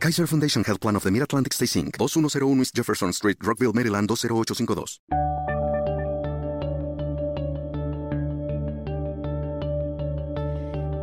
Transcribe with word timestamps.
Kaiser 0.00 0.26
Foundation 0.26 0.64
Health 0.64 0.80
Plan 0.80 0.96
of 0.96 1.02
the 1.02 1.10
Mid-Atlantic 1.10 1.52
Stay 1.52 1.66
Inc., 1.66 1.98
2101 1.98 2.60
East 2.60 2.74
Jefferson 2.74 3.12
Street, 3.12 3.36
Rockville, 3.42 3.74
Maryland 3.74 4.08
20852. 4.08 5.02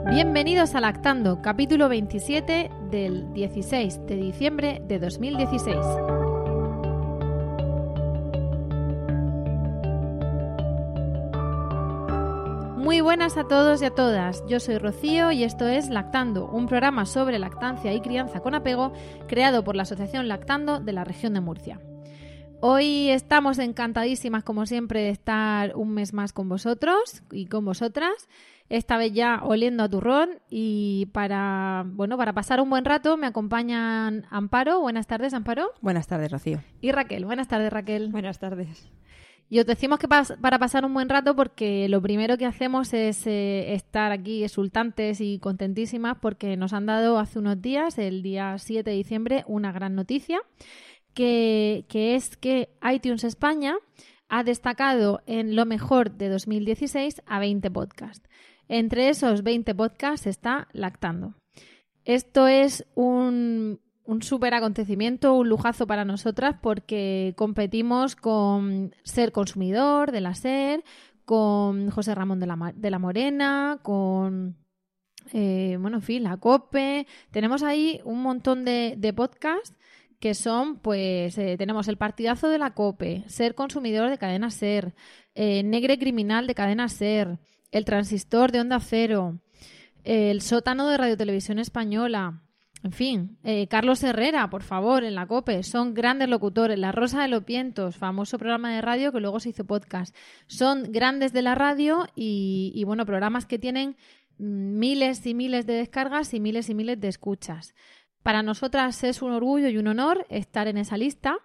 Bienvenidos 0.09 0.73
a 0.73 0.81
Lactando, 0.81 1.43
capítulo 1.43 1.89
27 1.89 2.71
del 2.89 3.31
16 3.33 4.07
de 4.07 4.15
diciembre 4.15 4.81
de 4.87 4.97
2016. 4.97 5.77
Muy 12.87 13.01
buenas 13.01 13.35
a 13.35 13.43
todos 13.43 13.81
y 13.81 13.85
a 13.85 13.93
todas. 13.93 14.45
Yo 14.47 14.61
soy 14.61 14.77
Rocío 14.77 15.33
y 15.33 15.43
esto 15.43 15.67
es 15.67 15.89
Lactando, 15.89 16.47
un 16.47 16.67
programa 16.67 17.05
sobre 17.05 17.37
lactancia 17.37 17.93
y 17.93 17.99
crianza 17.99 18.39
con 18.39 18.55
apego 18.55 18.93
creado 19.27 19.65
por 19.65 19.75
la 19.75 19.83
Asociación 19.83 20.29
Lactando 20.29 20.79
de 20.79 20.93
la 20.93 21.03
región 21.03 21.33
de 21.33 21.41
Murcia. 21.41 21.81
Hoy 22.61 23.09
estamos 23.09 23.59
encantadísimas, 23.59 24.45
como 24.45 24.65
siempre, 24.65 25.01
de 25.01 25.09
estar 25.09 25.75
un 25.75 25.95
mes 25.95 26.13
más 26.13 26.31
con 26.31 26.47
vosotros 26.47 27.23
y 27.29 27.47
con 27.47 27.65
vosotras. 27.65 28.29
Esta 28.69 28.97
vez 28.97 29.11
ya 29.11 29.41
oliendo 29.43 29.83
a 29.83 29.89
turrón 29.89 30.39
y 30.49 31.07
para 31.07 31.83
bueno 31.87 32.15
para 32.15 32.31
pasar 32.31 32.61
un 32.61 32.69
buen 32.69 32.85
rato 32.85 33.17
me 33.17 33.27
acompañan 33.27 34.27
Amparo. 34.29 34.79
Buenas 34.79 35.07
tardes, 35.07 35.33
Amparo. 35.33 35.73
Buenas 35.81 36.07
tardes, 36.07 36.31
Rocío. 36.31 36.63
Y 36.79 36.93
Raquel. 36.93 37.25
Buenas 37.25 37.49
tardes, 37.49 37.73
Raquel. 37.73 38.13
Buenas 38.13 38.39
tardes. 38.39 38.87
Y 39.49 39.59
os 39.59 39.65
decimos 39.65 39.97
que 39.99 40.07
para 40.07 40.59
pasar 40.59 40.83
un 40.83 40.93
buen 40.93 41.07
rato 41.07 41.35
porque 41.35 41.87
lo 41.87 42.01
primero 42.01 42.37
que 42.37 42.45
hacemos 42.45 42.93
es 42.93 43.25
eh, 43.27 43.73
estar 43.73 44.11
aquí 44.11 44.43
exultantes 44.43 45.21
y 45.21 45.39
contentísimas 45.39 46.17
porque 46.21 46.57
nos 46.57 46.73
han 46.73 46.85
dado 46.85 47.17
hace 47.17 47.39
unos 47.39 47.61
días, 47.61 47.97
el 47.97 48.23
día 48.23 48.57
7 48.57 48.89
de 48.89 48.95
diciembre, 48.95 49.43
una 49.47 49.71
gran 49.71 49.95
noticia, 49.95 50.41
que, 51.13 51.85
que 51.87 52.15
es 52.15 52.35
que 52.35 52.69
iTunes 52.91 53.23
España 53.23 53.75
ha 54.27 54.43
destacado 54.43 55.21
en 55.25 55.55
lo 55.55 55.65
mejor 55.65 56.11
de 56.11 56.27
2016 56.27 57.21
a 57.25 57.39
20 57.39 57.71
podcasts. 57.71 58.27
Entre 58.67 59.07
esos 59.07 59.43
20 59.43 59.73
podcasts 59.75 60.27
está 60.27 60.67
Lactando. 60.73 61.35
Esto 62.03 62.47
es 62.47 62.85
un, 62.95 63.79
un 64.07 64.23
súper 64.23 64.53
acontecimiento, 64.53 65.33
un 65.35 65.49
lujazo 65.49 65.85
para 65.85 66.05
nosotras 66.05 66.55
porque 66.61 67.33
competimos 67.37 68.15
con 68.15 68.95
Ser 69.03 69.31
Consumidor 69.33 70.11
de 70.11 70.21
la 70.21 70.33
SER, 70.33 70.83
con 71.25 71.91
José 71.91 72.15
Ramón 72.15 72.39
de 72.39 72.47
la, 72.47 72.73
de 72.73 72.89
la 72.89 72.99
Morena, 72.99 73.79
con, 73.83 74.55
eh, 75.33 75.77
bueno, 75.79 75.97
en 75.97 76.03
fin, 76.03 76.23
la 76.23 76.37
COPE. 76.37 77.05
Tenemos 77.31 77.63
ahí 77.63 77.99
un 78.05 78.23
montón 78.23 78.63
de, 78.63 78.95
de 78.97 79.11
podcasts 79.11 79.75
que 80.21 80.33
son, 80.33 80.79
pues, 80.79 81.37
eh, 81.37 81.57
tenemos 81.57 81.89
el 81.89 81.97
partidazo 81.97 82.47
de 82.47 82.57
la 82.57 82.73
COPE, 82.73 83.25
Ser 83.27 83.55
Consumidor 83.55 84.09
de 84.09 84.17
Cadena 84.17 84.49
SER, 84.51 84.95
eh, 85.35 85.63
Negre 85.63 85.99
Criminal 85.99 86.47
de 86.47 86.55
Cadena 86.55 86.87
SER, 86.87 87.39
El 87.71 87.83
Transistor 87.83 88.53
de 88.53 88.61
Onda 88.61 88.79
Cero, 88.79 89.41
El 90.05 90.41
Sótano 90.41 90.87
de 90.87 90.97
Radio 90.97 91.17
Televisión 91.17 91.59
Española, 91.59 92.41
en 92.83 92.91
fin, 92.91 93.37
eh, 93.43 93.67
Carlos 93.67 94.03
Herrera, 94.03 94.49
por 94.49 94.61
favor, 94.61 95.03
en 95.03 95.15
la 95.15 95.25
COPE, 95.25 95.63
son 95.63 95.93
grandes 95.93 96.29
locutores. 96.29 96.77
La 96.77 96.91
Rosa 96.91 97.21
de 97.21 97.27
los 97.27 97.43
Vientos, 97.43 97.97
famoso 97.97 98.37
programa 98.37 98.71
de 98.71 98.81
radio 98.81 99.11
que 99.11 99.19
luego 99.19 99.39
se 99.39 99.49
hizo 99.49 99.65
podcast. 99.65 100.15
Son 100.45 100.91
grandes 100.91 101.33
de 101.33 101.41
la 101.41 101.55
radio 101.55 102.07
y, 102.15 102.83
bueno, 102.85 103.05
programas 103.05 103.45
que 103.45 103.57
tienen 103.57 103.97
miles 104.37 105.25
y 105.25 105.33
miles 105.33 105.65
de 105.65 105.73
descargas 105.73 106.33
y 106.35 106.39
miles 106.39 106.69
y 106.69 106.75
miles 106.75 106.99
de 106.99 107.07
escuchas. 107.07 107.73
Para 108.21 108.43
nosotras 108.43 109.03
es 109.03 109.23
un 109.23 109.31
orgullo 109.31 109.69
y 109.69 109.77
un 109.77 109.87
honor 109.87 110.27
estar 110.29 110.67
en 110.67 110.77
esa 110.77 110.97
lista. 110.97 111.37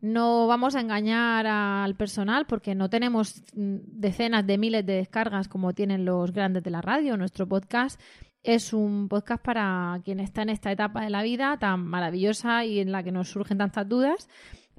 No 0.00 0.46
vamos 0.48 0.74
a 0.74 0.80
engañar 0.80 1.46
al 1.46 1.94
personal 1.94 2.46
porque 2.46 2.74
no 2.74 2.90
tenemos 2.90 3.42
decenas 3.54 4.46
de 4.46 4.58
miles 4.58 4.84
de 4.84 4.94
descargas 4.94 5.48
como 5.48 5.72
tienen 5.72 6.04
los 6.04 6.32
grandes 6.32 6.62
de 6.64 6.70
la 6.70 6.82
radio. 6.82 7.16
Nuestro 7.16 7.46
podcast 7.48 8.00
es 8.44 8.74
un 8.74 9.08
podcast 9.08 9.42
para 9.42 10.00
quien 10.04 10.20
está 10.20 10.42
en 10.42 10.50
esta 10.50 10.70
etapa 10.70 11.02
de 11.02 11.10
la 11.10 11.22
vida 11.22 11.56
tan 11.58 11.84
maravillosa 11.84 12.64
y 12.64 12.78
en 12.78 12.92
la 12.92 13.02
que 13.02 13.10
nos 13.10 13.30
surgen 13.30 13.58
tantas 13.58 13.88
dudas. 13.88 14.28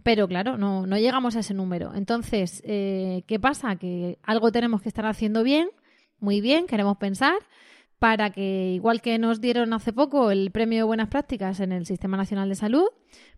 Pero 0.03 0.27
claro, 0.27 0.55
no, 0.55 0.85
no 0.85 0.97
llegamos 0.97 1.35
a 1.35 1.39
ese 1.39 1.55
número. 1.55 1.93
Entonces, 1.95 2.61
eh, 2.63 3.23
¿qué 3.27 3.39
pasa? 3.39 3.75
Que 3.75 4.19
algo 4.21 4.51
tenemos 4.51 4.83
que 4.83 4.89
estar 4.89 5.07
haciendo 5.07 5.43
bien, 5.43 5.69
muy 6.19 6.41
bien, 6.41 6.67
queremos 6.67 6.97
pensar, 6.97 7.35
para 7.97 8.29
que, 8.29 8.73
igual 8.73 9.01
que 9.01 9.17
nos 9.17 9.41
dieron 9.41 9.73
hace 9.73 9.93
poco 9.93 10.29
el 10.29 10.51
premio 10.51 10.79
de 10.79 10.83
buenas 10.83 11.07
prácticas 11.07 11.59
en 11.59 11.71
el 11.71 11.87
Sistema 11.87 12.17
Nacional 12.17 12.49
de 12.49 12.55
Salud, 12.55 12.87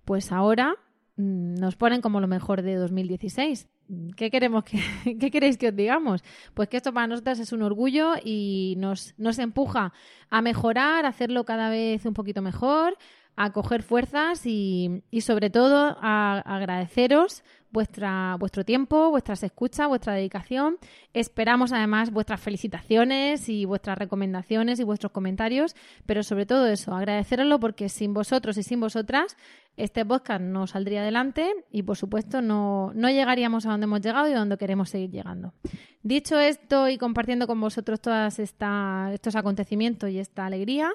pues 0.03 0.33
ahora 0.33 0.75
nos 1.17 1.75
ponen 1.75 2.01
como 2.01 2.21
lo 2.21 2.27
mejor 2.27 2.61
de 2.61 2.75
2016. 2.75 3.67
¿Qué 4.15 4.29
queremos 4.29 4.63
que, 4.63 4.79
qué 5.19 5.31
queréis 5.31 5.57
que 5.57 5.69
os 5.69 5.75
digamos? 5.75 6.23
Pues 6.53 6.69
que 6.69 6.77
esto 6.77 6.93
para 6.93 7.07
nosotras 7.07 7.39
es 7.39 7.51
un 7.51 7.63
orgullo 7.63 8.13
y 8.23 8.75
nos, 8.77 9.15
nos 9.17 9.39
empuja 9.39 9.93
a 10.29 10.41
mejorar, 10.41 11.05
a 11.05 11.09
hacerlo 11.09 11.43
cada 11.43 11.69
vez 11.69 12.05
un 12.05 12.13
poquito 12.13 12.41
mejor, 12.41 12.97
a 13.35 13.51
coger 13.51 13.83
fuerzas 13.83 14.45
y, 14.45 15.03
y 15.09 15.21
sobre 15.21 15.49
todo 15.49 15.97
a 16.01 16.39
agradeceros 16.45 17.43
vuestra, 17.77 18.35
vuestro 18.39 18.65
tiempo, 18.65 19.11
vuestras 19.11 19.43
escuchas, 19.43 19.87
vuestra 19.87 20.13
dedicación. 20.13 20.77
Esperamos 21.13 21.71
además 21.71 22.09
vuestras 22.09 22.41
felicitaciones 22.41 23.49
y 23.49 23.65
vuestras 23.65 23.99
recomendaciones 23.99 24.79
y 24.79 24.83
vuestros 24.83 25.11
comentarios, 25.11 25.75
pero 26.07 26.23
sobre 26.23 26.47
todo 26.47 26.65
eso, 26.65 26.95
agradeceroslo 26.95 27.59
porque 27.59 27.87
sin 27.87 28.15
vosotros 28.15 28.57
y 28.57 28.63
sin 28.63 28.79
vosotras 28.79 29.37
este 29.75 30.03
podcast 30.03 30.41
no 30.41 30.65
saldría 30.65 31.01
adelante 31.01 31.53
y 31.71 31.83
por 31.83 31.97
supuesto 31.97 32.41
no, 32.41 32.91
no 32.95 33.11
llegaríamos 33.11 33.67
a 33.67 33.69
donde 33.69 33.83
hemos 33.83 34.01
llegado 34.01 34.27
y 34.27 34.33
a 34.33 34.39
donde 34.39 34.57
queremos 34.57 34.89
seguir 34.89 35.11
llegando. 35.11 35.53
Dicho 36.01 36.39
esto 36.39 36.89
y 36.89 36.97
compartiendo 36.97 37.45
con 37.45 37.61
vosotros 37.61 38.01
todos 38.01 38.39
estos 38.39 39.35
acontecimientos 39.35 40.09
y 40.09 40.17
esta 40.17 40.47
alegría, 40.47 40.91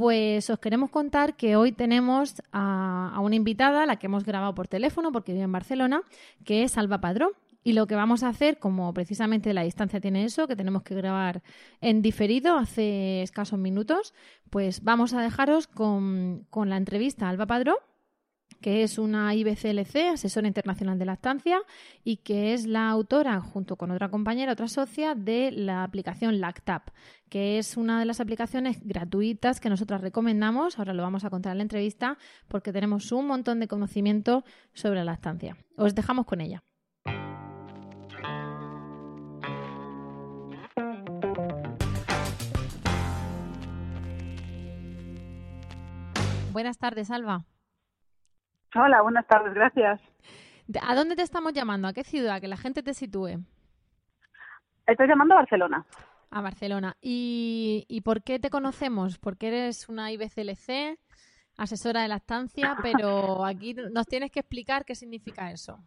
pues 0.00 0.48
os 0.48 0.58
queremos 0.58 0.88
contar 0.88 1.36
que 1.36 1.56
hoy 1.56 1.72
tenemos 1.72 2.40
a, 2.52 3.18
una 3.20 3.36
invitada, 3.36 3.84
la 3.84 3.96
que 3.96 4.06
hemos 4.06 4.24
grabado 4.24 4.54
por 4.54 4.66
teléfono 4.66 5.12
porque 5.12 5.34
vive 5.34 5.44
en 5.44 5.52
Barcelona, 5.52 6.00
que 6.42 6.62
es 6.62 6.78
Alba 6.78 7.02
Padrón. 7.02 7.32
Y 7.62 7.74
lo 7.74 7.86
que 7.86 7.96
vamos 7.96 8.22
a 8.22 8.28
hacer, 8.28 8.58
como 8.58 8.94
precisamente 8.94 9.52
la 9.52 9.60
distancia 9.60 10.00
tiene 10.00 10.24
eso, 10.24 10.48
que 10.48 10.56
tenemos 10.56 10.84
que 10.84 10.94
grabar 10.94 11.42
en 11.82 12.00
diferido 12.00 12.56
hace 12.56 13.20
escasos 13.20 13.58
minutos, 13.58 14.14
pues 14.48 14.82
vamos 14.82 15.12
a 15.12 15.20
dejaros 15.20 15.66
con, 15.66 16.46
con 16.48 16.70
la 16.70 16.78
entrevista 16.78 17.26
a 17.26 17.28
Alba 17.28 17.44
Padrón 17.44 17.76
que 18.60 18.82
es 18.82 18.98
una 18.98 19.34
IBCLC, 19.34 20.12
asesora 20.12 20.46
internacional 20.46 20.98
de 20.98 21.04
lactancia, 21.04 21.60
y 22.04 22.18
que 22.18 22.52
es 22.52 22.66
la 22.66 22.90
autora, 22.90 23.40
junto 23.40 23.76
con 23.76 23.90
otra 23.90 24.10
compañera, 24.10 24.52
otra 24.52 24.68
socia, 24.68 25.14
de 25.14 25.50
la 25.50 25.82
aplicación 25.82 26.40
Lactap, 26.40 26.90
que 27.28 27.58
es 27.58 27.76
una 27.76 27.98
de 27.98 28.04
las 28.04 28.20
aplicaciones 28.20 28.80
gratuitas 28.84 29.60
que 29.60 29.70
nosotras 29.70 30.00
recomendamos. 30.00 30.78
Ahora 30.78 30.94
lo 30.94 31.02
vamos 31.02 31.24
a 31.24 31.30
contar 31.30 31.52
en 31.52 31.58
la 31.58 31.62
entrevista, 31.62 32.18
porque 32.48 32.72
tenemos 32.72 33.12
un 33.12 33.26
montón 33.26 33.60
de 33.60 33.68
conocimiento 33.68 34.44
sobre 34.74 35.00
la 35.00 35.04
lactancia. 35.04 35.56
Os 35.76 35.94
dejamos 35.94 36.26
con 36.26 36.40
ella. 36.40 36.62
Buenas 46.52 46.78
tardes, 46.78 47.10
Alba. 47.10 47.46
Hola, 48.74 49.02
buenas 49.02 49.26
tardes, 49.26 49.52
gracias. 49.52 50.00
¿A 50.86 50.94
dónde 50.94 51.16
te 51.16 51.22
estamos 51.22 51.52
llamando? 51.52 51.88
¿A 51.88 51.92
qué 51.92 52.04
ciudad? 52.04 52.40
Que 52.40 52.46
la 52.46 52.56
gente 52.56 52.82
te 52.82 52.94
sitúe. 52.94 53.40
Estoy 54.86 55.08
llamando 55.08 55.34
a 55.34 55.38
Barcelona. 55.38 55.84
A 56.30 56.40
Barcelona. 56.40 56.96
¿Y, 57.00 57.84
¿Y 57.88 58.02
por 58.02 58.22
qué 58.22 58.38
te 58.38 58.50
conocemos? 58.50 59.18
Porque 59.18 59.48
eres 59.48 59.88
una 59.88 60.12
IBCLC, 60.12 60.98
asesora 61.56 62.02
de 62.02 62.08
lactancia, 62.08 62.76
pero 62.82 63.44
aquí 63.44 63.74
nos 63.74 64.06
tienes 64.06 64.30
que 64.30 64.40
explicar 64.40 64.84
qué 64.84 64.94
significa 64.94 65.50
eso. 65.50 65.80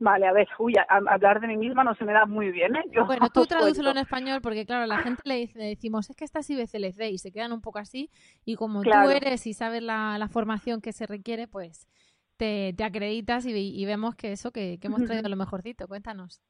Vale, 0.00 0.26
a 0.26 0.32
ver, 0.32 0.48
uy, 0.58 0.74
hablar 0.88 1.40
de 1.40 1.46
mí 1.46 1.56
misma 1.56 1.84
no 1.84 1.94
se 1.94 2.04
me 2.04 2.12
da 2.12 2.26
muy 2.26 2.50
bien, 2.50 2.74
¿eh? 2.74 2.82
bueno, 3.06 3.28
tú 3.32 3.46
tradúcelo 3.46 3.90
en 3.90 3.98
español 3.98 4.40
porque, 4.42 4.66
claro, 4.66 4.86
la 4.86 4.98
gente 4.98 5.22
le, 5.24 5.46
decimos, 5.54 6.10
es 6.10 6.16
que 6.16 6.24
estás 6.24 6.50
IBCLC 6.50 7.12
y 7.12 7.18
se 7.18 7.30
quedan 7.30 7.52
un 7.52 7.60
poco 7.60 7.78
así 7.78 8.10
y 8.44 8.56
como 8.56 8.82
tú 8.82 8.90
eres 8.90 9.46
y 9.46 9.54
sabes 9.54 9.82
la, 9.82 10.28
formación 10.32 10.80
que 10.80 10.92
se 10.92 11.06
requiere, 11.06 11.46
pues 11.46 11.88
te, 12.36 12.74
acreditas 12.82 13.46
y, 13.46 13.84
vemos 13.86 14.16
que 14.16 14.32
eso, 14.32 14.50
que, 14.50 14.78
hemos 14.82 15.04
traído 15.04 15.28
lo 15.28 15.36
mejorcito. 15.36 15.86
Cuéntanos. 15.86 16.42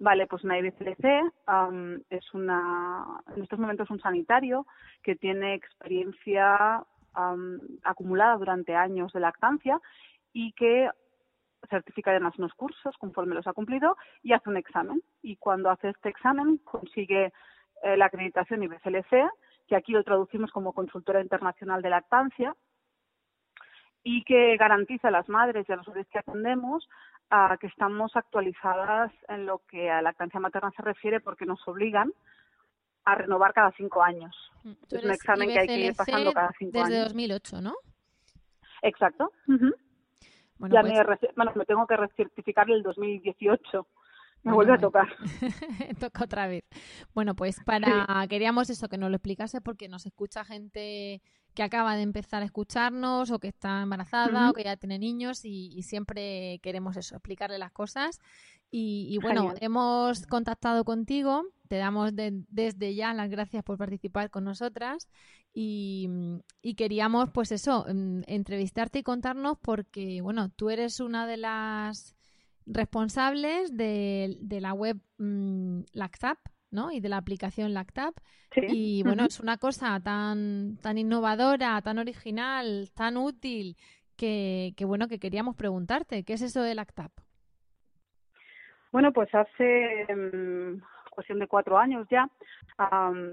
Vale, 0.00 0.26
pues 0.26 0.42
una 0.42 0.58
IBCLC 0.58 1.04
es 2.10 2.34
una, 2.34 3.22
en 3.36 3.42
estos 3.42 3.58
momentos 3.58 3.88
un 3.90 4.00
sanitario 4.00 4.66
que 5.02 5.14
tiene 5.14 5.54
experiencia 5.54 6.84
acumulada 7.84 8.36
durante 8.36 8.74
años 8.74 9.12
de 9.12 9.20
lactancia 9.20 9.80
y 10.32 10.52
que 10.52 10.88
certifica 11.70 12.10
además 12.10 12.38
unos 12.38 12.52
cursos 12.54 12.96
conforme 12.98 13.34
los 13.34 13.46
ha 13.46 13.52
cumplido 13.52 13.96
y 14.22 14.32
hace 14.32 14.50
un 14.50 14.56
examen. 14.56 15.02
Y 15.22 15.36
cuando 15.36 15.70
hace 15.70 15.88
este 15.88 16.10
examen 16.10 16.58
consigue 16.58 17.32
eh, 17.82 17.96
la 17.96 18.06
acreditación 18.06 18.62
IBCLC, 18.62 19.30
que 19.66 19.76
aquí 19.76 19.92
lo 19.92 20.04
traducimos 20.04 20.50
como 20.50 20.72
consultora 20.72 21.22
internacional 21.22 21.80
de 21.80 21.90
lactancia, 21.90 22.54
y 24.02 24.24
que 24.24 24.56
garantiza 24.56 25.08
a 25.08 25.10
las 25.10 25.28
madres 25.28 25.68
y 25.68 25.72
a 25.72 25.76
los 25.76 25.86
bebés 25.86 26.08
que 26.08 26.18
atendemos 26.18 26.88
a 27.28 27.56
que 27.60 27.66
estamos 27.66 28.16
actualizadas 28.16 29.12
en 29.28 29.46
lo 29.46 29.58
que 29.68 29.90
a 29.90 30.02
lactancia 30.02 30.40
materna 30.40 30.72
se 30.74 30.82
refiere 30.82 31.20
porque 31.20 31.46
nos 31.46 31.66
obligan 31.68 32.12
a 33.04 33.14
renovar 33.14 33.52
cada 33.52 33.72
cinco 33.72 34.02
años. 34.02 34.34
Mm, 34.64 34.72
es 34.90 35.04
un 35.04 35.10
examen 35.10 35.48
que 35.48 35.60
hay 35.60 35.66
que 35.66 35.86
ir 35.86 35.94
pasando 35.94 36.32
cada 36.32 36.52
cinco 36.58 36.78
años. 36.78 36.90
Desde 36.90 37.04
2008, 37.04 37.60
¿no? 37.60 37.74
Exacto. 38.82 39.32
Bueno, 40.60 40.74
ya 40.74 40.82
pues 40.82 40.94
me, 41.22 41.28
bueno, 41.36 41.52
me 41.56 41.64
tengo 41.64 41.86
que 41.86 41.96
recertificar 41.96 42.70
el 42.70 42.82
2018. 42.82 43.86
Me 44.42 44.52
vuelve 44.52 44.74
a 44.74 44.78
tocar. 44.78 45.08
Toca 46.00 46.24
otra 46.24 46.46
vez. 46.46 46.64
Bueno, 47.14 47.34
pues 47.34 47.60
para 47.64 48.06
queríamos 48.28 48.68
eso 48.70 48.88
que 48.88 48.98
nos 48.98 49.10
lo 49.10 49.16
explicase 49.16 49.60
porque 49.60 49.88
nos 49.88 50.04
escucha 50.06 50.44
gente 50.44 51.22
que 51.54 51.62
acaba 51.62 51.96
de 51.96 52.02
empezar 52.02 52.42
a 52.42 52.44
escucharnos 52.44 53.30
o 53.30 53.38
que 53.38 53.48
está 53.48 53.82
embarazada 53.82 54.50
o 54.50 54.52
que 54.52 54.64
ya 54.64 54.76
tiene 54.76 54.98
niños 54.98 55.44
y, 55.44 55.82
siempre 55.82 56.58
queremos 56.62 56.96
eso, 56.96 57.16
explicarle 57.16 57.58
las 57.58 57.72
cosas. 57.72 58.20
Y, 58.70 59.18
bueno, 59.20 59.54
hemos 59.60 60.26
contactado 60.26 60.84
contigo, 60.84 61.44
te 61.70 61.76
damos 61.76 62.10
desde 62.16 62.94
ya 62.96 63.14
las 63.14 63.30
gracias 63.30 63.62
por 63.62 63.78
participar 63.78 64.28
con 64.28 64.42
nosotras 64.42 65.08
y, 65.54 66.10
queríamos 66.76 67.30
pues 67.30 67.52
eso, 67.52 67.86
mm, 67.88 68.22
entrevistarte 68.26 68.98
y 68.98 69.02
contarnos 69.04 69.56
porque 69.62 70.20
bueno, 70.20 70.48
tú 70.50 70.70
eres 70.70 70.98
una 70.98 71.28
de 71.28 71.36
las 71.36 72.16
responsables 72.66 73.76
de, 73.76 74.36
la 74.60 74.72
web 74.72 74.98
mm, 75.18 75.82
Lactap, 75.92 76.38
¿no? 76.72 76.90
Y 76.90 76.98
de 76.98 77.08
la 77.08 77.18
aplicación 77.18 77.72
Lactap. 77.72 78.14
Y 78.56 79.04
bueno, 79.04 79.26
es 79.26 79.38
una 79.38 79.56
cosa 79.56 80.00
tan, 80.00 80.76
tan 80.82 80.98
innovadora, 80.98 81.80
tan 81.82 81.98
original, 81.98 82.90
tan 82.96 83.16
útil, 83.16 83.76
que, 84.16 84.74
bueno, 84.80 85.06
que 85.06 85.20
queríamos 85.20 85.54
preguntarte, 85.54 86.24
¿qué 86.24 86.32
es 86.32 86.42
eso 86.42 86.62
de 86.62 86.74
Lactap? 86.74 87.12
Bueno, 88.90 89.12
pues 89.12 89.32
hace 89.32 90.04
mm, 90.12 90.82
cuestión 91.20 91.38
de 91.38 91.46
cuatro 91.46 91.76
años 91.76 92.06
ya, 92.10 92.28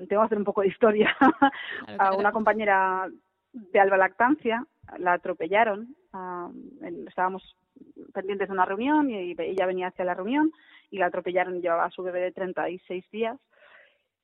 tengo 0.07 0.21
que 0.21 0.25
hacer 0.25 0.37
un 0.37 0.43
poco 0.43 0.61
de 0.61 0.67
historia. 0.67 1.15
a 1.99 2.13
una 2.13 2.31
compañera 2.33 3.07
de 3.53 3.79
Alba 3.79 3.97
Lactancia 3.97 4.65
la 4.97 5.13
atropellaron, 5.13 5.95
estábamos 7.07 7.55
pendientes 8.13 8.49
de 8.49 8.53
una 8.53 8.65
reunión 8.65 9.09
y 9.09 9.35
ella 9.37 9.65
venía 9.65 9.87
hacia 9.87 10.05
la 10.05 10.15
reunión 10.15 10.51
y 10.89 10.97
la 10.97 11.07
atropellaron, 11.07 11.61
llevaba 11.61 11.85
a 11.85 11.91
su 11.91 12.03
bebé 12.03 12.19
de 12.21 12.31
36 12.31 13.09
días 13.11 13.37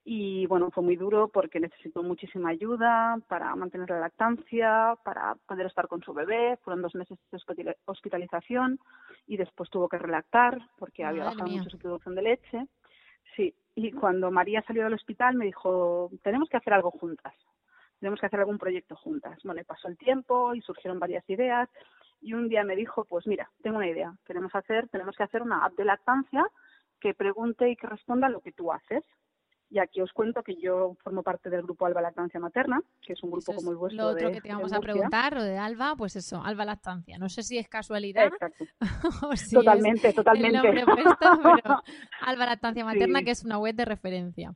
y 0.05 0.45
bueno, 0.47 0.69
fue 0.71 0.83
muy 0.83 0.97
duro 0.97 1.29
porque 1.29 1.61
necesitó 1.61 2.03
muchísima 2.03 2.49
ayuda 2.49 3.17
para 3.29 3.55
mantener 3.55 3.89
la 3.89 4.01
lactancia, 4.01 4.97
para 5.03 5.35
poder 5.47 5.67
estar 5.67 5.87
con 5.87 6.01
su 6.01 6.13
bebé, 6.13 6.57
fueron 6.63 6.81
dos 6.81 6.93
meses 6.95 7.17
de 7.31 7.75
hospitalización 7.85 8.79
y 9.27 9.37
después 9.37 9.69
tuvo 9.69 9.87
que 9.87 9.97
relactar 9.97 10.59
porque 10.77 11.05
había 11.05 11.25
bajado 11.25 11.49
mucho 11.49 11.69
su 11.69 11.77
producción 11.77 12.15
de 12.15 12.21
leche. 12.21 12.67
Y 13.75 13.91
cuando 13.91 14.31
María 14.31 14.63
salió 14.67 14.83
del 14.83 14.93
hospital 14.93 15.35
me 15.35 15.45
dijo, 15.45 16.11
tenemos 16.21 16.49
que 16.49 16.57
hacer 16.57 16.73
algo 16.73 16.91
juntas, 16.91 17.33
tenemos 17.99 18.19
que 18.19 18.27
hacer 18.27 18.39
algún 18.39 18.59
proyecto 18.59 18.95
juntas. 18.95 19.39
Bueno, 19.43 19.61
pasó 19.65 19.87
el 19.87 19.97
tiempo 19.97 20.53
y 20.53 20.61
surgieron 20.61 20.99
varias 20.99 21.27
ideas 21.29 21.69
y 22.21 22.33
un 22.33 22.47
día 22.49 22.63
me 22.63 22.75
dijo, 22.75 23.05
pues 23.05 23.25
mira, 23.27 23.49
tengo 23.61 23.77
una 23.77 23.87
idea, 23.87 24.13
queremos 24.25 24.53
hacer, 24.55 24.87
tenemos 24.89 25.15
que 25.15 25.23
hacer 25.23 25.41
una 25.41 25.65
app 25.65 25.73
de 25.73 25.85
lactancia 25.85 26.45
que 26.99 27.13
pregunte 27.13 27.69
y 27.69 27.75
que 27.75 27.87
responda 27.87 28.29
lo 28.29 28.41
que 28.41 28.51
tú 28.51 28.71
haces. 28.71 29.03
Y 29.73 29.79
aquí 29.79 30.01
os 30.01 30.13
cuento 30.13 30.43
que 30.43 30.55
yo 30.55 30.95
formo 31.03 31.23
parte 31.23 31.49
del 31.49 31.63
grupo 31.63 31.87
Alba 31.87 31.99
Lactancia 31.99 32.39
Materna, 32.39 32.79
que 33.01 33.13
es 33.13 33.23
un 33.23 33.31
grupo 33.31 33.55
como 33.55 33.71
el 33.71 33.77
vuestro. 33.77 34.03
Lo 34.03 34.09
otro 34.09 34.31
que 34.31 34.39
te 34.39 34.49
vamos 34.49 34.71
a 34.71 34.79
preguntar, 34.79 35.33
lo 35.33 35.41
de 35.41 35.57
Alba, 35.57 35.95
pues 35.97 36.15
eso, 36.15 36.43
Alba 36.43 36.63
Lactancia. 36.63 37.17
No 37.17 37.27
sé 37.27 37.41
si 37.41 37.57
es 37.57 37.67
casualidad. 37.67 38.27
Exacto. 38.27 38.65
totalmente, 39.51 40.13
totalmente. 40.13 40.67
Alba 42.21 42.45
Lactancia 42.45 42.85
Materna, 42.85 43.23
que 43.23 43.31
es 43.31 43.43
una 43.43 43.57
web 43.57 43.73
de 43.73 43.85
referencia. 43.85 44.53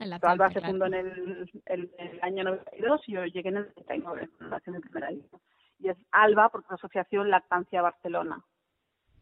En 0.00 0.12
Alba 0.12 0.50
se 0.50 0.60
fundó 0.60 0.86
en 0.86 0.94
el, 0.94 1.50
el, 1.66 2.18
año 2.22 2.42
92 2.42 3.02
y 3.06 3.12
yo 3.12 3.24
llegué 3.26 3.50
en 3.50 3.58
el 3.58 3.72
99, 3.76 4.28
en 4.40 4.50
la 4.50 4.58
primera 4.80 5.12
y 5.12 5.88
es 5.88 5.96
Alba 6.10 6.48
porque 6.48 6.66
la 6.70 6.74
Asociación 6.74 7.30
Lactancia 7.30 7.80
Barcelona. 7.80 8.44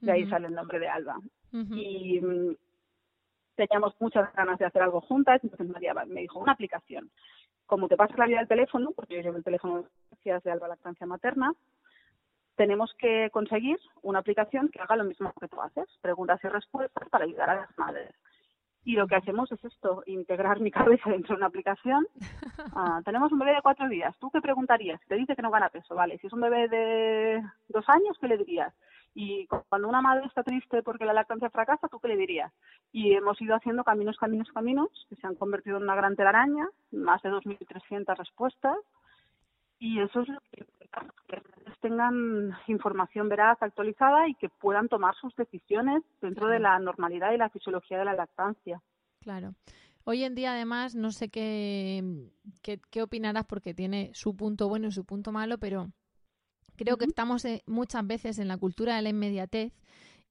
De 0.01 0.13
ahí 0.13 0.27
sale 0.31 0.47
el 0.47 0.55
nombre 0.55 0.79
de 0.79 0.89
Alba. 0.89 1.19
Y 1.53 2.21
mm, 2.21 2.57
teníamos 3.59 3.95
muchas 4.01 4.33
ganas 4.35 4.59
de 4.59 4.67
hacer 4.67 4.83
algo 4.83 5.01
juntas, 5.01 5.41
entonces 5.43 5.69
María 5.69 5.93
me 6.07 6.21
dijo, 6.21 6.39
una 6.39 6.53
aplicación. 6.53 7.11
Como 7.67 7.89
te 7.89 7.97
pasa 7.97 8.15
la 8.17 8.27
vida 8.27 8.39
del 8.39 8.49
teléfono, 8.49 8.93
porque 8.93 9.17
yo 9.17 9.21
llevo 9.21 9.37
el 9.37 9.45
teléfono 9.45 9.85
de 10.25 10.51
Alba 10.51 10.69
Lactancia 10.69 11.07
Materna, 11.07 11.53
tenemos 12.55 12.95
que 12.99 13.31
conseguir 13.31 13.79
una 14.03 14.21
aplicación 14.21 14.69
que 14.69 14.81
haga 14.81 14.97
lo 14.97 15.05
mismo 15.05 15.33
que 15.41 15.49
tú 15.49 15.61
haces, 15.61 15.87
preguntas 16.01 16.41
y 16.45 16.49
respuestas 16.49 17.09
para 17.09 17.25
ayudar 17.25 17.51
a 17.51 17.55
las 17.57 17.79
madres. 17.79 18.15
Y 18.85 18.95
lo 18.95 19.07
que 19.07 19.17
hacemos 19.17 19.51
es 19.53 19.65
esto, 19.65 20.03
integrar 20.07 20.61
mi 20.61 20.71
cabeza 20.71 21.11
dentro 21.11 21.35
de 21.35 21.39
una 21.39 21.47
aplicación. 21.47 22.07
Ah, 22.75 23.01
tenemos 23.05 23.33
un 23.33 23.39
bebé 23.39 23.55
de 23.55 23.63
cuatro 23.63 23.89
días. 23.89 24.15
¿Tú 24.19 24.31
qué 24.31 24.41
preguntarías? 24.41 25.01
Te 25.09 25.15
dice 25.15 25.35
que 25.35 25.43
no 25.43 25.51
gana 25.51 25.69
peso, 25.69 25.95
vale. 25.95 26.19
Si 26.19 26.27
es 26.27 26.33
un 26.33 26.41
bebé 26.41 26.69
de 26.69 27.43
dos 27.69 27.89
años, 27.89 28.17
¿qué 28.21 28.29
le 28.29 28.37
dirías? 28.37 28.73
Y 29.15 29.47
cuando 29.69 29.89
una 29.89 30.01
madre 30.01 30.27
está 30.27 30.43
triste 30.43 30.83
porque 30.83 31.05
la 31.05 31.13
lactancia 31.13 31.51
fracasa, 31.51 31.89
¿tú 31.89 31.99
qué 31.99 32.09
le 32.09 32.17
dirías? 32.17 32.53
Y 32.93 33.13
hemos 33.13 33.41
ido 33.41 33.57
haciendo 33.57 33.83
caminos, 33.83 34.17
caminos, 34.17 34.49
caminos, 34.53 34.89
que 35.09 35.17
se 35.17 35.27
han 35.27 35.35
convertido 35.35 35.79
en 35.79 35.85
una 35.85 35.97
gran 35.97 36.15
telaraña, 36.15 36.69
más 36.93 37.21
de 37.23 37.31
2.300 37.31 38.17
respuestas. 38.17 38.77
Y 39.81 40.01
eso 40.01 40.21
es 40.21 40.29
lo 40.29 40.41
que 40.53 40.67
tengan 41.81 42.53
información 42.67 43.29
veraz, 43.29 43.59
actualizada 43.63 44.29
y 44.29 44.35
que 44.35 44.49
puedan 44.49 44.89
tomar 44.89 45.15
sus 45.17 45.35
decisiones 45.37 46.03
dentro 46.21 46.49
de 46.49 46.59
la 46.59 46.79
normalidad 46.79 47.33
y 47.33 47.39
la 47.39 47.51
fisiología 47.51 47.99
de 47.99 48.05
la 48.05 48.15
lactancia. 48.15 48.81
Claro. 49.21 49.55
Hoy 50.05 50.25
en 50.25 50.35
día, 50.35 50.53
además, 50.53 50.95
no 50.95 51.11
sé 51.11 51.29
qué, 51.29 52.03
qué, 52.63 53.03
opinarás 53.03 53.45
porque 53.45 53.75
tiene 53.75 54.11
su 54.15 54.35
punto 54.35 54.69
bueno 54.69 54.89
y 54.89 54.93
su 54.93 55.05
punto 55.05 55.33
malo, 55.33 55.59
pero 55.59 55.89
creo 56.79 56.97
que 56.97 57.05
estamos 57.05 57.45
eh, 57.45 57.63
muchas 57.67 58.07
veces 58.07 58.39
en 58.39 58.49
la 58.49 58.57
cultura 58.57 58.97
de 58.97 59.03
la 59.03 59.11
inmediatez 59.11 59.75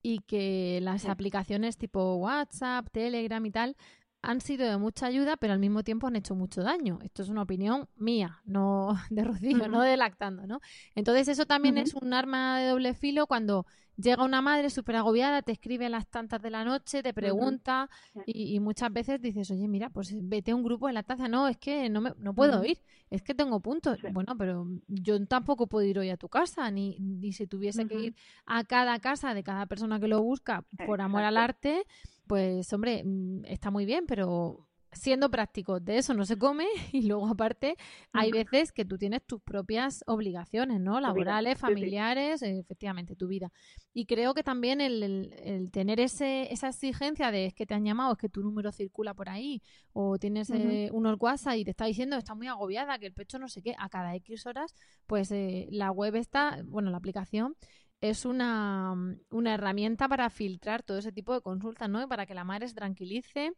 y 0.02 0.20
que 0.20 0.80
las 0.82 1.06
aplicaciones 1.06 1.78
tipo 1.78 2.16
WhatsApp, 2.16 2.88
Telegram 2.92 3.46
y 3.46 3.52
tal 3.52 3.76
han 4.22 4.42
sido 4.42 4.68
de 4.68 4.78
mucha 4.78 5.06
ayuda, 5.06 5.38
pero 5.38 5.54
al 5.54 5.60
mismo 5.60 5.84
tiempo 5.84 6.08
han 6.08 6.16
hecho 6.16 6.36
mucho 6.36 6.62
daño. 6.62 7.00
Esto 7.04 7.24
es 7.24 7.30
una 7.30 7.44
opinión 7.44 7.88
mía, 7.96 8.42
no 8.46 8.96
de 9.10 9.24
Rocío, 9.24 9.68
no 9.68 9.82
de 9.82 9.98
lactando, 9.98 10.48
¿no? 10.48 10.60
Entonces 10.96 11.28
eso 11.28 11.46
también 11.46 11.78
es 11.78 11.94
un 11.94 12.14
arma 12.14 12.60
de 12.60 12.68
doble 12.68 12.94
filo 12.94 13.28
cuando 13.28 13.66
llega 13.98 14.24
una 14.24 14.42
madre 14.42 14.70
súper 14.70 14.96
agobiada, 14.96 15.42
te 15.42 15.52
escribe 15.52 15.88
a 15.88 15.90
las 15.90 16.08
tantas 16.08 16.42
de 16.42 16.52
la 16.52 16.64
noche, 16.64 17.02
te 17.02 17.14
pregunta 17.14 17.90
y, 18.26 18.60
muchas 18.60 18.94
veces 18.94 19.22
dices, 19.22 19.50
oye, 19.52 19.68
mira, 19.68 19.90
pues 19.90 20.14
vete 20.14 20.52
a 20.52 20.56
un 20.56 20.64
grupo 20.64 20.88
de 20.88 20.94
lactancia. 20.94 21.28
No, 21.28 21.48
es 21.48 21.58
que 21.58 21.90
no, 21.90 22.02
me, 22.02 22.14
no 22.18 22.34
puedo 22.34 22.64
ir, 22.64 22.80
es 23.10 23.24
que 23.24 23.34
tengo 23.34 23.60
puntos. 23.60 24.00
Bueno, 24.12 24.36
pero 24.38 24.68
yo 24.88 25.26
tampoco 25.26 25.68
puedo 25.68 25.86
ir 25.88 25.98
hoy 26.00 26.10
a 26.10 26.18
tu 26.18 26.30
casa, 26.30 26.70
ni, 26.70 26.98
ni 27.00 27.34
si 27.34 27.48
tuviese 27.48 27.88
que 27.88 28.00
ir 28.00 28.16
a 28.46 28.64
cada 28.64 29.00
casa 29.00 29.34
de 29.34 29.44
cada 29.44 29.66
persona 29.66 30.00
que 30.00 30.08
lo 30.08 30.22
busca 30.22 30.64
por 30.86 31.02
amor 31.02 31.24
al 31.24 31.38
arte 31.38 31.84
pues 32.28 32.72
hombre, 32.74 33.04
mm, 33.04 33.46
está 33.46 33.72
muy 33.72 33.86
bien, 33.86 34.06
pero 34.08 34.68
siendo 34.92 35.30
práctico, 35.30 35.80
de 35.80 35.98
eso 35.98 36.14
no 36.14 36.26
se 36.26 36.38
come. 36.38 36.66
Y 36.98 37.04
luego 37.04 37.28
aparte 37.28 37.76
hay 38.12 38.32
veces 38.32 38.72
que 38.72 38.86
tú 38.86 38.98
tienes 38.98 39.24
tus 39.26 39.42
propias 39.42 40.04
obligaciones, 40.08 40.80
¿no? 40.80 41.00
Laborales, 41.00 41.60
familiares, 41.60 42.42
efectivamente, 42.42 43.16
tu 43.16 43.28
vida. 43.28 43.52
Y 43.94 44.06
creo 44.06 44.34
que 44.34 44.44
también 44.44 44.82
el, 44.82 45.70
tener 45.72 46.00
ese, 46.00 46.52
esa 46.52 46.70
exigencia 46.70 47.32
de 47.32 47.46
es 47.46 47.54
que 47.54 47.66
te 47.66 47.74
han 47.74 47.86
llamado, 47.86 48.14
es 48.14 48.18
que 48.18 48.30
tu 48.30 48.42
número 48.42 48.72
circula 48.72 49.14
por 49.14 49.30
ahí, 49.30 49.62
o 49.94 50.18
tienes 50.18 50.50
eh, 50.50 50.90
unos 50.92 51.18
WhatsApp 51.20 51.58
y 51.58 51.66
te 51.66 51.72
está 51.72 51.86
diciendo 51.86 52.16
está 52.16 52.34
muy 52.34 52.48
agobiada, 52.48 52.98
que 52.98 53.06
el 53.06 53.14
pecho 53.14 53.38
no 53.38 53.48
sé 53.48 53.62
qué, 53.62 53.76
a 53.78 53.90
cada 53.90 54.16
X 54.16 54.46
horas, 54.46 54.74
pues 55.06 55.32
eh, 55.32 55.68
la 55.70 55.92
web 55.92 56.16
está, 56.16 56.62
bueno, 56.66 56.90
la 56.90 56.98
aplicación 56.98 57.56
es 58.02 58.26
una, 58.26 58.94
una, 59.32 59.54
herramienta 59.54 60.08
para 60.08 60.30
filtrar 60.30 60.84
todo 60.84 60.98
ese 60.98 61.12
tipo 61.12 61.34
de 61.34 61.42
consultas, 61.42 61.90
¿no? 61.90 62.02
Y 62.04 62.08
para 62.08 62.26
que 62.26 62.36
la 62.36 62.44
madre 62.44 62.68
se 62.68 62.76
tranquilice 62.76 63.54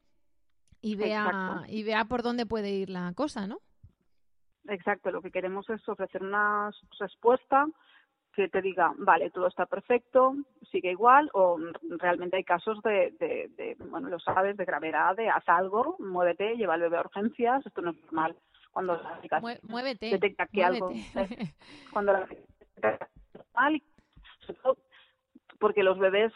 y 0.81 0.95
vea, 0.95 1.63
y 1.67 1.83
vea 1.83 2.05
por 2.05 2.23
dónde 2.23 2.45
puede 2.45 2.71
ir 2.71 2.89
la 2.89 3.11
cosa, 3.13 3.47
¿no? 3.47 3.59
Exacto, 4.67 5.11
lo 5.11 5.21
que 5.21 5.31
queremos 5.31 5.69
es 5.69 5.87
ofrecer 5.89 6.23
una 6.23 6.71
respuesta 6.99 7.65
que 8.33 8.47
te 8.47 8.61
diga, 8.61 8.93
vale, 8.97 9.31
todo 9.31 9.47
está 9.47 9.65
perfecto, 9.65 10.35
sigue 10.71 10.91
igual, 10.91 11.29
o 11.33 11.57
realmente 11.97 12.37
hay 12.37 12.43
casos 12.43 12.81
de, 12.83 13.11
de, 13.19 13.75
bueno, 13.89 14.07
lo 14.07 14.19
sabes, 14.19 14.55
de 14.55 14.65
gravedad, 14.65 15.15
de 15.15 15.29
haz 15.29 15.43
algo, 15.47 15.97
muévete, 15.99 16.55
lleva 16.55 16.75
al 16.75 16.81
bebé 16.81 16.97
a 16.97 17.01
urgencias, 17.01 17.65
esto 17.65 17.81
no 17.81 17.91
es 17.91 18.01
normal. 18.03 18.35
Cuando 18.71 18.95
la 18.95 19.41
muévete, 19.63 20.11
detecta 20.11 20.45
que 20.45 20.63
algo, 20.63 20.91
cuando 21.91 22.13
la 22.13 22.27
mal, 23.55 23.81
porque 25.59 25.83
los 25.83 25.99
bebés 25.99 26.33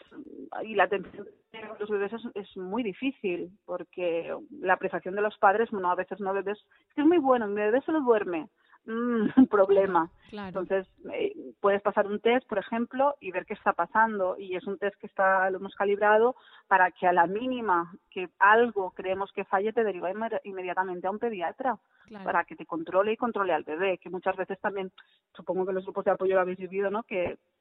y 0.64 0.74
la 0.74 0.84
atención 0.84 1.26
de 1.52 1.60
los 1.78 1.88
bebés 1.88 2.12
es, 2.12 2.22
es, 2.34 2.56
muy 2.56 2.82
difícil, 2.82 3.50
porque 3.64 4.36
la 4.60 4.74
apreciación 4.74 5.14
de 5.14 5.22
los 5.22 5.38
padres, 5.38 5.70
bueno, 5.70 5.90
a 5.90 5.94
veces 5.94 6.20
no 6.20 6.32
bebés, 6.32 6.58
es 6.88 6.94
que 6.94 7.00
es 7.00 7.06
muy 7.06 7.18
bueno, 7.18 7.46
mi 7.46 7.54
bebé 7.54 7.80
se 7.82 7.92
lo 7.92 8.00
duerme, 8.00 8.48
un 8.86 9.32
problema. 9.50 10.10
Entonces, 10.32 10.86
eh, 11.12 11.32
puedes 11.60 11.80
pasar 11.82 12.06
un 12.06 12.20
test, 12.20 12.46
por 12.48 12.58
ejemplo, 12.58 13.14
y 13.20 13.30
ver 13.30 13.46
qué 13.46 13.54
está 13.54 13.72
pasando. 13.72 14.36
Y 14.38 14.56
es 14.56 14.66
un 14.66 14.78
test 14.78 14.96
que 14.96 15.06
está, 15.06 15.48
lo 15.50 15.58
hemos 15.58 15.74
calibrado 15.74 16.34
para 16.66 16.90
que 16.90 17.06
a 17.06 17.12
la 17.12 17.26
mínima 17.26 17.92
que 18.10 18.28
algo 18.38 18.90
creemos 18.90 19.32
que 19.32 19.44
falle, 19.44 19.72
te 19.72 19.84
deriva 19.84 20.12
inmediatamente 20.44 21.06
a 21.06 21.10
un 21.10 21.18
pediatra 21.18 21.78
para 22.22 22.44
que 22.44 22.56
te 22.56 22.66
controle 22.66 23.12
y 23.12 23.16
controle 23.16 23.52
al 23.52 23.64
bebé. 23.64 23.98
Que 23.98 24.10
muchas 24.10 24.36
veces 24.36 24.58
también, 24.60 24.90
supongo 25.34 25.66
que 25.66 25.72
los 25.72 25.84
grupos 25.84 26.04
de 26.04 26.10
apoyo 26.10 26.34
lo 26.34 26.40
habéis 26.40 26.58
vivido, 26.58 26.90
¿no? 26.90 27.04
Que 27.04 27.38
mm, 27.52 27.53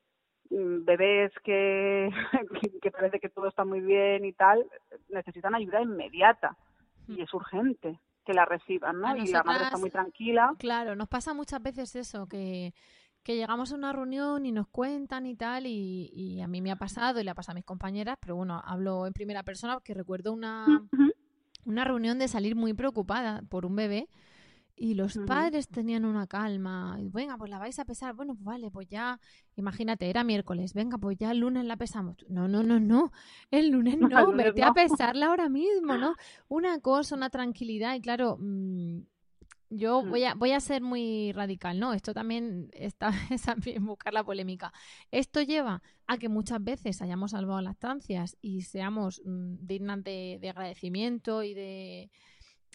bebés 0.49 1.31
que, 1.43 2.09
que 2.81 2.91
parece 2.91 3.19
que 3.19 3.29
todo 3.29 3.47
está 3.47 3.65
muy 3.65 3.81
bien 3.81 4.25
y 4.25 4.33
tal, 4.33 4.65
necesitan 5.09 5.55
ayuda 5.55 5.81
inmediata 5.81 6.57
y 7.07 7.21
es 7.21 7.33
urgente 7.33 7.99
que 8.25 8.33
la 8.33 8.45
reciban, 8.45 9.01
¿no? 9.01 9.17
y 9.17 9.27
la 9.27 9.43
madre 9.43 9.65
está 9.65 9.77
muy 9.77 9.89
tranquila. 9.89 10.53
Claro, 10.57 10.95
nos 10.95 11.09
pasa 11.09 11.33
muchas 11.33 11.61
veces 11.61 11.93
eso, 11.95 12.25
que, 12.27 12.73
que 13.21 13.35
llegamos 13.35 13.73
a 13.73 13.75
una 13.75 13.91
reunión 13.91 14.45
y 14.45 14.53
nos 14.53 14.67
cuentan 14.67 15.25
y 15.25 15.35
tal, 15.35 15.65
y, 15.65 16.09
y, 16.13 16.41
a 16.41 16.47
mí 16.47 16.61
me 16.61 16.71
ha 16.71 16.77
pasado 16.77 17.19
y 17.19 17.25
le 17.25 17.31
ha 17.31 17.35
pasado 17.35 17.53
a 17.53 17.55
mis 17.55 17.65
compañeras, 17.65 18.17
pero 18.21 18.37
bueno, 18.37 18.61
hablo 18.63 19.07
en 19.07 19.13
primera 19.13 19.43
persona 19.43 19.73
porque 19.73 19.93
recuerdo 19.93 20.31
una, 20.31 20.65
una 21.65 21.83
reunión 21.83 22.17
de 22.17 22.29
salir 22.29 22.55
muy 22.55 22.73
preocupada 22.73 23.41
por 23.49 23.65
un 23.65 23.75
bebé 23.75 24.07
y 24.75 24.95
los 24.95 25.17
padres 25.27 25.67
tenían 25.67 26.03
una 26.03 26.27
calma. 26.27 26.97
Y, 26.99 27.07
venga, 27.09 27.37
pues 27.37 27.49
la 27.51 27.59
vais 27.59 27.77
a 27.77 27.85
pesar. 27.85 28.15
Bueno, 28.15 28.33
pues 28.33 28.43
vale, 28.43 28.71
pues 28.71 28.87
ya, 28.87 29.19
imagínate, 29.55 30.09
era 30.09 30.23
miércoles. 30.23 30.73
Venga, 30.73 30.97
pues 30.97 31.17
ya 31.17 31.31
el 31.31 31.39
lunes 31.39 31.65
la 31.65 31.77
pesamos. 31.77 32.17
No, 32.27 32.47
no, 32.47 32.63
no, 32.63 32.79
no. 32.79 33.11
El 33.51 33.69
lunes 33.69 33.97
no, 33.99 34.31
vete 34.33 34.63
a 34.63 34.73
pesarla 34.73 35.27
ahora 35.27 35.49
mismo, 35.49 35.97
¿no? 35.97 36.15
Una 36.47 36.79
cosa, 36.79 37.15
una 37.15 37.29
tranquilidad. 37.29 37.95
Y 37.95 38.01
claro, 38.01 38.37
mm, 38.39 39.01
yo 39.69 40.03
voy 40.03 40.23
a, 40.23 40.33
voy 40.33 40.51
a 40.51 40.59
ser 40.59 40.81
muy 40.81 41.31
radical, 41.33 41.79
¿no? 41.79 41.93
Esto 41.93 42.13
también 42.13 42.69
está 42.73 43.11
en 43.65 43.85
buscar 43.85 44.13
la 44.13 44.23
polémica. 44.23 44.73
Esto 45.11 45.41
lleva 45.41 45.83
a 46.07 46.17
que 46.17 46.29
muchas 46.29 46.63
veces 46.63 47.01
hayamos 47.01 47.31
salvado 47.31 47.61
lactancias 47.61 48.37
y 48.41 48.61
seamos 48.61 49.21
mm, 49.23 49.55
dignas 49.61 50.03
de 50.03 50.49
agradecimiento 50.49 51.43
y 51.43 51.53
de 51.53 52.11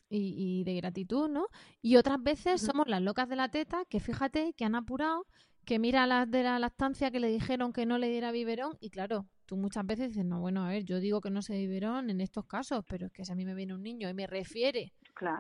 y, 0.08 0.64
de 0.64 0.74
gratitud, 0.74 1.28
¿no? 1.28 1.48
Y 1.82 1.96
otras 1.96 2.22
veces 2.22 2.60
somos 2.60 2.88
las 2.88 3.02
locas 3.02 3.28
de 3.28 3.36
la 3.36 3.48
teta 3.48 3.84
que 3.88 4.00
fíjate 4.00 4.54
que 4.54 4.64
han 4.64 4.74
apurado, 4.74 5.26
que 5.64 5.78
mira 5.78 6.06
las 6.06 6.30
de 6.30 6.42
la 6.42 6.58
lactancia 6.58 7.10
que 7.10 7.20
le 7.20 7.28
dijeron 7.28 7.72
que 7.72 7.86
no 7.86 7.98
le 7.98 8.08
diera 8.08 8.32
biberón 8.32 8.76
y 8.80 8.90
claro, 8.90 9.26
tú 9.44 9.56
muchas 9.56 9.84
veces 9.84 10.08
dices, 10.08 10.24
no, 10.24 10.40
bueno, 10.40 10.64
a 10.64 10.68
ver, 10.68 10.84
yo 10.84 11.00
digo 11.00 11.20
que 11.20 11.30
no 11.30 11.42
se 11.42 11.56
biberón 11.56 12.10
en 12.10 12.20
estos 12.20 12.46
casos, 12.46 12.84
pero 12.88 13.06
es 13.06 13.12
que 13.12 13.24
si 13.24 13.32
a 13.32 13.34
mí 13.34 13.44
me 13.44 13.54
viene 13.54 13.74
un 13.74 13.82
niño 13.82 14.08
y 14.08 14.14
me 14.14 14.26
refiere 14.26 14.92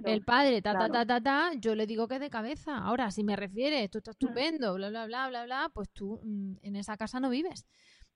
el 0.04 0.22
padre, 0.22 0.60
ta, 0.60 0.72
ta, 0.72 0.88
ta, 0.88 1.06
ta, 1.06 1.20
ta, 1.20 1.52
yo 1.58 1.74
le 1.74 1.86
digo 1.86 2.08
que 2.08 2.18
de 2.18 2.30
cabeza. 2.30 2.78
Ahora, 2.78 3.10
si 3.10 3.22
me 3.22 3.36
refiere, 3.36 3.84
esto 3.84 3.98
está 3.98 4.10
estupendo, 4.10 4.74
bla, 4.74 4.88
bla, 4.88 5.06
bla, 5.06 5.28
bla, 5.28 5.44
bla, 5.44 5.70
pues 5.72 5.88
tú 5.90 6.20
mm, 6.24 6.56
en 6.62 6.76
esa 6.76 6.96
casa 6.96 7.20
no 7.20 7.30
vives 7.30 7.66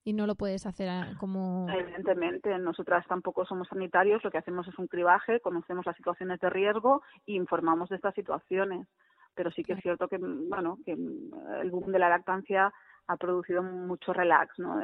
y 0.05 0.13
no 0.13 0.27
lo 0.27 0.35
puedes 0.35 0.67
hacer 0.67 1.17
como... 1.19 1.69
Evidentemente, 1.71 2.57
nosotras 2.59 3.07
tampoco 3.07 3.45
somos 3.45 3.69
sanitarios, 3.69 4.23
lo 4.25 4.31
que 4.31 4.39
hacemos 4.39 4.67
es 4.69 4.79
un 4.79 4.89
cribaje, 4.89 5.41
conocemos 5.41 5.87
las 5.87 5.97
situaciones 5.97 6.41
de 6.41 6.51
riesgo 6.51 7.03
e 7.27 7.33
informamos 7.33 7.89
de 7.89 7.97
estas 7.97 8.15
situaciones. 8.15 8.87
Pero 9.35 9.51
sí 9.51 9.63
que 9.63 9.75
es 9.75 9.81
cierto 9.81 10.09
que, 10.09 10.19
bueno, 10.19 10.79
que 10.85 10.93
el 10.93 11.71
boom 11.71 11.93
de 11.93 11.99
la 11.99 12.11
lactancia 12.11 12.73
ha 13.07 13.17
producido 13.17 13.63
mucho 13.63 14.13
relax, 14.13 14.59
¿no? 14.59 14.81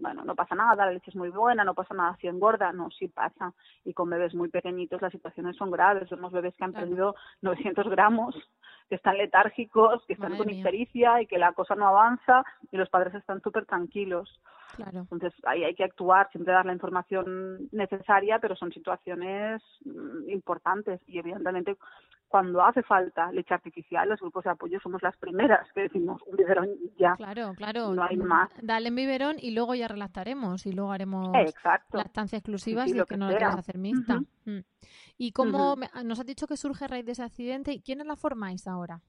bueno, 0.00 0.24
no 0.24 0.34
pasa 0.34 0.54
nada, 0.54 0.86
la 0.86 0.92
leche 0.92 1.10
es 1.10 1.16
muy 1.16 1.28
buena, 1.28 1.64
no 1.64 1.74
pasa 1.74 1.94
nada 1.94 2.16
si 2.20 2.28
engorda, 2.28 2.72
no, 2.72 2.90
sí 2.90 3.08
pasa. 3.08 3.52
Y 3.84 3.94
con 3.94 4.10
bebés 4.10 4.34
muy 4.34 4.48
pequeñitos 4.48 5.02
las 5.02 5.12
situaciones 5.12 5.56
son 5.56 5.70
graves. 5.70 6.08
Vemos 6.10 6.32
bebés 6.32 6.54
que 6.56 6.64
han 6.64 6.72
perdido 6.72 7.14
900 7.42 7.88
gramos, 7.88 8.36
que 8.92 8.96
están 8.96 9.16
letárgicos, 9.16 10.04
que 10.06 10.12
están 10.12 10.36
con 10.36 10.50
ictericia 10.50 11.22
y 11.22 11.26
que 11.26 11.38
la 11.38 11.54
cosa 11.54 11.74
no 11.74 11.88
avanza 11.88 12.44
y 12.70 12.76
los 12.76 12.90
padres 12.90 13.14
están 13.14 13.40
súper 13.40 13.64
tranquilos. 13.64 14.38
Claro. 14.76 14.98
Entonces 15.10 15.32
ahí 15.44 15.64
hay 15.64 15.74
que 15.74 15.84
actuar, 15.84 16.28
siempre 16.30 16.52
dar 16.52 16.66
la 16.66 16.74
información 16.74 17.70
necesaria, 17.72 18.38
pero 18.38 18.54
son 18.54 18.70
situaciones 18.70 19.62
mm, 19.86 20.28
importantes 20.28 21.00
y 21.06 21.18
evidentemente 21.18 21.78
cuando 22.32 22.64
hace 22.64 22.82
falta 22.82 23.30
leche 23.30 23.52
artificial, 23.52 24.08
los 24.08 24.18
grupos 24.18 24.44
de 24.44 24.50
apoyo 24.50 24.80
somos 24.80 25.02
las 25.02 25.14
primeras 25.18 25.70
que 25.74 25.82
decimos 25.82 26.22
un 26.26 26.34
biberón 26.34 26.70
ya. 26.98 27.14
Claro, 27.16 27.52
claro. 27.54 27.92
No 27.92 28.02
hay 28.02 28.16
más. 28.16 28.50
Dale 28.62 28.88
en 28.88 28.96
biberón 28.96 29.36
y 29.38 29.50
luego 29.50 29.74
ya 29.74 29.86
relactaremos 29.86 30.64
y 30.64 30.72
luego 30.72 30.92
haremos 30.92 31.28
Exacto. 31.34 31.98
lactancia 31.98 32.38
exclusiva 32.38 32.88
y 32.88 32.94
que, 33.04 33.18
no 33.18 33.26
lo 33.26 33.36
quieras 33.36 33.58
hacer 33.58 33.76
mixta. 33.76 34.20
Mm. 34.46 34.60
¿Y 35.18 35.32
cómo 35.32 35.76
nos 36.04 36.18
has 36.18 36.26
dicho 36.26 36.46
que 36.46 36.56
surge 36.56 36.86
a 36.86 36.88
raíz 36.88 37.04
de 37.04 37.12
ese 37.12 37.22
accidente? 37.22 37.72
¿Y 37.74 37.82
quiénes 37.82 38.06
la 38.06 38.16
formáis 38.16 38.66
ahora? 38.66 39.02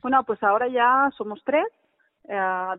Bueno, 0.00 0.22
pues 0.24 0.40
ahora 0.44 0.68
ya 0.68 1.10
somos 1.18 1.42
tres 1.44 1.66
eh, 2.28 2.76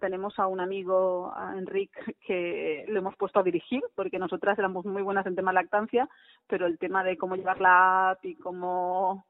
tenemos 0.00 0.38
a 0.38 0.46
un 0.46 0.60
amigo, 0.60 1.32
a 1.34 1.56
Enrique, 1.56 2.16
que 2.26 2.84
lo 2.88 2.98
hemos 2.98 3.16
puesto 3.16 3.40
a 3.40 3.42
dirigir, 3.42 3.82
porque 3.94 4.18
nosotras 4.18 4.58
éramos 4.58 4.84
muy 4.84 5.02
buenas 5.02 5.26
en 5.26 5.36
tema 5.36 5.52
lactancia, 5.52 6.08
pero 6.46 6.66
el 6.66 6.78
tema 6.78 7.04
de 7.04 7.16
cómo 7.16 7.36
llevar 7.36 7.60
la 7.60 8.10
app 8.10 8.24
y 8.24 8.36
cómo 8.36 9.24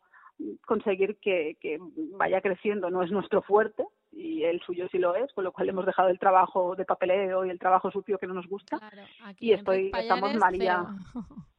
conseguir 0.67 1.19
que, 1.19 1.57
que 1.61 1.79
vaya 2.17 2.41
creciendo 2.41 2.91
no 2.91 3.03
es 3.03 3.11
nuestro 3.11 3.43
fuerte 3.43 3.85
y 4.13 4.45
el 4.45 4.61
suyo 4.63 4.89
sí 4.91 4.99
lo 4.99 5.15
es, 5.15 5.33
con 5.33 5.45
lo 5.45 5.53
cual 5.53 5.69
hemos 5.69 5.87
dejado 5.87 6.09
el 6.09 6.19
trabajo 6.19 6.77
de 6.77 6.85
papeleo 6.85 7.45
y 7.45 7.51
el 7.51 7.59
trabajo 7.59 7.91
sucio 7.91 8.19
que 8.19 8.27
no 8.27 8.35
nos 8.35 8.47
gusta. 8.47 8.79
y 9.39 9.53
estoy, 9.53 9.91
estamos 9.97 10.35
María. 10.35 10.87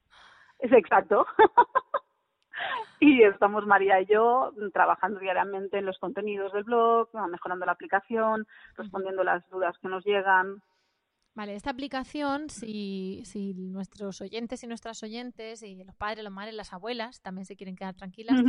Es 0.59 0.73
exacto. 0.73 1.25
y 2.99 3.23
estamos 3.23 3.65
María 3.65 4.01
y 4.01 4.05
yo 4.05 4.51
trabajando 4.73 5.19
diariamente 5.19 5.77
en 5.77 5.85
los 5.85 5.97
contenidos 5.99 6.53
del 6.53 6.63
blog, 6.63 7.09
mejorando 7.29 7.65
la 7.65 7.73
aplicación, 7.73 8.47
respondiendo 8.75 9.23
las 9.23 9.47
dudas 9.49 9.77
que 9.81 9.87
nos 9.87 10.05
llegan. 10.05 10.61
Vale, 11.35 11.55
esta 11.55 11.69
aplicación, 11.69 12.49
si, 12.49 13.21
si 13.23 13.53
nuestros 13.53 14.19
oyentes 14.19 14.63
y 14.63 14.67
nuestras 14.67 15.01
oyentes, 15.03 15.63
y 15.63 15.83
los 15.83 15.95
padres, 15.95 16.23
los 16.23 16.33
madres, 16.33 16.53
las 16.53 16.73
abuelas 16.73 17.21
también 17.21 17.45
se 17.45 17.55
quieren 17.55 17.75
quedar 17.75 17.95
tranquilas, 17.95 18.41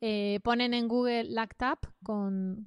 eh, 0.00 0.38
ponen 0.44 0.72
en 0.72 0.86
Google 0.86 1.24
Lactap 1.24 1.86
con, 2.04 2.66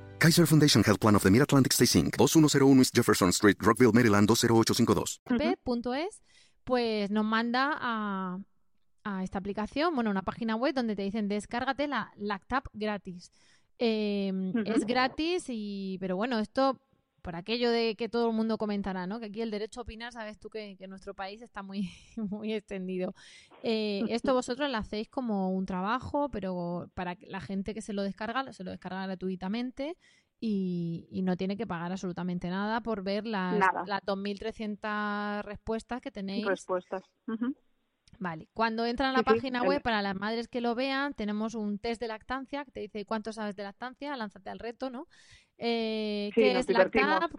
Kaiser 0.21 0.45
Foundation 0.45 0.83
Health 0.83 0.99
Plan 0.99 1.15
of 1.15 1.23
the 1.23 1.31
Mid-Atlantic 1.31 1.73
Stay 1.73 1.99
Inc. 1.99 2.15
2101 2.15 2.77
East 2.77 2.93
Jefferson 2.95 3.29
Street, 3.29 3.57
Rockville, 3.59 3.91
Maryland 3.91 4.27
20852. 4.27 5.19
P.es, 5.25 6.21
pues 6.63 7.09
nos 7.09 7.25
manda 7.25 7.75
a, 7.81 8.37
a, 9.03 9.23
esta 9.23 9.39
aplicación, 9.39 9.95
bueno, 9.95 10.11
una 10.11 10.21
página 10.21 10.55
web 10.55 10.75
donde 10.75 10.95
te 10.95 11.01
dicen 11.01 11.27
descárgate 11.27 11.87
la 11.87 12.13
Lactap 12.17 12.67
gratis. 12.71 13.31
Em, 13.79 14.53
es 14.67 14.85
gratis 14.85 15.45
y, 15.47 15.97
pero 15.99 16.17
bueno, 16.17 16.37
esto 16.37 16.79
por 17.21 17.35
aquello 17.35 17.69
de 17.71 17.95
que 17.95 18.09
todo 18.09 18.29
el 18.29 18.35
mundo 18.35 18.57
comentará, 18.57 19.07
¿no? 19.07 19.19
Que 19.19 19.27
aquí 19.27 19.41
el 19.41 19.51
derecho 19.51 19.79
a 19.79 19.83
opinar, 19.83 20.11
sabes 20.11 20.39
tú 20.39 20.49
que, 20.49 20.75
que 20.77 20.87
nuestro 20.87 21.13
país 21.13 21.41
está 21.41 21.63
muy, 21.63 21.89
muy 22.29 22.53
extendido. 22.53 23.13
Eh, 23.63 24.03
esto 24.09 24.33
vosotros 24.33 24.69
lo 24.69 24.77
hacéis 24.77 25.09
como 25.09 25.51
un 25.51 25.65
trabajo, 25.65 26.29
pero 26.29 26.89
para 26.93 27.17
la 27.21 27.41
gente 27.41 27.73
que 27.73 27.81
se 27.81 27.93
lo 27.93 28.03
descarga, 28.03 28.51
se 28.53 28.63
lo 28.63 28.71
descarga 28.71 29.05
gratuitamente 29.05 29.97
y, 30.39 31.07
y 31.11 31.21
no 31.21 31.37
tiene 31.37 31.55
que 31.55 31.67
pagar 31.67 31.91
absolutamente 31.91 32.49
nada 32.49 32.81
por 32.81 33.03
ver 33.03 33.27
las, 33.27 33.59
las 33.85 34.01
2.300 34.01 35.43
respuestas 35.43 36.01
que 36.01 36.11
tenéis. 36.11 36.45
Respuestas. 36.45 37.03
Vale, 38.19 38.49
cuando 38.53 38.85
entran 38.85 39.15
a 39.15 39.17
la 39.17 39.23
página 39.23 39.63
web, 39.63 39.81
para 39.81 40.01
las 40.01 40.15
madres 40.15 40.47
que 40.47 40.61
lo 40.61 40.75
vean, 40.75 41.13
tenemos 41.13 41.55
un 41.55 41.79
test 41.79 41.99
de 42.01 42.07
lactancia 42.07 42.65
que 42.65 42.71
te 42.71 42.79
dice 42.81 43.05
cuánto 43.05 43.33
sabes 43.33 43.55
de 43.55 43.63
lactancia, 43.63 44.15
lánzate 44.15 44.49
al 44.49 44.59
reto, 44.59 44.89
¿no? 44.89 45.07
Eh, 45.63 46.31
¿Qué 46.33 46.57
es 46.57 46.67
la 46.69 46.89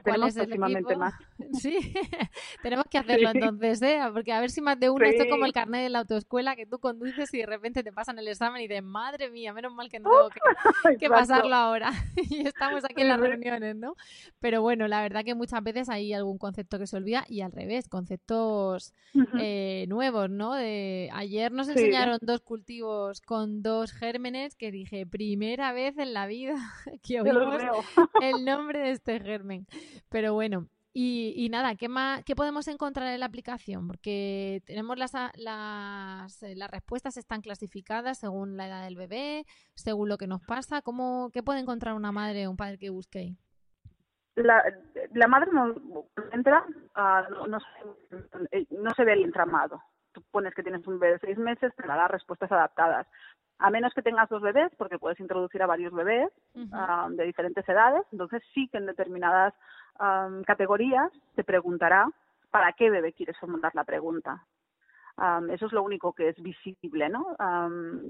¿Cuál 0.05 0.23
es 0.29 0.37
el 0.37 0.52
equipo? 0.52 0.97
Más. 0.97 1.14
Sí, 1.61 1.76
tenemos 2.62 2.87
que 2.88 2.99
hacerlo 2.99 3.31
entonces, 3.35 3.83
¿eh? 3.83 3.99
Porque 4.12 4.33
a 4.33 4.38
ver 4.38 4.50
si 4.50 4.61
más 4.61 4.79
de 4.79 4.91
uno, 4.91 5.05
esto 5.05 5.25
es 5.25 5.29
como 5.29 5.45
el 5.45 5.52
carnet 5.52 5.83
de 5.83 5.88
la 5.88 5.99
autoescuela 5.99 6.55
que 6.55 6.64
tú 6.64 6.79
conduces 6.79 7.35
y 7.35 7.38
de 7.38 7.47
repente 7.47 7.83
te 7.83 7.93
pasan 7.93 8.21
el 8.21 8.29
examen 8.29 8.62
y 8.62 8.69
dices, 8.69 8.85
madre 8.85 9.29
mía, 9.29 9.52
menos 9.52 9.75
mal 9.75 9.91
que 9.91 9.99
no 9.99 10.09
tengo 10.09 10.99
que, 10.99 11.09
pasarlo 11.09 11.52
ahora. 11.52 11.91
y 12.14 12.47
estamos 12.47 12.85
aquí 12.85 13.02
en 13.02 13.09
las 13.09 13.19
reuniones, 13.19 13.75
¿no? 13.75 13.97
Pero 14.38 14.62
bueno, 14.62 14.87
la 14.87 15.02
verdad 15.02 15.25
que 15.25 15.35
muchas 15.35 15.61
veces 15.64 15.88
hay 15.88 16.12
algún 16.12 16.38
concepto 16.38 16.79
que 16.79 16.87
se 16.87 16.97
olvida 16.97 17.25
y 17.29 17.41
al 17.41 17.50
revés, 17.50 17.88
conceptos 17.88 18.95
eh, 19.41 19.87
nuevos, 19.88 20.31
¿no? 20.31 20.55
De 20.55 21.11
ayer 21.12 21.50
nos 21.50 21.69
enseñaron 21.69 22.19
dos 22.23 22.41
cultivos 22.41 23.21
con 23.21 23.62
dos 23.62 23.93
gérmenes 23.93 24.55
que 24.55 24.71
dije, 24.71 25.07
primera 25.07 25.73
vez 25.73 25.99
en 25.99 26.14
la 26.14 26.29
vida 26.29 26.55
que 27.02 27.21
oímos 27.21 27.61
el 28.21 28.45
nombre 28.45 28.81
de 28.81 28.90
este 28.90 29.21
germen. 29.21 29.66
Pero 30.09 30.35
bueno, 30.35 30.69
y, 30.95 31.49
nada, 31.50 31.75
¿qué, 31.75 31.88
más, 31.88 32.23
¿qué 32.23 32.37
podemos 32.37 32.69
encontrar 32.69 33.09
en 33.09 33.21
la 33.21 33.26
aplicación? 33.26 33.87
Porque 33.87 34.62
tenemos 34.66 34.99
las, 34.99 35.12
las, 35.37 36.42
eh, 36.42 36.54
las 36.54 36.71
respuestas 36.71 37.16
están 37.16 37.40
clasificadas 37.40 38.19
según 38.19 38.59
la 38.59 38.66
edad 38.66 38.85
del 38.85 38.97
bebé, 38.97 39.47
según 39.75 40.11
lo 40.11 40.19
que 40.19 40.26
nos 40.26 40.42
pasa. 40.42 40.83
¿Cómo, 40.83 41.31
¿Qué 41.33 41.42
puede 41.42 41.61
encontrar 41.61 41.95
una 41.95 42.12
madre 42.12 42.47
o 42.47 42.50
un 42.50 42.59
padre 42.59 42.76
que 42.78 42.90
busque 42.90 43.37
La, 44.35 44.62
la 45.14 45.28
madre 45.28 45.50
no 45.50 45.75
entra, 46.33 46.66
ah, 46.95 47.26
no, 47.31 47.47
no, 47.47 47.59
no, 48.71 48.90
se 48.95 49.04
ve 49.04 49.14
el 49.14 49.25
entramado. 49.25 49.83
Tú 50.12 50.23
pones 50.31 50.54
que 50.54 50.62
tienes 50.62 50.87
un 50.87 50.99
bebé 50.99 51.14
de 51.14 51.21
seis 51.21 51.38
meses, 51.38 51.73
te 51.75 51.87
da 51.87 52.07
respuestas 52.07 52.52
adaptadas 52.52 53.07
a 53.62 53.71
menos 53.71 53.95
que 53.95 54.02
tengas 54.02 54.28
dos 54.28 54.42
bebés, 54.42 54.73
porque 54.76 54.99
puedes 54.99 55.21
introducir 55.21 55.62
a 55.62 55.66
varios 55.66 55.92
bebés 55.92 56.28
ah, 56.73 57.07
de 57.11 57.25
diferentes 57.25 57.66
edades, 57.69 58.02
entonces 58.11 58.42
sí 58.52 58.69
que 58.69 58.78
en 58.78 58.87
determinadas 58.87 59.54
categorías 60.47 61.12
te 61.37 61.45
preguntará 61.45 62.09
para 62.50 62.73
qué 62.73 62.90
bebé 62.90 63.12
quieres 63.12 63.38
formular 63.38 63.73
la 63.75 63.85
pregunta. 63.85 64.45
eso 65.50 65.66
es 65.66 65.73
lo 65.73 65.85
único 65.85 66.12
que 66.12 66.31
es 66.31 66.42
visible, 66.42 67.09
¿no? 67.09 67.37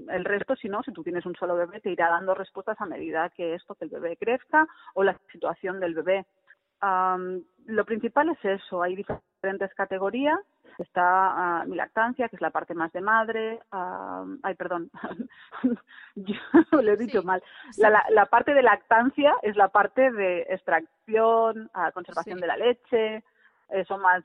el 0.09 0.25
resto, 0.25 0.55
si 0.55 0.69
no, 0.69 0.81
si 0.81 0.91
tú 0.91 1.03
tienes 1.03 1.25
un 1.27 1.35
solo 1.35 1.55
bebé, 1.55 1.81
te 1.81 1.91
irá 1.91 2.09
dando 2.09 2.33
respuestas 2.33 2.79
a 2.81 2.87
medida 2.87 3.29
que 3.29 3.53
esto, 3.53 3.75
que 3.75 3.85
el 3.85 3.91
bebé 3.91 4.17
crezca 4.17 4.67
o 4.95 5.03
la 5.03 5.15
situación 5.31 5.79
del 5.79 5.93
bebé. 5.93 6.25
lo 7.67 7.85
principal 7.85 8.29
es 8.29 8.43
eso, 8.43 8.81
hay 8.81 8.95
diferentes 8.95 9.71
categorías 9.75 10.39
Está 10.77 11.63
uh, 11.63 11.69
mi 11.69 11.75
lactancia, 11.75 12.29
que 12.29 12.35
es 12.35 12.41
la 12.41 12.49
parte 12.49 12.73
más 12.73 12.91
de 12.93 13.01
madre. 13.01 13.59
Uh, 13.71 14.37
ay, 14.43 14.55
perdón, 14.55 14.89
yo 16.15 16.35
lo 16.71 16.91
he 16.91 16.97
dicho 16.97 17.23
mal. 17.23 17.43
La, 17.77 17.89
la, 17.89 18.03
la, 18.09 18.25
parte 18.25 18.53
de 18.53 18.63
lactancia 18.63 19.35
es 19.41 19.55
la 19.55 19.69
parte 19.69 20.11
de 20.11 20.41
extracción, 20.49 21.69
uh, 21.75 21.91
conservación 21.93 22.39
de 22.39 22.47
la 22.47 22.57
leche, 22.57 23.23
eso 23.69 23.97
más 23.97 24.23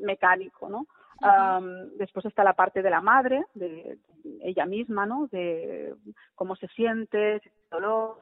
mecánico, 0.00 0.68
¿no? 0.68 0.86
Um, 1.22 1.96
después 1.98 2.24
está 2.24 2.42
la 2.42 2.54
parte 2.54 2.80
de 2.80 2.88
la 2.88 3.02
madre, 3.02 3.44
de 3.54 3.98
ella 4.40 4.64
misma, 4.64 5.04
¿no? 5.04 5.26
De 5.30 5.94
cómo 6.34 6.56
se 6.56 6.66
siente, 6.68 7.40
si 7.40 7.50
tiene 7.50 7.66
dolor, 7.70 8.20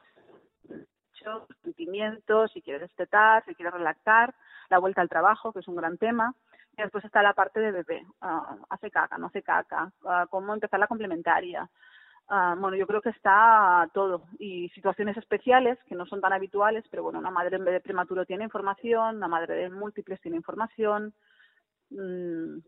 sentimientos, 1.63 2.51
si 2.53 2.63
quiere 2.63 2.81
destetar, 2.81 3.45
si 3.45 3.55
quiere 3.55 3.71
relactar, 3.71 4.35
la 4.69 4.79
vuelta 4.79 5.01
al 5.01 5.09
trabajo, 5.09 5.53
que 5.53 5.61
es 5.61 5.69
un 5.69 5.77
gran 5.77 5.99
tema. 5.99 6.35
Y 6.79 6.83
después 6.83 7.05
está 7.05 7.23
la 7.23 7.35
parte 7.35 7.59
de 7.59 7.73
bebé, 7.73 8.07
uh, 8.23 8.65
hace 8.71 8.89
caca, 8.89 9.19
no 9.19 9.27
hace 9.27 9.43
caca, 9.43 9.93
uh, 10.05 10.29
cómo 10.31 10.55
empezar 10.55 10.79
la 10.79 10.87
complementaria. 10.87 11.69
Uh, 12.31 12.55
bueno, 12.61 12.77
yo 12.77 12.87
creo 12.87 13.03
que 13.03 13.09
está 13.09 13.89
todo. 13.93 14.23
Y 14.39 14.69
situaciones 14.69 15.17
especiales 15.17 15.77
que 15.89 15.97
no 15.97 16.07
son 16.07 16.21
tan 16.21 16.33
habituales, 16.33 16.85
pero 16.89 17.03
bueno, 17.03 17.19
una 17.19 17.33
madre 17.33 17.57
en 17.57 17.65
vez 17.65 17.75
de 17.75 17.81
prematuro 17.81 18.25
tiene 18.25 18.45
información, 18.45 19.17
una 19.17 19.27
madre 19.27 19.55
de 19.55 19.71
múltiples 19.71 20.21
tiene 20.21 20.37
información. 20.37 21.13
Mm, 21.91 22.59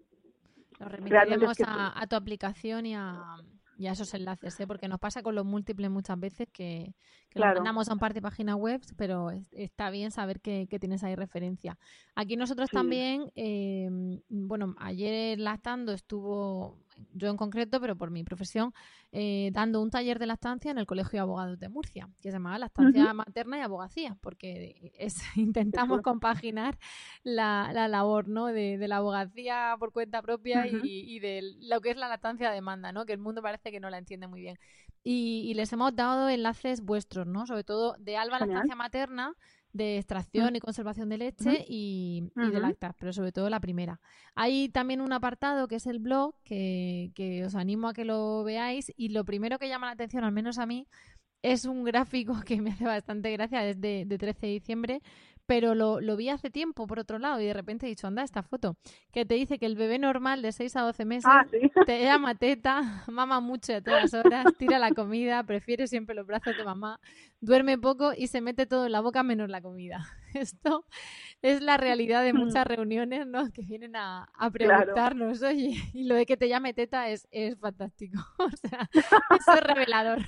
Lo 0.80 0.88
remitiremos 0.88 1.60
a, 1.60 2.00
a, 2.00 2.06
tu 2.08 2.16
aplicación 2.16 2.86
y 2.86 2.96
a, 2.96 3.36
y 3.80 3.86
a 3.86 3.92
esos 3.92 4.12
enlaces, 4.12 4.60
¿eh? 4.60 4.66
porque 4.66 4.88
nos 4.88 4.98
pasa 5.00 5.22
con 5.22 5.34
los 5.34 5.46
múltiples 5.46 5.90
muchas 5.90 6.20
veces 6.20 6.46
que, 6.52 6.92
que 7.30 7.40
mandamos 7.40 7.88
a 7.88 7.94
un 7.94 7.98
par 7.98 8.12
de 8.12 8.20
páginas 8.20 8.56
web, 8.56 8.82
pero 8.98 9.30
está 9.52 9.88
bien 9.88 10.10
saber 10.10 10.42
que, 10.42 10.66
tienes 10.78 11.02
ahí 11.02 11.14
referencia. 11.14 11.78
Aquí 12.14 12.36
nosotros 12.36 12.68
también, 12.68 13.32
eh, 13.36 13.88
bueno, 14.28 14.74
ayer 14.78 15.38
lactando 15.38 15.94
estuvo 15.94 16.76
yo 17.12 17.28
en 17.28 17.36
concreto, 17.36 17.80
pero 17.80 17.96
por 17.96 18.10
mi 18.10 18.24
profesión, 18.24 18.72
eh, 19.12 19.50
dando 19.52 19.80
un 19.80 19.90
taller 19.90 20.18
de 20.18 20.26
lactancia 20.26 20.70
en 20.70 20.78
el 20.78 20.86
Colegio 20.86 21.12
de 21.12 21.20
Abogados 21.20 21.58
de 21.58 21.68
Murcia, 21.68 22.08
que 22.20 22.30
se 22.30 22.36
llamaba 22.36 22.58
Lactancia 22.58 23.12
Materna 23.14 23.58
y 23.58 23.60
Abogacía, 23.60 24.16
porque 24.20 24.92
es, 24.98 25.16
intentamos 25.36 26.02
compaginar 26.02 26.78
la, 27.22 27.70
la, 27.72 27.88
labor 27.88 28.28
¿no? 28.28 28.46
de, 28.46 28.78
de, 28.78 28.88
la 28.88 28.96
abogacía 28.96 29.76
por 29.78 29.92
cuenta 29.92 30.22
propia 30.22 30.66
y, 30.66 30.80
y, 30.82 31.18
de 31.20 31.42
lo 31.60 31.80
que 31.80 31.90
es 31.90 31.96
la 31.96 32.08
lactancia 32.08 32.50
a 32.50 32.52
demanda, 32.52 32.92
¿no? 32.92 33.06
que 33.06 33.12
el 33.12 33.18
mundo 33.18 33.42
parece 33.42 33.70
que 33.70 33.80
no 33.80 33.90
la 33.90 33.98
entiende 33.98 34.26
muy 34.26 34.40
bien. 34.40 34.58
Y, 35.02 35.44
y 35.50 35.54
les 35.54 35.72
hemos 35.72 35.94
dado 35.96 36.28
enlaces 36.28 36.82
vuestros, 36.82 37.26
¿no? 37.26 37.46
sobre 37.46 37.64
todo 37.64 37.96
de 37.98 38.16
Alba 38.16 38.38
Lactancia 38.38 38.74
Materna, 38.74 39.34
de 39.72 39.98
extracción 39.98 40.56
y 40.56 40.60
conservación 40.60 41.08
de 41.08 41.18
leche 41.18 41.64
y, 41.68 42.30
de 42.34 42.60
lactas, 42.60 42.94
pero 42.98 43.12
sobre 43.12 43.32
todo 43.32 43.48
la 43.50 43.60
primera. 43.60 44.00
Hay 44.34 44.68
también 44.68 45.00
un 45.00 45.12
apartado 45.12 45.68
que 45.68 45.76
es 45.76 45.86
el 45.86 45.98
blog 45.98 46.34
que, 46.44 47.12
que, 47.14 47.44
os 47.44 47.54
animo 47.54 47.88
a 47.88 47.94
que 47.94 48.04
lo 48.04 48.42
veáis 48.44 48.92
y 48.96 49.10
lo 49.10 49.24
primero 49.24 49.58
que 49.58 49.68
llama 49.68 49.86
la 49.86 49.92
atención, 49.92 50.24
al 50.24 50.32
menos 50.32 50.58
a 50.58 50.66
mí, 50.66 50.88
es 51.42 51.64
un 51.64 51.84
gráfico 51.84 52.34
que 52.46 52.60
me 52.60 52.70
hace 52.70 52.84
bastante 52.84 53.30
gracia 53.32 53.60
desde 53.60 54.04
de 54.04 54.18
13 54.18 54.46
de 54.46 54.52
diciembre 54.52 55.02
pero 55.50 55.74
lo, 55.74 56.00
lo, 56.00 56.16
vi 56.16 56.28
hace 56.28 56.48
tiempo 56.48 56.86
por 56.86 57.00
otro 57.00 57.18
lado 57.18 57.40
y 57.40 57.46
de 57.46 57.52
repente 57.52 57.84
he 57.84 57.88
dicho, 57.88 58.06
anda, 58.06 58.22
esta 58.22 58.44
foto, 58.44 58.76
que 59.10 59.26
te 59.26 59.34
dice 59.34 59.58
que 59.58 59.66
el 59.66 59.74
bebé 59.74 59.98
normal 59.98 60.42
de 60.42 60.52
6 60.52 60.76
a 60.76 60.82
12 60.82 61.04
meses 61.04 61.28
ah, 61.28 61.44
te 61.86 62.04
llama 62.04 62.36
teta, 62.36 62.82
mama 63.08 63.40
mucho 63.40 63.72
de 63.72 63.82
todas 63.82 64.14
horas, 64.14 64.46
tira 64.58 64.78
la 64.78 64.92
comida, 64.92 65.42
prefiere 65.42 65.88
siempre 65.88 66.14
los 66.14 66.24
brazos 66.24 66.56
de 66.56 66.62
mamá, 66.62 67.00
duerme 67.40 67.76
poco 67.78 68.12
y 68.16 68.28
se 68.28 68.40
mete 68.40 68.64
todo 68.64 68.86
en 68.86 68.92
la 68.92 69.00
boca 69.00 69.24
menos 69.24 69.48
la 69.48 69.60
comida. 69.60 70.06
Esto 70.34 70.86
es 71.42 71.62
la 71.62 71.76
realidad 71.76 72.22
de 72.22 72.32
muchas 72.32 72.64
reuniones, 72.64 73.26
¿no? 73.26 73.50
Que 73.50 73.62
vienen 73.62 73.96
a, 73.96 74.28
a 74.32 74.50
preguntarnos, 74.52 75.42
oye, 75.42 75.82
y 75.92 76.04
lo 76.04 76.14
de 76.14 76.26
que 76.26 76.36
te 76.36 76.48
llame 76.48 76.74
teta 76.74 77.08
es, 77.08 77.26
es 77.32 77.58
fantástico. 77.58 78.20
O 78.38 78.50
sea, 78.68 78.88
eso 78.92 79.52
es 79.52 79.62
revelador. 79.64 80.20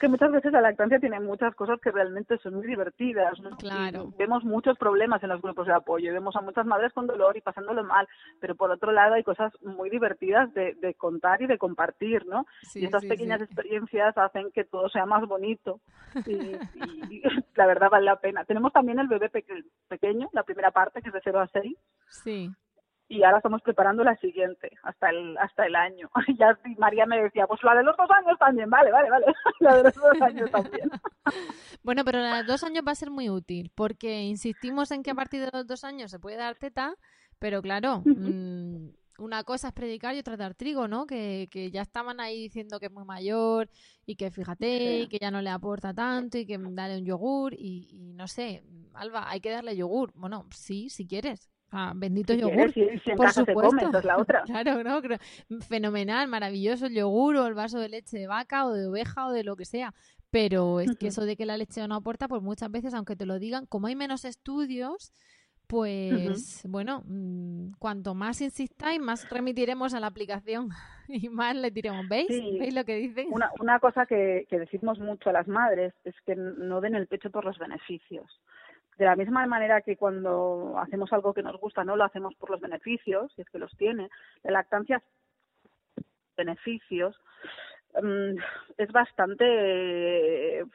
Que 0.00 0.08
muchas 0.08 0.32
veces 0.32 0.50
la 0.50 0.60
lactancia 0.60 0.98
tiene 0.98 1.20
muchas 1.20 1.54
cosas 1.54 1.78
que 1.80 1.92
realmente 1.92 2.38
son 2.38 2.54
muy 2.54 2.66
divertidas. 2.66 3.38
¿no? 3.40 3.50
Claro. 3.58 4.12
vemos 4.18 4.42
muchos 4.42 4.76
problemas 4.78 5.22
en 5.22 5.28
los 5.28 5.42
grupos 5.42 5.66
de 5.66 5.74
apoyo 5.74 6.10
y 6.10 6.12
vemos 6.12 6.34
a 6.34 6.40
muchas 6.40 6.66
madres 6.66 6.92
con 6.92 7.06
dolor 7.06 7.36
y 7.36 7.40
pasándolo 7.40 7.84
mal, 7.84 8.08
pero 8.40 8.56
por 8.56 8.70
otro 8.70 8.90
lado 8.90 9.14
hay 9.14 9.22
cosas 9.22 9.52
muy 9.62 9.90
divertidas 9.90 10.52
de, 10.54 10.74
de 10.80 10.94
contar 10.94 11.42
y 11.42 11.46
de 11.46 11.58
compartir, 11.58 12.26
¿no? 12.26 12.46
y 12.74 12.84
estas 12.84 13.04
pequeñas 13.04 13.40
experiencias 13.42 14.16
hacen 14.16 14.50
que 14.52 14.64
todo 14.64 14.88
sea 14.88 15.06
más 15.06 15.26
bonito 15.28 15.80
y, 16.26 16.56
y, 17.10 17.22
la 17.54 17.66
verdad 17.66 17.90
vale 17.90 18.06
la 18.06 18.16
pena. 18.16 18.44
Tenemos 18.44 18.72
también 18.72 18.98
el 18.98 19.08
bebé 19.08 19.30
pequeño, 19.88 20.28
la 20.32 20.42
primera 20.42 20.70
parte 20.70 21.02
que 21.02 21.08
es 21.08 21.14
de 21.14 21.20
0 21.22 21.40
a 21.40 21.46
6. 21.48 21.76
Sí 22.08 22.50
y 23.10 23.24
ahora 23.24 23.38
estamos 23.38 23.60
preparando 23.62 24.04
la 24.04 24.16
siguiente 24.18 24.70
hasta 24.84 25.10
el 25.10 25.36
hasta 25.38 25.66
el 25.66 25.74
año. 25.74 26.08
Ya 26.38 26.56
María 26.78 27.04
me 27.06 27.20
decía, 27.20 27.46
pues 27.46 27.62
la 27.64 27.74
de 27.74 27.82
los 27.82 27.96
dos 27.96 28.08
años 28.10 28.38
también, 28.38 28.70
vale, 28.70 28.92
vale, 28.92 29.10
vale, 29.10 29.26
la 29.60 29.76
de 29.76 29.82
los 29.82 29.94
dos 29.94 30.22
años 30.22 30.50
también. 30.50 30.88
bueno, 31.82 32.04
pero 32.04 32.20
la 32.20 32.36
de 32.36 32.38
los 32.38 32.46
dos 32.46 32.64
años 32.64 32.84
va 32.86 32.92
a 32.92 32.94
ser 32.94 33.10
muy 33.10 33.28
útil 33.28 33.72
porque 33.74 34.22
insistimos 34.22 34.92
en 34.92 35.02
que 35.02 35.10
a 35.10 35.14
partir 35.14 35.40
de 35.40 35.50
los 35.52 35.66
dos 35.66 35.82
años 35.82 36.12
se 36.12 36.20
puede 36.20 36.36
dar 36.36 36.54
teta, 36.54 36.94
pero 37.40 37.60
claro, 37.60 38.02
mmm, 38.04 38.90
una 39.18 39.42
cosa 39.42 39.68
es 39.68 39.74
predicar 39.74 40.14
y 40.14 40.20
otra 40.20 40.36
dar 40.36 40.54
trigo, 40.54 40.86
¿no? 40.86 41.04
Que, 41.06 41.48
que 41.50 41.72
ya 41.72 41.82
estaban 41.82 42.20
ahí 42.20 42.42
diciendo 42.42 42.78
que 42.78 42.86
es 42.86 42.92
muy 42.92 43.04
mayor 43.04 43.68
y 44.06 44.14
que 44.14 44.30
fíjate, 44.30 45.00
y 45.00 45.08
que 45.08 45.18
ya 45.18 45.32
no 45.32 45.42
le 45.42 45.50
aporta 45.50 45.92
tanto 45.92 46.38
y 46.38 46.46
que 46.46 46.58
dale 46.58 46.98
un 46.98 47.04
yogur 47.04 47.54
y, 47.54 47.88
y 47.90 48.12
no 48.14 48.28
sé, 48.28 48.62
Alba, 48.94 49.28
hay 49.28 49.40
que 49.40 49.50
darle 49.50 49.76
yogur. 49.76 50.12
Bueno, 50.14 50.46
sí, 50.52 50.88
si 50.90 51.08
quieres, 51.08 51.50
Ah, 51.72 51.92
bendito 51.94 52.34
yogur. 52.34 52.72
por 53.16 53.30
supuesto. 53.30 54.02
la 54.02 54.16
otra. 54.18 54.42
claro, 54.42 54.82
¿no? 54.82 55.00
Fenomenal, 55.60 56.26
maravilloso 56.28 56.86
el 56.86 56.94
yogur 56.94 57.36
o 57.36 57.46
el 57.46 57.54
vaso 57.54 57.78
de 57.78 57.88
leche 57.88 58.18
de 58.18 58.26
vaca 58.26 58.66
o 58.66 58.72
de 58.72 58.86
oveja 58.86 59.26
o 59.26 59.32
de 59.32 59.44
lo 59.44 59.56
que 59.56 59.64
sea. 59.64 59.94
Pero 60.30 60.80
es 60.80 60.96
que 60.96 61.08
eso 61.08 61.24
de 61.24 61.36
que 61.36 61.46
la 61.46 61.56
leche 61.56 61.86
no 61.88 61.96
aporta, 61.96 62.28
pues 62.28 62.42
muchas 62.42 62.70
veces, 62.70 62.94
aunque 62.94 63.16
te 63.16 63.26
lo 63.26 63.38
digan, 63.38 63.66
como 63.66 63.88
hay 63.88 63.96
menos 63.96 64.24
estudios, 64.24 65.12
pues 65.66 66.62
bueno, 66.68 67.02
mm, 67.06 67.74
cuanto 67.78 68.14
más 68.14 68.40
insistáis, 68.40 69.00
más 69.00 69.28
remitiremos 69.30 69.94
a 69.94 70.00
la 70.00 70.08
aplicación 70.08 70.68
y 71.08 71.28
más 71.28 71.54
le 71.54 71.70
diremos. 71.70 72.08
¿Veis? 72.08 72.28
¿Veis 72.28 72.74
lo 72.74 72.84
que 72.84 72.96
dicen? 72.96 73.28
Una, 73.30 73.50
una 73.60 73.78
cosa 73.78 74.06
que, 74.06 74.46
que 74.48 74.58
decimos 74.58 74.98
mucho 74.98 75.30
a 75.30 75.32
las 75.32 75.46
madres 75.46 75.94
es 76.04 76.14
que 76.26 76.34
no 76.34 76.80
den 76.80 76.96
el 76.96 77.06
pecho 77.06 77.30
por 77.30 77.44
los 77.44 77.58
beneficios. 77.58 78.40
De 79.00 79.06
la 79.06 79.16
misma 79.16 79.46
manera 79.46 79.80
que 79.80 79.96
cuando 79.96 80.74
hacemos 80.78 81.10
algo 81.14 81.32
que 81.32 81.42
nos 81.42 81.58
gusta 81.58 81.84
no 81.84 81.96
lo 81.96 82.04
hacemos 82.04 82.34
por 82.34 82.50
los 82.50 82.60
beneficios, 82.60 83.32
si 83.32 83.40
es 83.40 83.48
que 83.48 83.58
los 83.58 83.74
tiene, 83.78 84.10
la 84.42 84.50
lactancia 84.50 85.02
beneficios 86.36 87.18
mm, 87.94 88.36
es 88.76 88.92
bastante 88.92 90.66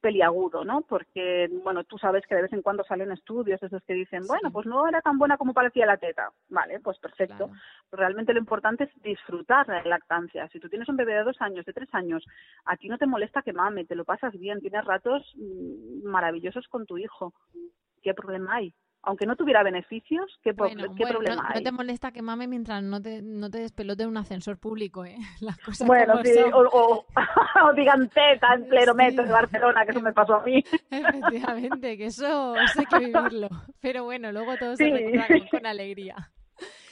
peliagudo, 0.00 0.64
¿no? 0.64 0.82
Porque, 0.82 1.48
bueno, 1.62 1.84
tú 1.84 1.98
sabes 1.98 2.26
que 2.26 2.34
de 2.34 2.42
vez 2.42 2.52
en 2.52 2.62
cuando 2.62 2.84
salen 2.84 3.12
estudios 3.12 3.62
esos 3.62 3.82
que 3.84 3.94
dicen, 3.94 4.26
bueno, 4.26 4.50
pues 4.50 4.66
no 4.66 4.86
era 4.86 5.00
tan 5.00 5.18
buena 5.18 5.36
como 5.36 5.54
parecía 5.54 5.86
la 5.86 5.96
teta. 5.96 6.30
Vale, 6.48 6.80
pues 6.80 6.98
perfecto. 6.98 7.50
Realmente 7.92 8.32
lo 8.32 8.40
importante 8.40 8.84
es 8.84 9.02
disfrutar 9.02 9.68
la 9.68 9.82
lactancia. 9.84 10.48
Si 10.48 10.60
tú 10.60 10.68
tienes 10.68 10.88
un 10.88 10.96
bebé 10.96 11.14
de 11.14 11.24
dos 11.24 11.40
años, 11.40 11.64
de 11.64 11.72
tres 11.72 11.88
años, 11.92 12.24
a 12.64 12.76
ti 12.76 12.88
no 12.88 12.98
te 12.98 13.06
molesta 13.06 13.42
que 13.42 13.52
mame, 13.52 13.84
te 13.84 13.94
lo 13.94 14.04
pasas 14.04 14.32
bien, 14.38 14.60
tienes 14.60 14.84
ratos 14.84 15.22
mm, 15.36 16.06
maravillosos 16.08 16.66
con 16.68 16.86
tu 16.86 16.98
hijo. 16.98 17.32
¿Qué 18.02 18.14
problema 18.14 18.56
hay? 18.56 18.74
Aunque 19.02 19.26
no 19.26 19.36
tuviera 19.36 19.62
beneficios, 19.62 20.38
¿qué, 20.42 20.52
problema 20.52 21.46
hay? 21.48 21.60
No 21.60 21.62
te 21.62 21.72
molesta 21.72 22.12
que 22.12 22.22
mame 22.22 22.46
mientras 22.46 22.82
no 22.82 23.00
te, 23.00 23.22
no 23.22 23.50
te 23.50 23.58
despelote 23.58 24.06
un 24.06 24.16
ascensor 24.16 24.58
público, 24.58 25.04
¿eh? 25.04 25.16
Las 25.40 25.58
cosas 25.58 25.86
bueno, 25.86 26.14
sí, 26.22 26.38
o, 26.52 27.04
o, 27.64 27.72
digan 27.74 28.08
teta 28.08 28.54
en 28.54 28.68
pleno 28.68 28.94
metro 28.94 29.24
de 29.24 29.32
Barcelona, 29.32 29.84
que 29.84 29.92
eso 29.92 30.00
me 30.00 30.12
pasó 30.12 30.34
a 30.34 30.44
mí. 30.44 30.62
Efectivamente, 30.90 31.96
que 31.96 32.06
eso, 32.06 32.54
hay 32.54 32.86
que 32.86 32.98
vivirlo. 32.98 33.48
Pero 33.80 34.04
bueno, 34.04 34.32
luego 34.32 34.56
todo 34.58 34.76
se 34.76 34.90
recuerda 34.90 35.26
con 35.50 35.66
alegría. 35.66 36.30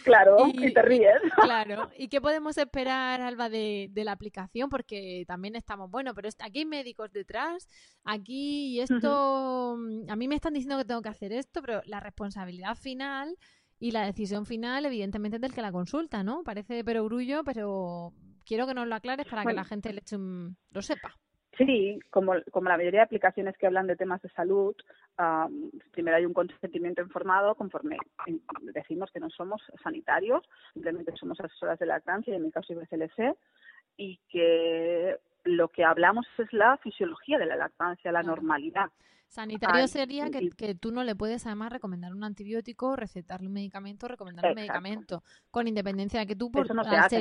Claro, 0.05 0.37
y, 0.53 0.73
te 0.73 0.83
ríes. 0.83 1.21
Claro. 1.43 1.91
¿Y 1.97 2.09
qué 2.09 2.21
podemos 2.21 2.57
esperar, 2.59 3.21
Alba, 3.21 3.49
de, 3.49 3.89
de 3.91 4.05
la 4.05 4.13
aplicación? 4.13 4.69
Porque 4.69 5.25
también 5.27 5.57
estamos, 5.57 5.91
bueno, 5.91 6.15
pero 6.15 6.29
aquí 6.41 6.61
hay 6.61 6.65
médicos 6.65 7.13
detrás, 7.13 7.69
aquí 8.05 8.81
esto, 8.81 9.73
a 10.09 10.17
mí 10.17 10.29
me 10.29 10.35
están 10.35 10.55
diciendo 10.55 10.79
que 10.79 10.85
tengo 10.85 11.03
que 11.03 11.09
hacer 11.09 11.33
esto, 11.33 11.61
pero 11.61 11.83
la 11.85 12.01
responsabilidad 12.01 12.77
final 12.77 13.37
y 13.81 13.93
la 13.93 14.05
decisión 14.05 14.47
final, 14.47 14.87
evidentemente, 14.87 15.37
es 15.37 15.41
del 15.41 15.55
que 15.55 15.63
la 15.63 15.73
consulta, 15.73 16.23
¿no? 16.23 16.43
Parece 16.43 16.83
perogrullo, 16.85 17.45
pero 17.45 18.13
quiero 18.45 18.67
que 18.67 18.75
nos 18.75 18.89
lo 18.89 18.95
aclares 18.95 19.27
para 19.27 19.45
que 19.45 19.53
la 19.53 19.65
gente 19.65 19.93
le 19.93 20.01
eche 20.01 20.17
lo 20.19 20.83
sepa. 20.83 21.15
Sí, 21.59 21.99
como, 22.11 22.35
como 22.53 22.68
la 22.68 22.77
mayoría 22.77 23.01
de 23.01 23.05
aplicaciones 23.07 23.57
que 23.59 23.66
hablan 23.66 23.88
de 23.88 23.97
temas 23.97 24.23
de 24.23 24.29
salud, 24.31 24.77
primero 25.90 26.16
hay 26.16 26.25
un 26.25 26.33
consentimiento 26.33 27.03
informado 27.03 27.57
conforme 27.57 27.97
decimos 28.62 29.11
que 29.11 29.18
no 29.18 29.29
somos 29.31 29.61
sanitarios, 29.83 30.49
simplemente 30.73 31.12
somos 31.16 31.40
asesoras 31.40 31.79
de 31.81 31.87
lactancia 31.87 32.33
y 32.33 32.37
en 32.37 32.44
mi 32.44 32.53
caso 32.53 32.73
IBCLC, 32.73 33.37
y 33.97 34.21
que 34.29 35.16
lo 35.44 35.68
que 35.68 35.85
hablamos 35.85 36.27
es 36.38 36.53
la 36.53 36.77
fisiología 36.79 37.38
de 37.38 37.46
la 37.46 37.57
lactancia, 37.57 38.12
la 38.12 38.22
normalidad. 38.22 38.90
Sanitario 39.29 39.87
sería 39.88 40.31
que, 40.31 40.48
que, 40.51 40.74
tú 40.74 40.90
no 40.90 41.05
le 41.05 41.14
puedes 41.14 41.46
además 41.46 41.70
recomendar 41.70 42.14
un 42.14 42.24
antibiótico, 42.24 42.96
recetarle 42.96 43.46
un 43.46 43.53
medicamento, 43.53 44.09
recomendarle 44.09 44.51
un 44.51 44.57
medicamento, 44.57 45.22
con 45.51 45.68
independencia 45.68 46.20
de 46.20 46.27
que 46.27 46.35
tú, 46.35 46.51
por, 46.51 46.64
Eso 46.64 46.72
no 46.72 46.83
se 46.83 46.96
hace 46.96 47.20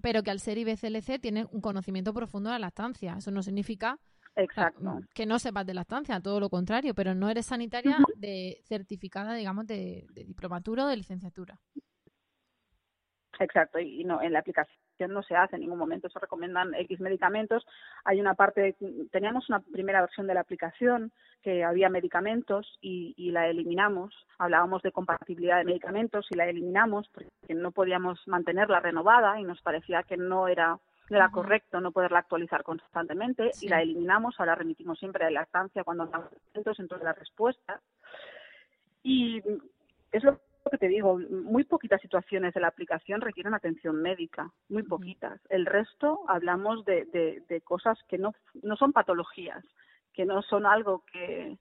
pero 0.00 0.22
que 0.22 0.30
al 0.30 0.38
ser 0.38 0.56
IBCLC 0.58 1.20
tienes 1.20 1.46
un 1.50 1.60
conocimiento 1.60 2.14
profundo 2.14 2.48
de 2.50 2.54
la 2.54 2.66
lactancia. 2.66 3.16
Eso 3.18 3.32
no 3.32 3.42
significa 3.42 3.98
Exacto. 4.36 5.00
que 5.14 5.26
no 5.26 5.40
sepas 5.40 5.66
de 5.66 5.74
lactancia, 5.74 6.20
todo 6.20 6.38
lo 6.38 6.48
contrario, 6.48 6.94
pero 6.94 7.14
no 7.14 7.28
eres 7.28 7.46
sanitaria 7.46 7.98
de 8.16 8.60
certificada, 8.62 9.34
digamos, 9.34 9.66
de, 9.66 10.06
de 10.10 10.24
diplomatura 10.24 10.84
o 10.84 10.88
de 10.88 10.96
licenciatura. 10.96 11.58
Exacto, 13.40 13.80
y 13.80 14.04
no, 14.04 14.22
en 14.22 14.32
la 14.32 14.38
aplicación 14.38 14.85
no 15.08 15.22
se 15.22 15.36
hace 15.36 15.56
en 15.56 15.62
ningún 15.62 15.78
momento, 15.78 16.08
se 16.08 16.18
recomiendan 16.18 16.74
X 16.74 17.00
medicamentos. 17.00 17.66
Hay 18.04 18.20
una 18.20 18.34
parte, 18.34 18.76
teníamos 19.10 19.48
una 19.48 19.60
primera 19.60 20.00
versión 20.00 20.26
de 20.26 20.34
la 20.34 20.40
aplicación 20.40 21.12
que 21.42 21.64
había 21.64 21.88
medicamentos 21.88 22.78
y, 22.80 23.14
y 23.16 23.30
la 23.30 23.48
eliminamos. 23.48 24.14
Hablábamos 24.38 24.82
de 24.82 24.92
compatibilidad 24.92 25.58
de 25.58 25.64
medicamentos 25.64 26.26
y 26.30 26.36
la 26.36 26.48
eliminamos 26.48 27.08
porque 27.08 27.30
no 27.54 27.70
podíamos 27.70 28.20
mantenerla 28.26 28.80
renovada 28.80 29.38
y 29.40 29.44
nos 29.44 29.60
parecía 29.62 30.02
que 30.02 30.16
no 30.16 30.48
era 30.48 30.78
era 31.08 31.28
correcto 31.30 31.80
no 31.80 31.92
poderla 31.92 32.20
actualizar 32.20 32.62
constantemente 32.62 33.52
y 33.60 33.68
la 33.68 33.80
eliminamos, 33.80 34.34
ahora 34.38 34.54
remitimos 34.54 34.98
siempre 34.98 35.24
a 35.24 35.30
la 35.30 35.40
lactancia 35.40 35.84
cuando 35.84 36.04
hablamos 36.04 36.30
en 36.54 36.88
todas 36.88 37.04
las 37.04 37.18
respuestas. 37.18 37.80
Y 39.02 39.40
es 40.10 40.24
lo 40.24 40.40
que 40.70 40.78
te 40.78 40.88
digo, 40.88 41.18
muy 41.18 41.64
poquitas 41.64 42.00
situaciones 42.00 42.54
de 42.54 42.60
la 42.60 42.68
aplicación 42.68 43.20
requieren 43.20 43.54
atención 43.54 44.02
médica, 44.02 44.52
muy 44.68 44.82
poquitas. 44.82 45.40
El 45.48 45.66
resto 45.66 46.20
hablamos 46.28 46.84
de, 46.84 47.04
de, 47.06 47.42
de 47.48 47.60
cosas 47.60 47.98
que 48.08 48.18
no, 48.18 48.34
no 48.62 48.76
son 48.76 48.92
patologías, 48.92 49.64
que 50.12 50.24
no 50.24 50.42
son 50.42 50.66
algo 50.66 51.04
que, 51.12 51.58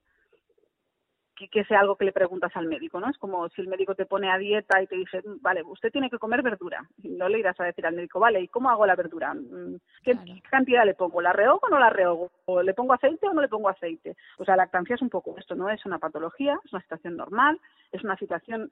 que, 1.35 1.63
sea 1.65 1.81
algo 1.81 1.95
que 1.95 2.05
le 2.05 2.11
preguntas 2.11 2.51
al 2.55 2.67
médico, 2.67 2.99
¿no? 2.99 3.09
Es 3.09 3.17
como 3.17 3.47
si 3.49 3.61
el 3.61 3.67
médico 3.67 3.95
te 3.95 4.05
pone 4.05 4.31
a 4.31 4.37
dieta 4.37 4.81
y 4.81 4.87
te 4.87 4.95
dice, 4.95 5.21
vale, 5.41 5.63
usted 5.63 5.91
tiene 5.91 6.09
que 6.09 6.17
comer 6.17 6.41
verdura. 6.41 6.87
no 7.03 7.29
le 7.29 7.39
irás 7.39 7.59
a 7.59 7.65
decir 7.65 7.85
al 7.85 7.95
médico, 7.95 8.19
vale, 8.19 8.41
¿y 8.41 8.47
cómo 8.47 8.69
hago 8.69 8.85
la 8.85 8.95
verdura? 8.95 9.33
Mm, 9.33 9.75
¿Qué, 10.03 10.17
cantidad 10.49 10.85
le 10.85 10.93
pongo? 10.93 11.21
¿La 11.21 11.33
rehogo 11.33 11.67
o 11.67 11.69
no 11.69 11.79
la 11.79 11.89
rehogo? 11.89 12.31
¿O 12.45 12.61
le 12.61 12.73
pongo 12.73 12.93
aceite 12.93 13.27
o 13.27 13.33
no 13.33 13.41
le 13.41 13.49
pongo 13.49 13.69
aceite? 13.69 14.15
O 14.37 14.45
sea, 14.45 14.55
la 14.55 14.63
lactancia 14.63 14.95
es 14.95 15.01
un 15.01 15.09
poco 15.09 15.35
esto, 15.37 15.55
¿no? 15.55 15.69
Es 15.69 15.85
una 15.85 15.99
patología, 15.99 16.57
es 16.63 16.73
una 16.73 16.81
situación 16.81 17.17
normal, 17.17 17.59
es 17.91 18.03
una 18.03 18.15
situación 18.17 18.71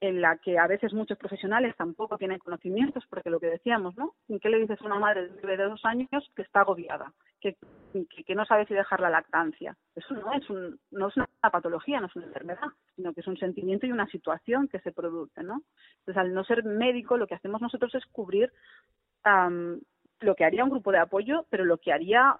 en 0.00 0.20
la 0.20 0.36
que 0.36 0.58
a 0.58 0.66
veces 0.66 0.92
muchos 0.92 1.16
profesionales 1.16 1.76
tampoco 1.76 2.18
tienen 2.18 2.40
conocimientos, 2.40 3.04
porque 3.08 3.30
lo 3.30 3.38
que 3.38 3.46
decíamos, 3.46 3.96
¿no? 3.96 4.14
¿Qué 4.40 4.48
le 4.48 4.58
dices 4.58 4.80
a 4.80 4.84
una 4.84 4.98
madre 4.98 5.28
de 5.28 5.56
dos 5.56 5.84
años 5.84 6.08
que 6.34 6.42
está 6.42 6.60
agobiada, 6.60 7.12
que, 7.42 7.56
que, 8.24 8.34
no 8.34 8.46
sabe 8.46 8.66
si 8.66 8.74
dejar 8.74 9.00
la 9.00 9.10
lactancia? 9.10 9.76
Eso 9.94 10.14
no 10.14 10.32
es, 10.32 10.48
un, 10.48 10.78
no 10.90 11.08
es 11.08 11.16
una 11.16 11.26
patología, 11.50 12.00
no 12.00 12.06
es 12.06 12.16
una 12.16 12.26
enfermedad, 12.26 12.68
sino 12.94 13.12
que 13.12 13.20
es 13.20 13.26
un 13.26 13.36
sentimiento 13.36 13.86
y 13.86 13.92
una 13.92 14.06
situación 14.06 14.68
que 14.68 14.78
se 14.80 14.92
produce, 14.92 15.42
¿no? 15.42 15.62
Entonces, 15.98 16.16
al 16.16 16.32
no 16.32 16.44
ser 16.44 16.64
médico, 16.64 17.16
lo 17.16 17.26
que 17.26 17.34
hacemos 17.34 17.60
nosotros 17.60 17.94
es 17.94 18.06
cubrir 18.06 18.52
lo 20.20 20.34
que 20.34 20.44
haría 20.44 20.64
un 20.64 20.70
grupo 20.70 20.92
de 20.92 20.98
apoyo, 20.98 21.46
pero 21.50 21.64
lo 21.64 21.78
que 21.78 21.92
haría 21.92 22.36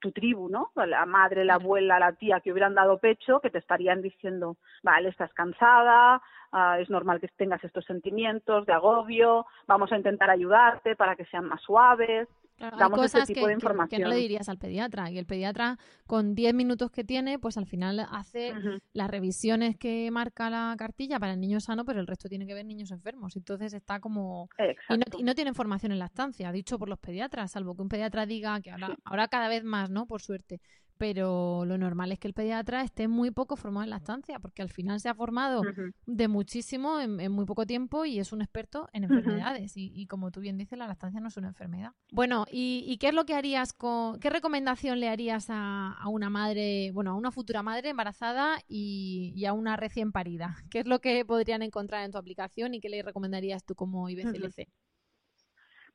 tu 0.00 0.12
tribu, 0.12 0.48
¿no? 0.48 0.72
La 0.74 1.06
madre, 1.06 1.44
la 1.44 1.54
abuela, 1.54 1.98
la 1.98 2.12
tía 2.12 2.40
que 2.40 2.52
hubieran 2.52 2.74
dado 2.74 2.98
pecho, 2.98 3.40
que 3.40 3.50
te 3.50 3.58
estarían 3.58 4.02
diciendo, 4.02 4.56
vale, 4.82 5.10
estás 5.10 5.32
cansada, 5.34 6.22
ah, 6.52 6.80
es 6.80 6.88
normal 6.90 7.20
que 7.20 7.28
tengas 7.28 7.62
estos 7.64 7.84
sentimientos 7.84 8.66
de 8.66 8.72
agobio, 8.72 9.46
vamos 9.66 9.92
a 9.92 9.96
intentar 9.96 10.30
ayudarte 10.30 10.96
para 10.96 11.16
que 11.16 11.26
sean 11.26 11.46
más 11.46 11.60
suaves, 11.62 12.28
hay 12.58 12.90
cosas 12.90 13.28
que, 13.28 13.98
no 13.98 14.08
le 14.08 14.16
dirías 14.16 14.48
al 14.48 14.58
pediatra 14.58 15.10
y 15.10 15.18
el 15.18 15.26
pediatra 15.26 15.78
con 16.06 16.34
10 16.34 16.54
minutos 16.54 16.90
que 16.90 17.04
tiene, 17.04 17.38
pues 17.38 17.56
al 17.56 17.66
final 17.66 18.06
hace 18.10 18.54
las 18.92 19.10
revisiones 19.10 19.76
que 19.76 20.10
marca 20.10 20.50
la 20.50 20.74
cartilla 20.78 21.18
para 21.18 21.34
el 21.34 21.40
niño 21.40 21.60
sano, 21.60 21.84
pero 21.84 22.00
el 22.00 22.06
resto 22.06 22.28
tiene 22.28 22.46
que 22.46 22.54
ver 22.54 22.64
niños 22.64 22.90
enfermos. 22.90 23.36
Entonces 23.36 23.72
está 23.74 24.00
como... 24.00 24.48
Y 24.88 24.98
no, 24.98 25.04
y 25.18 25.22
no, 25.22 25.34
tiene 25.34 25.52
formación 25.54 25.92
en 25.92 25.98
la 25.98 26.06
estancia, 26.06 26.52
dicho 26.52 26.78
por 26.78 26.88
los 26.88 26.98
pediatras, 26.98 27.52
salvo 27.52 27.74
que 27.74 27.82
un 27.82 27.88
pediatra 27.88 28.26
diga 28.26 28.60
que 28.60 28.70
ahora, 28.70 28.96
ahora 29.04 29.28
cada 29.28 29.48
vez 29.48 29.64
más, 29.64 29.90
¿no? 29.90 30.06
Por 30.06 30.22
suerte, 30.22 30.60
pero 30.98 31.64
lo 31.64 31.78
normal 31.78 32.12
es 32.12 32.18
que 32.18 32.28
el 32.28 32.34
pediatra 32.34 32.82
esté 32.82 33.08
muy 33.08 33.30
poco 33.30 33.56
formado 33.56 33.84
en 33.84 33.90
la 33.90 33.96
estancia, 33.96 34.38
porque 34.38 34.62
al 34.62 34.70
final 34.70 35.00
se 35.00 35.08
ha 35.08 35.14
formado 35.14 35.62
de 36.06 36.28
muchísimo 36.28 37.00
en, 37.00 37.32
muy 37.32 37.44
poco 37.44 37.66
tiempo 37.66 38.04
y 38.04 38.18
es 38.18 38.32
un 38.32 38.42
experto 38.42 38.88
en 38.92 39.04
enfermedades. 39.04 39.72
y, 39.76 40.06
como 40.06 40.30
tú 40.30 40.40
bien 40.40 40.56
dices, 40.56 40.78
la 40.78 40.86
lactancia 40.86 41.20
no 41.20 41.28
es 41.28 41.36
una 41.36 41.48
enfermedad. 41.48 41.92
Bueno, 42.12 42.46
¿y, 42.50 42.96
qué 42.98 43.08
es 43.08 43.14
lo 43.14 43.26
que 43.26 43.34
harías 43.34 43.72
con, 43.72 44.18
qué 44.20 44.30
recomendación 44.30 45.00
le 45.00 45.08
harías 45.08 45.46
a, 45.48 45.96
una 46.08 46.30
madre, 46.30 46.90
bueno, 46.92 47.12
a 47.12 47.14
una 47.14 47.30
futura 47.30 47.62
madre 47.62 47.90
embarazada 47.90 48.58
y, 48.68 49.44
a 49.44 49.52
una 49.52 49.76
recién 49.76 50.12
parida? 50.12 50.56
¿Qué 50.70 50.80
es 50.80 50.86
lo 50.86 51.00
que 51.00 51.24
podrían 51.24 51.62
encontrar 51.62 52.04
en 52.04 52.12
tu 52.12 52.18
aplicación 52.18 52.74
y 52.74 52.80
qué 52.80 52.88
le 52.88 53.02
recomendarías 53.02 53.64
tú 53.64 53.74
como 53.74 54.08
IBCLC? 54.08 54.68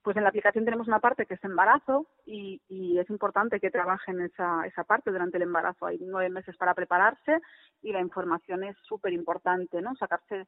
Pues 0.04 0.18
en 0.18 0.24
la 0.24 0.30
aplicación 0.30 0.66
tenemos 0.66 0.88
una 0.88 1.00
parte 1.00 1.28
que 1.28 1.36
es 1.36 1.44
embarazo 1.44 2.08
y, 2.26 2.60
es 2.98 3.10
importante 3.10 3.60
que 3.60 3.72
trabajen 3.72 4.22
esa, 4.22 4.66
esa 4.66 4.84
parte 4.84 5.12
durante 5.12 5.38
el 5.38 5.44
embarazo. 5.44 5.86
Hay 5.86 6.00
nueve 6.02 6.30
meses 6.30 6.56
para 6.58 6.74
prepararse 6.74 7.40
y 7.82 7.92
la 7.92 8.00
información 8.00 8.64
es 8.64 8.76
súper 8.84 9.14
importante, 9.14 9.82
¿no? 9.82 9.96
Sacarse 9.96 10.46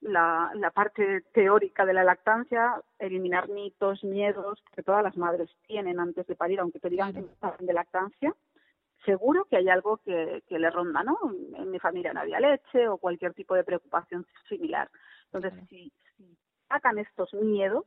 la, 0.00 0.50
la 0.54 0.70
parte 0.70 1.22
teórica 1.32 1.84
de 1.84 1.94
la 1.94 2.04
lactancia, 2.04 2.80
eliminar 2.98 3.48
mitos, 3.48 4.02
miedos 4.04 4.62
que 4.74 4.82
todas 4.82 5.02
las 5.02 5.16
madres 5.16 5.50
tienen 5.66 6.00
antes 6.00 6.26
de 6.26 6.36
parir, 6.36 6.60
aunque 6.60 6.80
te 6.80 6.90
digan 6.90 7.12
que 7.12 7.64
de 7.64 7.72
lactancia. 7.72 8.34
Seguro 9.04 9.44
que 9.44 9.56
hay 9.56 9.68
algo 9.68 9.98
que, 9.98 10.42
que 10.48 10.58
le 10.58 10.70
ronda, 10.70 11.02
¿no? 11.02 11.18
En 11.56 11.70
mi 11.70 11.78
familia 11.78 12.12
no 12.12 12.20
había 12.20 12.40
leche 12.40 12.88
o 12.88 12.98
cualquier 12.98 13.34
tipo 13.34 13.54
de 13.54 13.64
preocupación 13.64 14.26
similar. 14.48 14.90
Entonces, 15.32 15.52
si, 15.68 15.92
si 16.16 16.36
sacan 16.68 16.98
estos 16.98 17.32
miedos, 17.34 17.84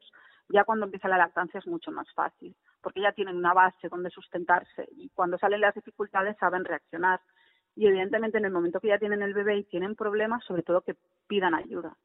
ya 0.50 0.64
cuando 0.64 0.86
empieza 0.86 1.08
la 1.08 1.18
lactancia 1.18 1.60
es 1.60 1.68
mucho 1.68 1.92
más 1.92 2.12
fácil. 2.14 2.56
porque 2.82 3.02
ya 3.02 3.12
tienen 3.12 3.36
una 3.36 3.54
base 3.54 3.90
donde 3.90 4.10
sustentarse 4.10 4.88
y 4.92 5.10
cuando 5.10 5.38
salen 5.38 5.60
las 5.60 5.76
dificultades 5.76 6.38
saben 6.38 6.64
reaccionar. 6.64 7.20
Y 7.76 7.88
evidentemente 7.88 8.38
en 8.38 8.46
el 8.46 8.52
momento 8.52 8.80
que 8.80 8.88
ya 8.88 8.98
tienen 8.98 9.22
el 9.22 9.34
bebé 9.34 9.58
y 9.58 9.64
tienen 9.66 9.96
problemas, 9.96 10.46
sobre 10.46 10.64
todo 10.64 10.82
que 10.82 10.96
pidan 11.28 11.54
ayuda. 11.54 11.98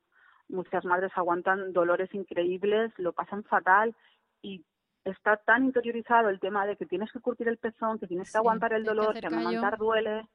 Muchas 0.49 0.85
madres 0.85 1.13
aguantan 1.15 1.73
dolores 1.73 2.13
increíbles, 2.13 2.93
lo 2.99 3.13
pasan 3.13 3.45
fatal 3.45 3.95
y 4.43 4.65
está 5.05 5.37
tan 5.37 5.65
interiorizado 5.65 6.29
el 6.29 6.41
tema 6.41 6.67
de 6.67 6.77
que 6.77 6.87
tienes 6.87 7.13
que 7.13 7.21
curtir 7.21 7.47
el 7.47 7.59
pezón, 7.59 8.01
que 8.01 8.09
tienes 8.09 8.33
que 8.33 8.39
aguantar 8.39 8.73
el 8.73 8.85
dolor, 8.85 9.15
que, 9.15 9.21
que 9.21 9.27
amamantar 9.27 9.79
duele. 9.79 10.29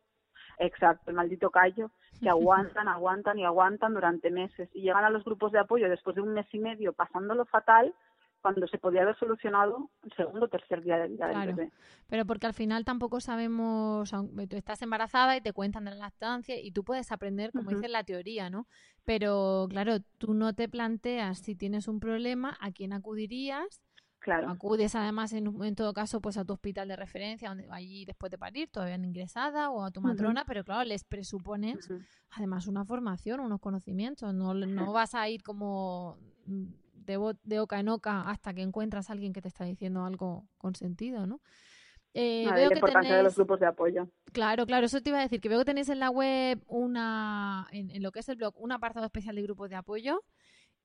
Exacto, 0.57 1.09
el 1.09 1.15
maldito 1.15 1.49
callo, 1.49 1.91
que 2.21 2.29
aguantan, 2.29 2.87
aguantan 2.87 3.39
y 3.39 3.45
aguantan 3.45 3.93
durante 3.93 4.31
meses 4.31 4.69
y 4.73 4.81
llegan 4.81 5.03
a 5.05 5.09
los 5.09 5.23
grupos 5.23 5.51
de 5.51 5.59
apoyo 5.59 5.89
después 5.89 6.15
de 6.15 6.21
un 6.21 6.33
mes 6.33 6.47
y 6.51 6.59
medio 6.59 6.93
pasándolo 6.93 7.45
fatal 7.45 7.93
cuando 8.41 8.67
se 8.67 8.77
podía 8.77 9.01
haber 9.01 9.17
solucionado 9.17 9.89
el 10.03 10.13
segundo 10.13 10.45
o 10.45 10.49
tercer 10.49 10.81
día 10.81 10.97
de 10.97 11.09
vida 11.09 11.27
del 11.27 11.47
bebé. 11.47 11.71
Pero 12.07 12.25
porque 12.25 12.47
al 12.47 12.53
final 12.53 12.85
tampoco 12.85 13.19
sabemos, 13.19 14.11
tú 14.11 14.55
estás 14.55 14.81
embarazada 14.81 15.35
y 15.35 15.41
te 15.41 15.51
cuentan 15.51 15.85
de 15.85 15.91
la 15.91 15.97
lactancia 15.97 16.55
y 16.57 16.71
tú 16.71 16.83
puedes 16.83 17.11
aprender, 17.11 17.51
como 17.51 17.69
dice 17.69 17.89
la 17.89 18.03
teoría, 18.03 18.49
¿no? 18.49 18.65
Pero 19.03 19.67
claro, 19.69 19.99
tú 20.17 20.33
no 20.33 20.53
te 20.53 20.69
planteas 20.69 21.39
si 21.39 21.55
tienes 21.55 21.87
un 21.87 21.99
problema, 21.99 22.57
a 22.61 22.71
quién 22.71 22.93
acudirías 22.93 23.81
Claro. 24.19 24.49
Acudes 24.49 24.95
además 24.95 25.31
en, 25.31 25.47
en, 25.63 25.75
todo 25.75 25.93
caso 25.93 26.19
pues 26.19 26.37
a 26.37 26.43
tu 26.43 26.51
hospital 26.51 26.89
de 26.89 26.97
referencia 26.97 27.49
donde 27.49 27.67
allí 27.71 28.03
después 28.03 28.29
de 28.29 28.37
parir 28.37 28.69
todavía 28.69 28.95
ingresada 28.95 29.69
o 29.69 29.83
a 29.83 29.91
tu 29.91 30.01
matrona, 30.01 30.43
pero 30.45 30.63
claro, 30.65 30.83
les 30.83 31.05
presupones 31.05 31.89
además 32.31 32.67
una 32.67 32.83
formación, 32.83 33.39
unos 33.39 33.61
conocimientos, 33.61 34.33
no, 34.33 34.53
no 34.53 34.91
vas 34.91 35.15
a 35.15 35.29
ir 35.29 35.41
como 35.41 36.17
mm, 36.45 36.65
de, 36.93 37.35
de 37.43 37.59
oca 37.61 37.79
en 37.79 37.87
oca 37.87 38.29
hasta 38.29 38.53
que 38.53 38.61
encuentras 38.61 39.09
a 39.09 39.13
alguien 39.13 39.31
que 39.31 39.41
te 39.41 39.47
está 39.47 39.63
diciendo 39.63 40.03
algo 40.03 40.47
con 40.57 40.75
sentido, 40.75 41.25
¿no? 41.25 41.39
Eh, 42.13 42.45
veo 42.53 42.69
la 42.69 42.75
importancia 42.75 43.15
de 43.15 43.23
los 43.23 43.35
grupos 43.35 43.59
de 43.59 43.67
apoyo. 43.67 44.09
Claro, 44.33 44.65
claro, 44.65 44.87
eso 44.87 44.99
te 44.99 45.11
iba 45.11 45.19
a 45.19 45.21
decir, 45.21 45.39
que 45.39 45.47
veo 45.47 45.59
que 45.59 45.65
tenéis 45.65 45.89
en 45.89 45.99
la 45.99 46.09
web 46.09 46.61
una, 46.67 47.67
en, 47.71 47.91
en 47.91 48.03
lo 48.03 48.11
que 48.11 48.19
es 48.19 48.29
el 48.29 48.35
blog, 48.35 48.53
un 48.57 48.71
apartado 48.71 49.05
especial 49.05 49.35
de 49.35 49.43
grupos 49.43 49.69
de 49.69 49.75
apoyo 49.75 50.23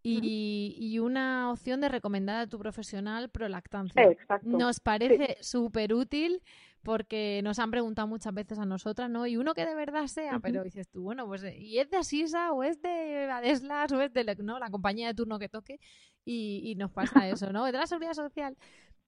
y, 0.07 0.99
una 0.99 1.51
opción 1.51 1.81
de 1.81 1.89
recomendar 1.89 2.37
a 2.37 2.47
tu 2.47 2.59
profesional 2.59 3.31
prolactancia. 3.31 4.03
Exacto. 4.03 4.49
Nos 4.49 4.81
parece 4.81 5.39
súper 5.41 5.95
útil 5.95 6.43
porque 6.83 7.41
nos 7.43 7.59
han 7.59 7.71
preguntado 7.71 8.07
muchas 8.07 8.35
veces 8.35 8.59
a 8.59 8.67
nosotras, 8.67 9.09
¿no? 9.09 9.27
Y 9.27 9.39
uno 9.39 9.55
que 9.55 9.65
de 9.65 9.75
verdad 9.75 10.07
sea, 10.07 10.39
pero 10.41 10.63
dices 10.63 10.89
tú, 10.89 11.03
bueno, 11.03 11.27
pues, 11.27 11.43
¿y 11.57 11.79
es 11.79 11.91
de 11.91 11.97
Asisa 11.97 12.53
o 12.53 12.63
es 12.63 12.83
de 12.83 13.31
Adeslas 13.31 13.91
o 13.93 14.03
es 14.03 14.13
de 14.13 14.37
¿no? 14.41 14.59
la 14.59 14.71
compañía 14.71 15.09
de 15.09 15.15
turno 15.15 15.39
que 15.39 15.49
toque? 15.49 15.81
Y, 16.27 16.61
y 16.65 16.75
nos 16.75 16.91
pasa 16.91 17.27
eso, 17.29 17.53
¿no? 17.53 17.67
Es 17.67 17.73
de 17.73 17.79
la 17.79 17.87
seguridad 17.87 18.13
social. 18.13 18.57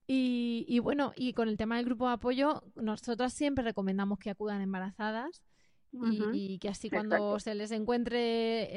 Y, 0.07 0.65
y, 0.67 0.79
bueno, 0.79 1.13
y 1.15 1.33
con 1.33 1.49
el 1.49 1.57
tema 1.57 1.75
del 1.75 1.85
grupo 1.85 2.07
de 2.07 2.13
apoyo, 2.13 2.63
nosotras 2.75 3.33
siempre 3.33 3.63
recomendamos 3.63 4.17
que 4.17 4.31
acudan 4.31 4.61
embarazadas 4.61 5.43
y, 6.33 6.59
que 6.59 6.69
así 6.69 6.89
cuando 6.89 7.39
se 7.39 7.55
les 7.55 7.71
encuentre 7.71 8.69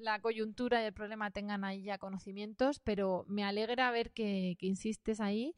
la 0.00 0.20
coyuntura 0.20 0.82
y 0.82 0.86
el 0.86 0.92
problema 0.92 1.30
tengan 1.30 1.64
ahí 1.64 1.82
ya 1.82 1.98
conocimientos, 1.98 2.80
pero 2.80 3.24
me 3.28 3.44
alegra 3.44 3.90
ver 3.90 4.12
que, 4.12 4.56
insistes 4.60 5.20
ahí 5.20 5.54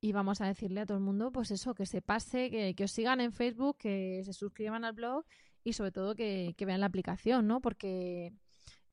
y 0.00 0.12
vamos 0.12 0.40
a 0.40 0.46
decirle 0.46 0.80
a 0.80 0.86
todo 0.86 0.98
el 0.98 1.04
mundo, 1.04 1.32
pues 1.32 1.50
eso, 1.50 1.74
que 1.74 1.86
se 1.86 2.02
pase, 2.02 2.50
que, 2.50 2.74
que 2.74 2.84
os 2.84 2.90
sigan 2.90 3.20
en 3.20 3.32
Facebook, 3.32 3.78
que 3.78 4.22
se 4.24 4.32
suscriban 4.32 4.84
al 4.84 4.92
blog 4.92 5.24
y 5.62 5.72
sobre 5.72 5.92
todo 5.92 6.14
que, 6.14 6.54
que 6.56 6.66
vean 6.66 6.80
la 6.80 6.86
aplicación, 6.86 7.46
¿no? 7.46 7.60
Porque 7.60 8.34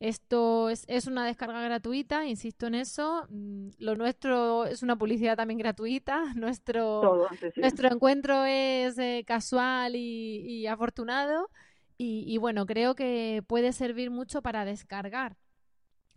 esto 0.02 0.72
es, 0.72 0.84
es, 0.88 1.06
una 1.06 1.28
descarga 1.28 1.62
gratuita, 1.62 2.26
insisto 2.26 2.66
en 2.66 2.74
eso. 2.74 3.28
Mm, 3.30 3.70
lo 3.78 3.96
nuestro 3.96 4.66
es 4.66 4.82
una 4.82 4.96
publicidad 4.98 5.38
también 5.38 5.60
gratuita. 5.60 6.24
Nuestro, 6.36 7.30
nuestro 7.56 7.88
encuentro 7.88 8.44
es 8.46 8.98
eh, 8.98 9.24
casual 9.28 9.96
y, 9.96 10.66
afortunado. 10.66 11.50
Y, 12.04 12.36
bueno, 12.40 12.66
creo 12.66 12.96
que 12.96 13.44
puede 13.46 13.74
servir 13.74 14.10
mucho 14.10 14.42
para 14.42 14.66
descargar 14.66 15.38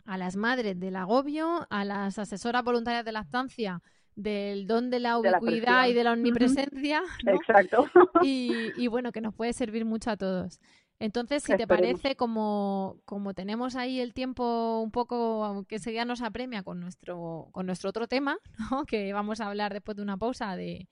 a 0.03 0.17
las 0.17 0.35
madres 0.35 0.79
del 0.79 0.95
agobio, 0.95 1.67
a 1.69 1.85
las 1.85 2.17
asesoras 2.17 2.63
voluntarias 2.63 3.05
de 3.05 3.11
la 3.11 3.19
estancia 3.19 3.83
del 4.15 4.65
don 4.65 4.89
de 4.89 4.99
la 4.99 5.19
ubicuidad 5.19 5.87
y 5.87 5.93
de 5.93 6.03
la 6.03 6.13
omnipresencia. 6.13 7.03
Exacto. 7.27 7.85
Y, 8.23 8.71
y 8.77 8.87
bueno, 8.87 9.11
que 9.11 9.21
nos 9.21 9.35
puede 9.35 9.53
servir 9.53 9.85
mucho 9.85 10.09
a 10.09 10.17
todos. 10.17 10.59
Entonces, 10.99 11.43
si 11.43 11.55
te 11.57 11.67
parece, 11.67 12.15
como, 12.15 13.01
como 13.05 13.33
tenemos 13.33 13.75
ahí 13.75 13.99
el 13.99 14.13
tiempo 14.13 14.79
un 14.81 14.91
poco 14.91 15.65
que 15.67 15.77
ya 15.77 16.05
nos 16.05 16.21
apremia 16.21 16.63
con 16.63 16.79
nuestro, 16.79 17.49
con 17.51 17.65
nuestro 17.65 17.89
otro 17.89 18.07
tema, 18.07 18.37
¿no? 18.71 18.85
que 18.85 19.11
vamos 19.13 19.41
a 19.41 19.47
hablar 19.47 19.73
después 19.73 19.97
de 19.97 20.03
una 20.03 20.17
pausa 20.17 20.55
de, 20.55 20.87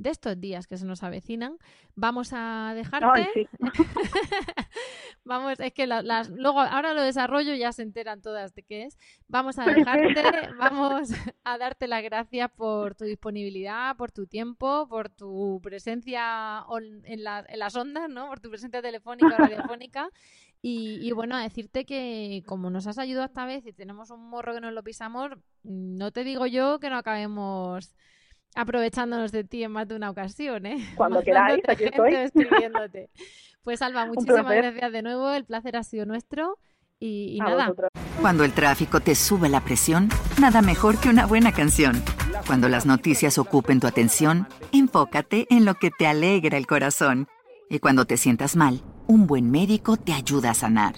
de 0.00 0.10
estos 0.10 0.40
días 0.40 0.66
que 0.66 0.78
se 0.78 0.86
nos 0.86 1.02
avecinan. 1.02 1.58
Vamos 1.94 2.30
a 2.32 2.72
dejarte. 2.74 3.48
Vamos, 5.24 5.60
es 5.60 5.72
que 5.74 5.86
las, 5.86 6.30
luego 6.30 6.60
ahora 6.60 6.94
lo 6.94 7.02
desarrollo 7.02 7.54
ya 7.54 7.72
se 7.72 7.82
enteran 7.82 8.22
todas 8.22 8.54
de 8.54 8.62
qué 8.62 8.84
es. 8.84 8.96
Vamos 9.28 9.58
a 9.58 9.66
dejarte, 9.66 10.22
vamos 10.58 11.10
a 11.44 11.58
darte 11.58 11.86
las 11.86 12.02
gracias 12.02 12.50
por 12.50 12.94
tu 12.94 13.04
disponibilidad, 13.04 13.96
por 13.96 14.10
tu 14.10 14.26
tiempo, 14.26 14.88
por 14.88 15.10
tu 15.10 15.60
presencia 15.62 16.64
en, 17.04 17.22
las 17.22 17.76
ondas, 17.76 18.08
¿no? 18.08 18.28
Por 18.28 18.40
tu 18.40 18.48
presencia 18.48 18.80
telefónica 18.80 19.26
o 19.26 19.38
radiofónica. 19.38 20.08
Y, 20.62 20.98
y, 21.06 21.12
bueno, 21.12 21.36
a 21.36 21.42
decirte 21.42 21.86
que 21.86 22.42
como 22.46 22.68
nos 22.68 22.86
has 22.86 22.98
ayudado 22.98 23.26
esta 23.26 23.46
vez 23.46 23.66
y 23.66 23.72
tenemos 23.72 24.10
un 24.10 24.28
morro 24.28 24.54
que 24.54 24.60
nos 24.60 24.74
lo 24.74 24.82
pisamos, 24.82 25.30
no 25.62 26.10
te 26.10 26.24
digo 26.24 26.46
yo 26.46 26.80
que 26.80 26.90
no 26.90 26.96
acabemos 26.96 27.94
aprovechándonos 28.54 29.32
de 29.32 29.44
ti 29.44 29.64
en 29.64 29.72
más 29.72 29.88
de 29.88 29.96
una 29.96 30.10
ocasión, 30.10 30.66
¿eh? 30.66 30.76
Cuando 30.96 31.22
queráis, 31.22 31.62
aquí 31.68 31.84
estoy. 31.84 32.14
Escribiéndote. 32.14 33.10
Pues 33.62 33.82
Alba, 33.82 34.06
muchísimas 34.06 34.44
gracias 34.44 34.92
de 34.92 35.02
nuevo, 35.02 35.30
el 35.30 35.44
placer 35.44 35.76
ha 35.76 35.82
sido 35.82 36.06
nuestro 36.06 36.58
y, 36.98 37.38
nada. 37.38 37.74
Cuando 38.20 38.44
el 38.44 38.52
tráfico 38.52 39.00
te 39.00 39.14
sube 39.14 39.48
la 39.48 39.62
presión, 39.62 40.08
nada 40.38 40.60
mejor 40.60 40.98
que 40.98 41.08
una 41.08 41.26
buena 41.26 41.52
canción. 41.52 42.02
Cuando 42.46 42.68
las 42.68 42.84
noticias 42.84 43.38
ocupen 43.38 43.80
tu 43.80 43.86
atención, 43.86 44.46
enfócate 44.72 45.46
en 45.50 45.64
lo 45.64 45.74
que 45.74 45.90
te 45.90 46.06
alegra 46.06 46.58
el 46.58 46.66
corazón. 46.66 47.28
Y 47.70 47.78
cuando 47.78 48.04
te 48.04 48.16
sientas 48.16 48.56
mal, 48.56 48.82
un 49.06 49.26
buen 49.26 49.50
médico 49.50 49.96
te 49.96 50.12
ayuda 50.12 50.50
a 50.50 50.54
sanar. 50.54 50.94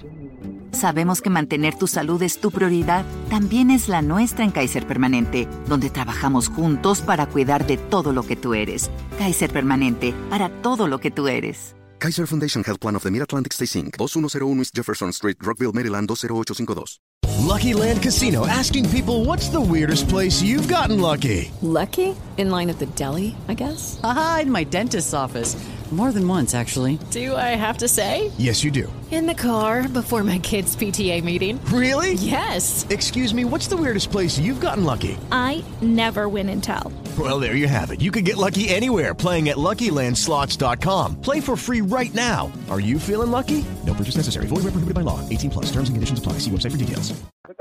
Sabemos 0.72 1.20
que 1.20 1.30
mantener 1.30 1.74
tu 1.76 1.86
salud 1.86 2.22
es 2.22 2.40
tu 2.40 2.50
prioridad, 2.50 3.04
también 3.30 3.70
es 3.70 3.88
la 3.88 4.02
nuestra 4.02 4.44
en 4.44 4.50
Kaiser 4.50 4.86
Permanente, 4.86 5.46
donde 5.68 5.90
trabajamos 5.90 6.48
juntos 6.48 7.02
para 7.02 7.26
cuidar 7.26 7.66
de 7.66 7.76
todo 7.76 8.12
lo 8.12 8.22
que 8.24 8.36
tú 8.36 8.54
eres. 8.54 8.90
Kaiser 9.18 9.52
Permanente, 9.52 10.14
para 10.30 10.48
todo 10.62 10.88
lo 10.88 10.98
que 10.98 11.10
tú 11.10 11.28
eres. 11.28 11.76
Kaiser 11.98 12.26
Foundation 12.26 12.64
Health 12.64 12.80
Plan 12.80 12.96
of 12.96 13.04
the 13.04 13.10
Mid-Atlantic 13.10 13.52
Stay 13.52 13.80
Inc., 13.80 13.96
2101 13.96 14.60
East 14.60 14.74
Jefferson 14.74 15.12
Street, 15.12 15.36
Rockville, 15.40 15.72
Maryland, 15.72 16.08
20852. 16.08 16.98
Lucky 17.38 17.74
Land 17.74 18.02
Casino, 18.02 18.46
asking 18.46 18.88
people 18.90 19.24
what's 19.24 19.48
the 19.50 19.60
weirdest 19.60 20.08
place 20.08 20.42
you've 20.42 20.68
gotten 20.68 21.00
lucky? 21.00 21.50
Lucky? 21.60 22.16
In 22.38 22.50
line 22.50 22.70
at 22.70 22.78
the 22.78 22.86
deli, 22.96 23.36
I 23.46 23.54
guess? 23.54 24.00
Aha, 24.02 24.40
in 24.42 24.50
my 24.50 24.64
dentist's 24.64 25.12
office. 25.14 25.54
More 25.92 26.10
than 26.10 26.26
once, 26.26 26.54
actually. 26.54 26.98
Do 27.10 27.36
I 27.36 27.54
have 27.54 27.76
to 27.78 27.88
say? 27.88 28.32
Yes, 28.38 28.64
you 28.64 28.70
do. 28.70 28.90
In 29.10 29.26
the 29.26 29.34
car 29.34 29.86
before 29.86 30.24
my 30.24 30.38
kids' 30.38 30.74
PTA 30.74 31.22
meeting. 31.22 31.62
Really? 31.66 32.14
Yes. 32.14 32.86
Excuse 32.88 33.34
me, 33.34 33.44
what's 33.44 33.66
the 33.66 33.76
weirdest 33.76 34.10
place 34.10 34.38
you've 34.38 34.60
gotten 34.60 34.84
lucky? 34.84 35.18
I 35.30 35.62
never 35.82 36.30
win 36.30 36.48
and 36.48 36.64
tell. 36.64 36.90
Well, 37.18 37.38
there 37.38 37.56
you 37.56 37.68
have 37.68 37.90
it. 37.90 38.00
You 38.00 38.10
can 38.10 38.24
get 38.24 38.38
lucky 38.38 38.70
anywhere 38.70 39.12
playing 39.12 39.50
at 39.50 39.58
LuckyLandSlots.com. 39.58 41.20
Play 41.20 41.40
for 41.40 41.56
free 41.56 41.82
right 41.82 42.14
now. 42.14 42.50
Are 42.70 42.80
you 42.80 42.98
feeling 42.98 43.30
lucky? 43.30 43.62
No 43.86 43.92
purchase 43.92 44.16
necessary. 44.16 44.46
Void 44.46 44.64
where 44.64 44.72
prohibited 44.72 44.94
by 44.94 45.02
law. 45.02 45.20
18 45.28 45.50
plus. 45.50 45.66
Terms 45.66 45.90
and 45.90 45.96
conditions 45.96 46.18
apply. 46.18 46.38
See 46.38 46.50
website 46.50 46.70
for 46.70 46.78
details. 46.78 47.12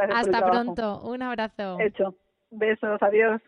Hasta 0.09 0.39
pronto. 0.39 1.01
Un 1.03 1.19
abrazo. 1.19 1.77
Hecho. 1.81 2.15
Besos. 2.53 2.99
Adiós. 3.01 3.41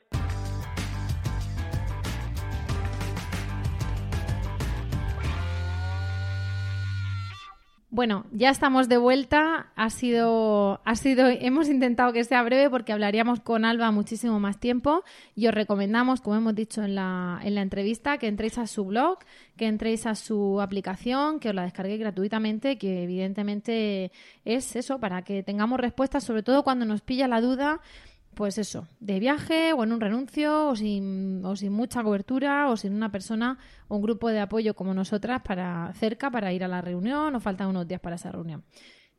Bueno, 7.94 8.26
ya 8.32 8.50
estamos 8.50 8.90
de 8.90 8.98
vuelta. 8.98 9.68
Ha 9.76 9.92
sido, 9.92 10.82
ha 10.84 10.96
sido, 10.96 11.28
hemos 11.28 11.70
intentado 11.70 12.12
que 12.12 12.24
sea 12.24 12.42
breve 12.42 12.68
porque 12.72 12.92
hablaríamos 12.92 13.40
con 13.40 13.66
Alba 13.66 13.92
muchísimo 13.92 14.40
más 14.40 14.60
tiempo 14.60 15.04
y 15.36 15.46
os 15.46 15.54
recomendamos, 15.54 16.20
como 16.20 16.38
hemos 16.38 16.56
dicho 16.56 16.82
en 16.82 16.96
la, 16.96 17.40
en 17.44 17.54
la 17.54 17.62
entrevista, 17.62 18.18
que 18.18 18.26
entréis 18.26 18.58
a 18.58 18.66
su 18.66 18.86
blog, 18.86 19.20
que 19.58 19.68
entréis 19.68 20.08
a 20.08 20.16
su 20.16 20.60
aplicación, 20.60 21.40
que 21.40 21.50
os 21.50 21.56
la 21.56 21.66
descarguéis 21.66 22.00
gratuitamente, 22.00 22.80
que 22.80 23.04
evidentemente 23.04 24.12
es 24.44 24.76
eso, 24.76 25.00
para 25.00 25.22
que 25.22 25.44
tengamos 25.44 25.80
respuestas, 25.80 26.24
sobre 26.24 26.42
todo 26.42 26.64
cuando 26.64 26.86
nos 26.86 27.02
pilla 27.02 27.28
la 27.28 27.42
duda 27.42 27.80
pues 28.36 28.58
eso, 28.58 28.88
de 29.00 29.20
viaje 29.20 29.74
o 29.74 29.84
en 29.84 29.92
un 29.92 30.02
renuncio 30.02 30.70
o 30.70 30.76
sin, 30.76 31.44
o 31.46 31.56
sin 31.56 31.72
mucha 31.72 32.04
cobertura 32.04 32.70
o 32.70 32.78
sin 32.78 32.94
una 32.94 33.12
persona 33.12 33.58
o 33.88 33.96
un 33.96 34.02
grupo 34.02 34.30
de 34.30 34.40
apoyo 34.40 34.76
como 34.76 34.94
nosotras 34.94 35.42
para 35.42 35.94
cerca 35.94 36.30
para 36.32 36.54
ir 36.54 36.64
a 36.64 36.68
la 36.68 36.82
reunión 36.82 37.36
o 37.36 37.40
faltan 37.40 37.70
unos 37.70 37.88
días 37.88 38.02
para 38.02 38.16
esa 38.16 38.32
reunión. 38.32 38.64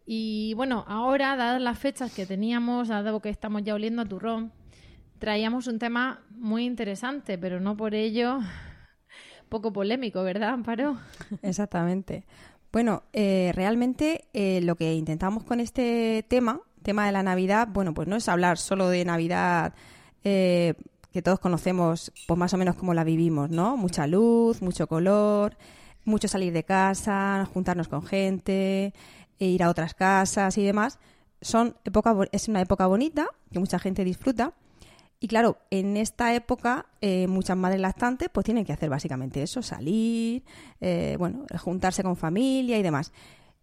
Y 0.06 0.52
bueno, 0.54 0.84
ahora, 0.86 1.36
dadas 1.36 1.62
las 1.62 1.78
fechas 1.78 2.12
que 2.12 2.26
teníamos, 2.26 2.88
dado 2.88 3.20
que 3.20 3.30
estamos 3.30 3.62
ya 3.62 3.74
oliendo 3.74 4.02
a 4.02 4.04
turrón, 4.04 4.52
traíamos 5.18 5.66
un 5.66 5.78
tema 5.78 6.22
muy 6.30 6.64
interesante, 6.64 7.38
pero 7.38 7.60
no 7.60 7.76
por 7.76 7.94
ello 7.94 8.40
poco 9.48 9.72
polémico, 9.72 10.22
¿verdad, 10.22 10.50
Amparo? 10.50 10.98
Exactamente. 11.42 12.26
Bueno, 12.70 13.04
eh, 13.12 13.52
realmente 13.54 14.24
eh, 14.32 14.60
lo 14.60 14.74
que 14.74 14.94
intentamos 14.94 15.44
con 15.44 15.60
este 15.60 16.26
tema, 16.28 16.60
tema 16.84 17.06
de 17.06 17.12
la 17.12 17.24
Navidad, 17.24 17.68
bueno, 17.72 17.92
pues 17.94 18.06
no 18.06 18.14
es 18.14 18.28
hablar 18.28 18.58
solo 18.58 18.88
de 18.88 19.04
Navidad 19.04 19.74
eh, 20.22 20.74
que 21.12 21.22
todos 21.22 21.40
conocemos, 21.40 22.12
pues 22.28 22.38
más 22.38 22.54
o 22.54 22.56
menos 22.56 22.76
como 22.76 22.94
la 22.94 23.02
vivimos, 23.02 23.50
¿no? 23.50 23.76
Mucha 23.76 24.06
luz, 24.06 24.62
mucho 24.62 24.86
color, 24.86 25.56
mucho 26.04 26.28
salir 26.28 26.52
de 26.52 26.62
casa, 26.62 27.48
juntarnos 27.52 27.88
con 27.88 28.04
gente, 28.04 28.94
e 29.40 29.46
ir 29.46 29.62
a 29.64 29.70
otras 29.70 29.94
casas 29.94 30.56
y 30.58 30.64
demás. 30.64 31.00
Son 31.40 31.76
época, 31.84 32.16
es 32.30 32.48
una 32.48 32.60
época 32.60 32.86
bonita 32.86 33.26
que 33.52 33.58
mucha 33.58 33.80
gente 33.80 34.04
disfruta, 34.04 34.54
y 35.24 35.26
claro, 35.26 35.56
en 35.70 35.96
esta 35.96 36.34
época 36.34 36.84
eh, 37.00 37.26
muchas 37.28 37.56
madres 37.56 37.80
lactantes 37.80 38.28
pues 38.30 38.44
tienen 38.44 38.66
que 38.66 38.74
hacer 38.74 38.90
básicamente 38.90 39.42
eso, 39.42 39.62
salir, 39.62 40.42
eh, 40.82 41.16
bueno, 41.18 41.46
juntarse 41.58 42.02
con 42.02 42.14
familia 42.14 42.78
y 42.78 42.82
demás. 42.82 43.10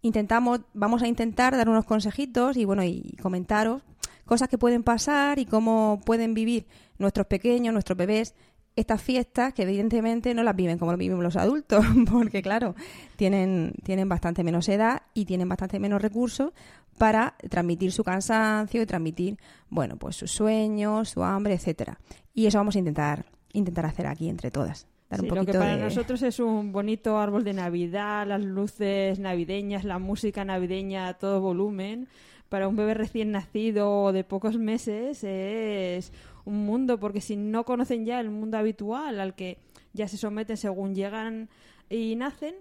Intentamos, 0.02 0.60
vamos 0.74 1.02
a 1.02 1.08
intentar 1.08 1.56
dar 1.56 1.68
unos 1.68 1.84
consejitos 1.84 2.56
y 2.56 2.64
bueno, 2.64 2.82
y 2.82 3.16
comentaros 3.22 3.82
cosas 4.24 4.48
que 4.48 4.58
pueden 4.58 4.82
pasar 4.82 5.38
y 5.38 5.46
cómo 5.46 6.00
pueden 6.04 6.34
vivir 6.34 6.66
nuestros 6.98 7.26
pequeños, 7.26 7.72
nuestros 7.72 7.96
bebés, 7.96 8.34
estas 8.76 9.02
fiestas 9.02 9.52
que 9.52 9.62
evidentemente 9.62 10.34
no 10.34 10.42
las 10.42 10.56
viven 10.56 10.78
como 10.78 10.92
lo 10.92 10.98
vivimos 10.98 11.22
los 11.22 11.36
adultos, 11.36 11.84
porque 12.10 12.42
claro, 12.42 12.74
tienen, 13.16 13.74
tienen 13.84 14.08
bastante 14.08 14.42
menos 14.42 14.68
edad 14.68 15.02
y 15.14 15.24
tienen 15.24 15.48
bastante 15.48 15.78
menos 15.78 16.00
recursos 16.00 16.52
para 16.98 17.34
transmitir 17.50 17.92
su 17.92 18.04
cansancio 18.04 18.82
y 18.82 18.86
transmitir, 18.86 19.38
bueno, 19.68 19.96
pues 19.96 20.16
sus 20.16 20.30
sueños, 20.30 21.10
su 21.10 21.22
hambre, 21.22 21.54
etcétera. 21.54 21.98
Y 22.34 22.46
eso 22.46 22.58
vamos 22.58 22.76
a 22.76 22.78
intentar, 22.78 23.26
intentar 23.52 23.86
hacer 23.86 24.06
aquí 24.06 24.28
entre 24.28 24.50
todas. 24.50 24.86
Dar 25.12 25.24
lo 25.24 25.44
que 25.44 25.52
para 25.52 25.76
nosotros 25.76 26.22
es 26.22 26.38
un 26.40 26.72
bonito 26.72 27.18
árbol 27.18 27.44
de 27.44 27.52
Navidad, 27.52 28.26
las 28.26 28.42
luces 28.42 29.18
navideñas, 29.18 29.84
la 29.84 29.98
música 29.98 30.42
navideña 30.42 31.08
a 31.08 31.14
todo 31.14 31.42
volumen. 31.42 32.08
Para 32.48 32.66
un 32.66 32.76
bebé 32.76 32.94
recién 32.94 33.30
nacido 33.30 34.12
de 34.12 34.24
pocos 34.24 34.56
meses 34.56 35.22
es 35.22 36.12
un 36.46 36.64
mundo, 36.64 36.98
porque 36.98 37.20
si 37.20 37.36
no 37.36 37.64
conocen 37.64 38.06
ya 38.06 38.20
el 38.20 38.30
mundo 38.30 38.56
habitual 38.56 39.20
al 39.20 39.34
que 39.34 39.58
ya 39.92 40.08
se 40.08 40.16
someten 40.16 40.56
según 40.56 40.94
llegan 40.94 41.50
y 41.90 42.16
nacen, 42.16 42.54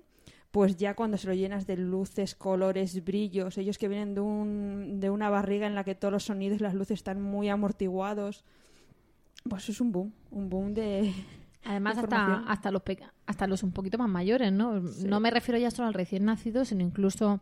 pues 0.51 0.75
ya 0.75 0.93
cuando 0.93 1.17
se 1.17 1.27
lo 1.27 1.33
llenas 1.33 1.65
de 1.67 1.77
luces, 1.77 2.35
colores, 2.35 3.01
brillos, 3.05 3.57
ellos 3.57 3.77
que 3.77 3.87
vienen 3.87 4.13
de, 4.13 4.19
un, 4.19 4.99
de 4.99 5.09
una 5.09 5.29
barriga 5.29 5.67
en 5.67 5.75
la 5.75 5.85
que 5.85 5.95
todos 5.95 6.11
los 6.11 6.23
sonidos 6.23 6.59
y 6.59 6.63
las 6.63 6.73
luces 6.73 6.99
están 6.99 7.21
muy 7.21 7.47
amortiguados, 7.47 8.43
pues 9.49 9.69
es 9.69 9.79
un 9.79 9.93
boom, 9.93 10.13
un 10.31 10.49
boom 10.49 10.73
de... 10.73 11.13
Además, 11.63 11.97
hasta, 11.97 12.43
hasta, 12.47 12.71
los 12.71 12.81
hasta 13.25 13.47
los 13.47 13.63
un 13.63 13.71
poquito 13.71 13.97
más 13.97 14.09
mayores, 14.09 14.51
¿no? 14.51 14.79
No 14.79 15.19
me 15.19 15.29
refiero 15.29 15.59
ya 15.59 15.69
solo 15.71 15.87
al 15.87 15.93
recién 15.93 16.25
nacido, 16.25 16.65
sino 16.65 16.83
incluso 16.83 17.39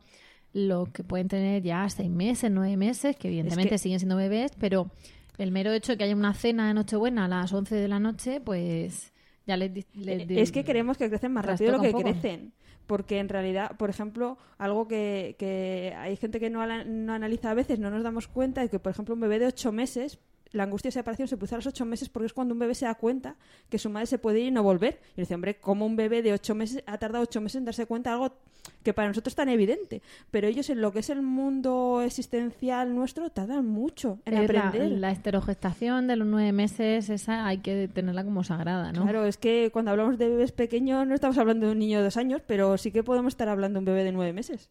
los 0.53 0.89
que 0.89 1.03
pueden 1.03 1.27
tener 1.27 1.63
ya 1.63 1.87
seis 1.89 2.09
meses, 2.09 2.51
nueve 2.51 2.75
meses, 2.75 3.15
que 3.15 3.29
evidentemente 3.29 3.77
siguen 3.77 3.99
siendo 3.99 4.17
bebés, 4.17 4.51
pero 4.59 4.91
el 5.37 5.51
mero 5.51 5.71
hecho 5.71 5.93
de 5.93 5.97
que 5.97 6.03
haya 6.03 6.15
una 6.15 6.33
cena 6.33 6.67
de 6.67 6.73
Nochebuena 6.73 7.25
a 7.25 7.27
las 7.27 7.53
11 7.53 7.75
de 7.75 7.87
la 7.87 7.99
noche, 7.99 8.41
pues 8.41 9.13
ya 9.47 9.55
les... 9.55 9.71
Eh, 9.77 10.27
es 10.29 10.51
que 10.51 10.63
queremos 10.63 10.97
que 10.97 11.07
crecen 11.09 11.31
más 11.31 11.45
rápido 11.45 11.79
de 11.79 11.91
lo 11.91 11.97
que 11.97 12.03
crecen 12.03 12.53
porque 12.89 13.19
en 13.19 13.29
realidad, 13.29 13.77
por 13.77 13.91
ejemplo, 13.91 14.39
algo 14.57 14.87
que, 14.87 15.35
que 15.37 15.93
hay 15.95 16.15
gente 16.15 16.39
que 16.39 16.49
no, 16.49 16.65
no, 16.85 17.13
analiza 17.13 17.51
a 17.51 17.53
veces, 17.53 17.77
no 17.77 17.91
nos 17.91 18.01
damos 18.01 18.27
cuenta 18.27 18.61
de 18.61 18.69
que, 18.69 18.79
por 18.79 18.91
ejemplo, 18.91 19.13
un 19.13 19.21
bebé 19.21 19.37
de 19.37 19.45
ocho 19.45 19.71
meses 19.71 20.17
la 20.51 20.63
angustia 20.63 20.89
de 20.89 20.93
separación 20.93 21.27
se 21.27 21.37
produce 21.37 21.55
a 21.55 21.57
los 21.59 21.67
ocho 21.67 21.85
meses 21.85 22.09
porque 22.09 22.25
es 22.25 22.33
cuando 22.33 22.53
un 22.53 22.59
bebé 22.59 22.75
se 22.75 22.85
da 22.85 22.95
cuenta 22.95 23.35
que 23.69 23.77
su 23.77 23.89
madre 23.89 24.07
se 24.07 24.17
puede 24.17 24.39
ir 24.39 24.47
y 24.47 24.51
no 24.51 24.63
volver. 24.63 24.99
Y 25.15 25.21
dice, 25.21 25.35
hombre, 25.35 25.57
¿cómo 25.57 25.85
un 25.85 25.95
bebé 25.95 26.21
de 26.21 26.33
ocho 26.33 26.55
meses 26.55 26.83
ha 26.87 26.97
tardado 26.97 27.23
ocho 27.23 27.41
meses 27.41 27.57
en 27.57 27.65
darse 27.65 27.85
cuenta 27.85 28.09
de 28.09 28.15
algo 28.15 28.35
que 28.83 28.93
para 28.93 29.07
nosotros 29.07 29.31
es 29.31 29.35
tan 29.35 29.49
evidente? 29.49 30.01
Pero 30.31 30.47
ellos 30.47 30.69
en 30.69 30.81
lo 30.81 30.91
que 30.91 30.99
es 30.99 31.09
el 31.09 31.21
mundo 31.21 32.01
existencial 32.03 32.95
nuestro 32.95 33.29
tardan 33.29 33.67
mucho 33.67 34.19
en 34.25 34.37
aprender. 34.37 34.91
La, 34.91 34.97
la, 34.97 35.11
esterogestación 35.11 36.07
de 36.07 36.15
los 36.15 36.27
nueve 36.27 36.51
meses, 36.51 37.09
esa 37.09 37.45
hay 37.45 37.59
que 37.59 37.87
tenerla 37.87 38.23
como 38.23 38.43
sagrada, 38.43 38.91
¿no? 38.91 39.03
Claro, 39.03 39.25
es 39.25 39.37
que 39.37 39.69
cuando 39.71 39.91
hablamos 39.91 40.17
de 40.17 40.29
bebés 40.29 40.51
pequeños 40.51 41.05
no 41.05 41.13
estamos 41.13 41.37
hablando 41.37 41.67
de 41.67 41.73
un 41.73 41.79
niño 41.79 41.99
de 41.99 42.05
dos 42.05 42.17
años, 42.17 42.41
pero 42.45 42.77
sí 42.77 42.91
que 42.91 43.03
podemos 43.03 43.33
estar 43.33 43.49
hablando 43.49 43.77
de 43.77 43.79
un 43.79 43.85
bebé 43.85 44.03
de 44.03 44.11
nueve 44.11 44.33
meses. 44.33 44.69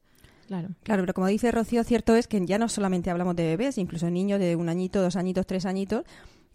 Claro. 0.48 0.70
Claro, 0.82 1.02
pero 1.02 1.12
como 1.12 1.26
dice 1.26 1.52
Rocío, 1.52 1.84
cierto 1.84 2.16
es 2.16 2.26
que 2.26 2.44
ya 2.46 2.56
no 2.56 2.70
solamente 2.70 3.10
hablamos 3.10 3.36
de 3.36 3.44
bebés, 3.44 3.76
incluso 3.76 4.10
niños 4.10 4.40
de 4.40 4.56
un 4.56 4.70
añito, 4.70 5.02
dos 5.02 5.14
añitos, 5.16 5.46
tres 5.46 5.66
añitos, 5.66 6.04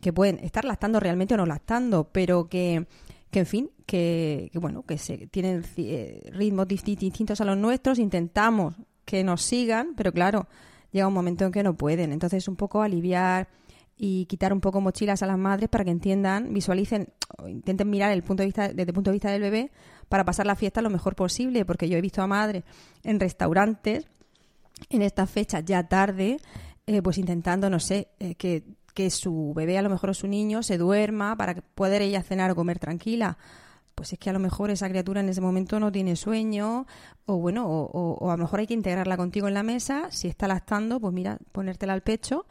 que 0.01 0.11
pueden 0.11 0.39
estar 0.39 0.65
lactando 0.65 0.99
realmente 0.99 1.35
o 1.35 1.37
no 1.37 1.45
lactando, 1.45 2.09
pero 2.11 2.49
que, 2.49 2.87
que 3.29 3.39
en 3.39 3.45
fin, 3.45 3.69
que, 3.85 4.49
bueno, 4.55 4.81
que 4.81 4.97
se, 4.97 5.27
tienen 5.27 5.63
eh, 5.77 6.27
ritmos 6.33 6.67
distintos 6.67 7.39
a 7.39 7.45
los 7.45 7.55
nuestros, 7.55 7.99
intentamos 7.99 8.73
que 9.05 9.23
nos 9.23 9.43
sigan, 9.43 9.93
pero 9.95 10.11
claro, 10.11 10.47
llega 10.91 11.07
un 11.07 11.13
momento 11.13 11.45
en 11.45 11.51
que 11.51 11.61
no 11.61 11.75
pueden. 11.75 12.13
Entonces, 12.13 12.47
un 12.47 12.55
poco 12.55 12.81
aliviar 12.81 13.47
y 13.95 14.25
quitar 14.25 14.53
un 14.53 14.59
poco 14.59 14.81
mochilas 14.81 15.21
a 15.21 15.27
las 15.27 15.37
madres 15.37 15.69
para 15.69 15.85
que 15.85 15.91
entiendan, 15.91 16.51
visualicen, 16.51 17.09
o 17.37 17.47
intenten 17.47 17.91
mirar 17.91 18.11
el 18.11 18.23
punto 18.23 18.41
de 18.41 18.47
vista, 18.47 18.69
desde 18.69 18.89
el 18.89 18.93
punto 18.93 19.11
de 19.11 19.13
vista 19.13 19.29
del 19.29 19.41
bebé 19.41 19.71
para 20.13 20.25
pasar 20.25 20.45
la 20.45 20.55
fiesta 20.55 20.83
lo 20.83 20.91
mejor 20.91 21.15
posible, 21.15 21.65
porque 21.65 21.89
yo 21.89 21.97
he 21.97 22.01
visto 22.01 22.21
a 22.21 22.27
madres 22.27 22.63
en 23.03 23.19
restaurantes 23.19 24.05
en 24.91 25.01
estas 25.01 25.27
fechas 25.27 25.65
ya 25.65 25.87
tarde, 25.87 26.37
eh, 26.85 27.01
pues 27.01 27.17
intentando, 27.17 27.67
no 27.67 27.79
sé, 27.79 28.09
eh, 28.19 28.35
que, 28.35 28.63
que 28.93 29.09
su 29.09 29.53
bebé, 29.55 29.75
a 29.79 29.81
lo 29.81 29.89
mejor 29.89 30.11
o 30.11 30.13
su 30.13 30.27
niño, 30.27 30.61
se 30.61 30.77
duerma 30.77 31.35
para 31.35 31.55
poder 31.55 32.03
ella 32.03 32.21
cenar 32.21 32.51
o 32.51 32.55
comer 32.55 32.77
tranquila. 32.77 33.39
Pues 33.95 34.13
es 34.13 34.19
que 34.19 34.29
a 34.29 34.33
lo 34.33 34.39
mejor 34.39 34.69
esa 34.69 34.87
criatura 34.87 35.21
en 35.21 35.29
ese 35.29 35.41
momento 35.41 35.79
no 35.79 35.91
tiene 35.91 36.15
sueño 36.15 36.85
o 37.25 37.37
bueno, 37.37 37.65
o, 37.65 37.89
o, 37.91 38.29
a 38.29 38.37
lo 38.37 38.43
mejor 38.43 38.59
hay 38.59 38.67
que 38.67 38.75
integrarla 38.75 39.17
contigo 39.17 39.47
en 39.47 39.55
la 39.55 39.63
mesa, 39.63 40.11
si 40.11 40.27
está 40.27 40.47
lactando, 40.47 40.99
pues 40.99 41.11
mira, 41.11 41.39
ponértela 41.51 41.93
al 41.93 42.03
pecho 42.03 42.45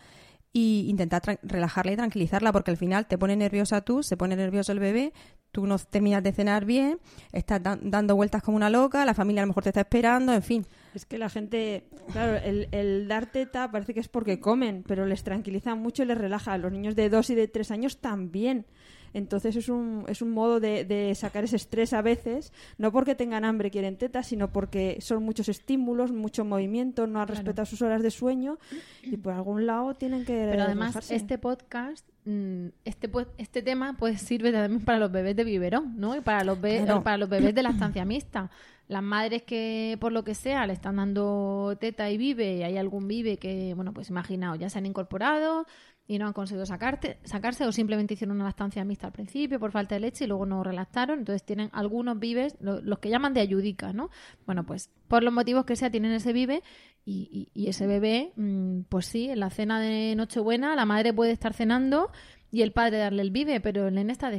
y 0.53 0.87
intentar 0.88 1.23
relajarla 1.43 1.93
y 1.93 1.97
tranquilizarla 1.97 2.53
porque 2.53 2.71
al 2.71 2.77
final 2.77 3.07
te 3.07 3.17
pone 3.17 3.37
nerviosa 3.37 3.81
tú, 3.81 4.03
se 4.03 4.17
pone 4.17 4.37
nervioso 4.37 4.73
el 4.73 4.81
bebé, 4.81 5.12
tú 5.51 5.67
no 5.67 5.79
terminas 5.79 6.23
de 6.23 6.33
cenar 6.33 6.65
bien, 6.65 6.99
estás 7.33 7.61
dando 7.62 8.17
vueltas 8.17 8.43
como 8.43 8.57
una 8.57 8.69
loca, 8.69 9.05
la 9.05 9.15
familia 9.15 9.43
a 9.43 9.47
lo 9.47 9.49
mejor 9.49 9.62
te 9.62 9.71
está 9.71 9.81
esperando, 9.81 10.35
en 10.35 10.43
fin. 10.43 10.67
Es 10.95 11.07
que 11.07 11.17
la 11.17 11.31
gente, 11.31 11.85
claro, 12.12 12.37
el, 12.37 12.69
el 12.73 13.09
dar 13.09 13.27
teta 13.27 13.71
parece 13.71 13.95
que 13.95 14.01
es 14.01 14.09
porque 14.09 14.41
comen, 14.41 14.85
pero 14.87 15.07
les 15.07 15.25
tranquiliza 15.25 15.75
mucho 15.75 16.03
y 16.03 16.07
les 16.07 16.19
relaja. 16.19 16.59
Los 16.59 16.73
niños 16.73 16.97
de 16.97 17.09
dos 17.09 17.31
y 17.31 17.35
de 17.35 17.49
tres 17.49 17.71
años 17.71 17.99
también. 17.99 18.67
Entonces 19.14 19.57
es 19.57 19.68
un, 19.68 20.05
es 20.09 20.22
un 20.22 20.31
modo 20.31 20.61
de, 20.61 21.12
sacar 21.14 21.44
ese 21.44 21.57
estrés 21.57 21.92
a 21.92 22.03
veces, 22.03 22.53
no 22.79 22.92
porque 22.92 23.14
tengan 23.14 23.44
hambre 23.44 23.68
y 23.68 23.70
quieren 23.70 23.96
tetas, 23.96 24.27
sino 24.27 24.53
porque 24.53 24.98
son 25.01 25.22
muchos 25.22 25.48
estímulos, 25.48 26.12
mucho 26.12 26.44
movimiento, 26.44 27.07
no 27.07 27.20
han 27.20 27.29
respetado 27.29 27.66
sus 27.66 27.83
horas 27.83 28.03
de 28.03 28.11
sueño 28.11 28.59
y 29.03 29.16
por 29.16 29.35
algún 29.35 29.66
lado 29.66 29.94
tienen 29.94 30.25
que 30.25 30.48
Pero 30.51 30.64
además 30.64 31.11
este 31.11 31.38
podcast 31.38 32.07
mm, 32.25 32.68
este 32.85 33.11
este 33.38 33.62
tema 33.62 33.96
pues 33.98 34.20
sirve 34.20 34.53
también 34.53 34.85
para 34.85 34.98
los 34.98 35.12
bebés 35.12 35.37
de 35.37 35.44
biberón, 35.44 35.98
¿no? 35.98 36.16
Y 36.16 36.20
para 36.20 36.44
los 36.44 36.59
para 36.59 37.16
los 37.16 37.29
bebés 37.29 37.55
de 37.55 37.62
la 37.62 37.70
estancia 37.70 38.05
mixta. 38.05 38.51
Las 38.88 39.03
madres 39.03 39.42
que 39.42 39.96
por 40.01 40.12
lo 40.12 40.22
que 40.22 40.35
sea 40.35 40.66
le 40.66 40.72
están 40.72 40.96
dando 40.96 41.77
teta 41.81 42.11
y 42.11 42.18
vive 42.18 42.57
y 42.57 42.62
hay 42.62 42.77
algún 42.77 43.09
vive 43.09 43.38
que, 43.38 43.72
bueno, 43.75 43.94
pues 43.94 44.11
imaginaos, 44.11 44.59
ya 44.59 44.68
se 44.68 44.79
han 44.79 44.87
incorporado, 44.87 45.66
y 46.07 46.19
no 46.19 46.27
han 46.27 46.33
conseguido 46.33 46.67
sacarte, 46.67 47.19
sacarse 47.25 47.65
o 47.65 47.73
simplemente 47.73 48.15
hicieron 48.15 48.37
una 48.37 48.45
lactancia 48.45 48.85
mixta 48.85 49.07
al 49.07 49.12
principio 49.12 49.61
por 49.61 49.71
falta 49.71 49.95
de 49.95 50.01
leche 50.01 50.25
y 50.25 50.27
luego 50.29 50.47
no 50.47 50.62
relactaron. 50.65 51.21
Entonces 51.21 51.45
tienen 51.45 51.71
algunos 51.73 52.19
vives, 52.19 52.57
los 52.61 52.99
que 52.99 53.09
llaman 53.09 53.35
de 53.35 53.41
ayudica, 53.41 53.93
¿no? 53.93 54.11
Bueno, 54.45 54.65
pues 54.65 54.91
por 55.09 55.23
los 55.23 55.33
motivos 55.33 55.65
que 55.65 55.77
sea 55.77 55.91
tienen 55.91 56.12
ese 56.12 56.33
vive 56.33 56.62
y, 57.05 57.49
ese 57.55 57.87
bebé, 57.87 58.33
mm, 58.37 58.83
pues 58.88 59.07
sí, 59.07 59.29
en 59.31 59.41
la 59.41 59.51
cena 59.51 59.81
de 59.81 60.15
Nochebuena 60.17 60.77
la 60.77 60.85
madre 60.85 61.12
puede 61.12 61.33
estar 61.33 61.55
cenando 61.55 62.11
y 62.51 62.62
el 62.62 62.73
padre 62.73 62.99
darle 62.99 63.23
el 63.23 63.31
vive, 63.31 63.61
pero 63.61 63.88
el 63.88 63.95
nene 63.95 64.12
está. 64.12 64.31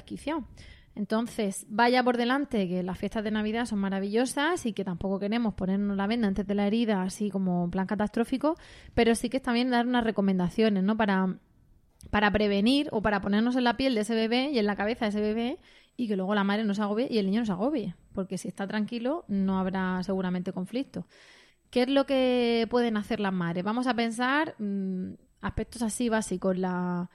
Entonces, 0.95 1.65
vaya 1.69 2.03
por 2.03 2.17
delante 2.17 2.67
que 2.67 2.83
las 2.83 2.99
fiestas 2.99 3.23
de 3.23 3.31
Navidad 3.31 3.65
son 3.65 3.79
maravillosas 3.79 4.65
y 4.67 4.73
que 4.73 4.83
tampoco 4.83 5.19
queremos 5.19 5.55
ponernos 5.55 5.97
la 5.97 6.05
venda 6.05 6.27
antes 6.27 6.45
de 6.45 6.53
la 6.53 6.67
herida, 6.67 7.01
así 7.01 7.31
como 7.31 7.69
plan 7.71 7.87
catastrófico, 7.87 8.55
pero 8.93 9.15
sí 9.15 9.29
que 9.29 9.37
es 9.37 9.43
también 9.43 9.71
dar 9.71 9.87
unas 9.87 10.03
recomendaciones, 10.03 10.83
¿no? 10.83 10.95
Para 10.95 11.39
para 12.09 12.31
prevenir 12.31 12.89
o 12.91 13.01
para 13.01 13.21
ponernos 13.21 13.55
en 13.55 13.63
la 13.63 13.77
piel 13.77 13.95
de 13.95 14.01
ese 14.01 14.15
bebé 14.15 14.51
y 14.51 14.59
en 14.59 14.65
la 14.65 14.75
cabeza 14.75 15.05
de 15.05 15.09
ese 15.09 15.21
bebé 15.21 15.59
y 15.95 16.07
que 16.07 16.15
luego 16.15 16.35
la 16.35 16.43
madre 16.43 16.63
no 16.63 16.73
se 16.73 16.81
agobie 16.81 17.07
y 17.09 17.17
el 17.17 17.27
niño 17.27 17.41
no 17.41 17.45
se 17.45 17.51
agobie, 17.51 17.95
porque 18.13 18.37
si 18.37 18.47
está 18.47 18.67
tranquilo 18.67 19.25
no 19.27 19.59
habrá 19.59 20.01
seguramente 20.03 20.51
conflicto. 20.51 21.05
¿Qué 21.69 21.83
es 21.83 21.89
lo 21.89 22.05
que 22.05 22.67
pueden 22.69 22.97
hacer 22.97 23.19
las 23.19 23.33
madres? 23.33 23.63
Vamos 23.63 23.87
a 23.87 23.95
pensar 23.95 24.55
mm, 24.59 25.13
aspectos 25.41 25.81
así 25.81 26.09
básicos, 26.09 26.57
las 26.57 27.07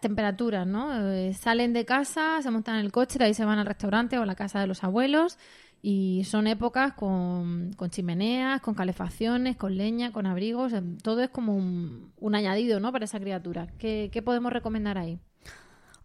temperaturas, 0.00 0.66
¿no? 0.66 1.12
Eh, 1.12 1.32
salen 1.34 1.72
de 1.72 1.84
casa, 1.84 2.42
se 2.42 2.50
montan 2.50 2.76
en 2.76 2.84
el 2.84 2.92
coche, 2.92 3.18
de 3.18 3.26
ahí 3.26 3.34
se 3.34 3.44
van 3.44 3.58
al 3.58 3.66
restaurante 3.66 4.18
o 4.18 4.22
a 4.22 4.26
la 4.26 4.34
casa 4.34 4.60
de 4.60 4.66
los 4.66 4.84
abuelos 4.84 5.38
y 5.82 6.24
son 6.24 6.46
épocas 6.46 6.92
con, 6.92 7.72
con, 7.74 7.90
chimeneas, 7.90 8.60
con 8.60 8.74
calefacciones, 8.74 9.56
con 9.56 9.76
leña, 9.76 10.12
con 10.12 10.26
abrigos. 10.26 10.72
Todo 11.02 11.22
es 11.22 11.30
como 11.30 11.56
un, 11.56 12.34
añadido 12.34 12.80
¿no? 12.80 12.92
para 12.92 13.06
esa 13.06 13.18
criatura. 13.18 13.68
¿Qué, 13.78 14.22
podemos 14.24 14.52
recomendar 14.52 14.98
ahí? 14.98 15.18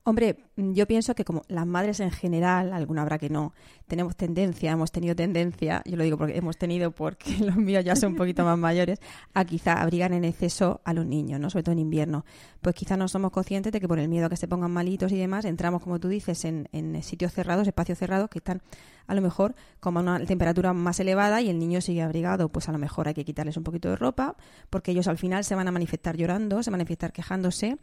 Hombre, 0.08 0.38
yo 0.56 0.86
pienso 0.86 1.16
que 1.16 1.26
como 1.26 1.42
las 1.48 1.66
madres 1.66 2.00
en 2.00 2.12
general, 2.12 2.74
alguna 2.74 3.02
habrá 3.02 3.18
que 3.18 3.28
no, 3.28 3.54
tenemos 3.88 4.16
tendencia, 4.16 4.72
hemos 4.72 4.92
tenido 4.92 5.16
tendencia, 5.16 5.82
yo 5.84 5.98
lo 5.98 6.04
digo 6.04 6.16
porque 6.16 6.38
hemos 6.38 6.60
tenido 6.60 6.92
porque 6.92 7.38
los 7.40 7.56
míos 7.56 7.84
ya 7.84 7.96
son 7.96 8.12
un 8.12 8.16
poquito 8.16 8.44
más 8.44 8.56
mayores, 8.56 9.00
a 9.34 9.44
quizá 9.46 9.82
abrigar 9.82 10.14
en 10.14 10.24
exceso 10.24 10.80
a 10.86 10.94
los 10.94 11.08
niños, 11.08 11.40
¿no? 11.40 11.50
Sobre 11.50 11.64
todo 11.64 11.74
en 11.74 11.80
invierno. 11.80 12.24
Pues 12.62 12.76
quizá 12.76 12.98
no 12.98 13.08
somos 13.08 13.32
conscientes 13.32 13.74
de 13.74 13.80
que 13.80 13.88
por 13.88 13.98
el 13.98 14.08
miedo 14.08 14.28
a 14.28 14.30
que 14.30 14.38
se 14.38 14.48
pongan 14.48 14.70
malitos 14.70 15.12
y 15.12 15.18
demás, 15.18 15.44
entramos, 15.44 15.82
como 15.82 16.00
tú 16.00 16.08
dices, 16.08 16.46
en, 16.46 16.68
sitios 17.02 17.34
cerrados, 17.34 17.68
espacios 17.68 17.98
cerrados 17.98 18.30
que 18.30 18.38
están 18.38 18.62
a 19.08 19.14
lo 19.14 19.22
mejor 19.22 19.56
a 19.82 19.90
una 19.90 20.20
temperatura 20.26 20.74
más 20.74 21.00
elevada 21.00 21.42
y 21.42 21.50
el 21.50 21.60
niño 21.60 21.80
sigue 21.80 22.02
abrigado, 22.02 22.50
pues 22.50 22.70
a 22.70 22.72
lo 22.72 22.80
mejor 22.80 23.08
hay 23.08 23.14
que 23.14 23.24
quitarles 23.24 23.56
un 23.56 23.64
poquito 23.64 23.90
de 23.90 23.96
ropa, 23.96 24.36
porque 24.72 24.92
ellos 24.92 25.08
al 25.08 25.18
final 25.18 25.44
se 25.44 25.54
van 25.54 25.68
a 25.68 25.72
manifestar 25.72 26.18
llorando, 26.18 26.64
se 26.64 26.72
van 26.72 26.76
a 26.76 26.84
manifestar 26.84 27.12
quejándose, 27.12 27.78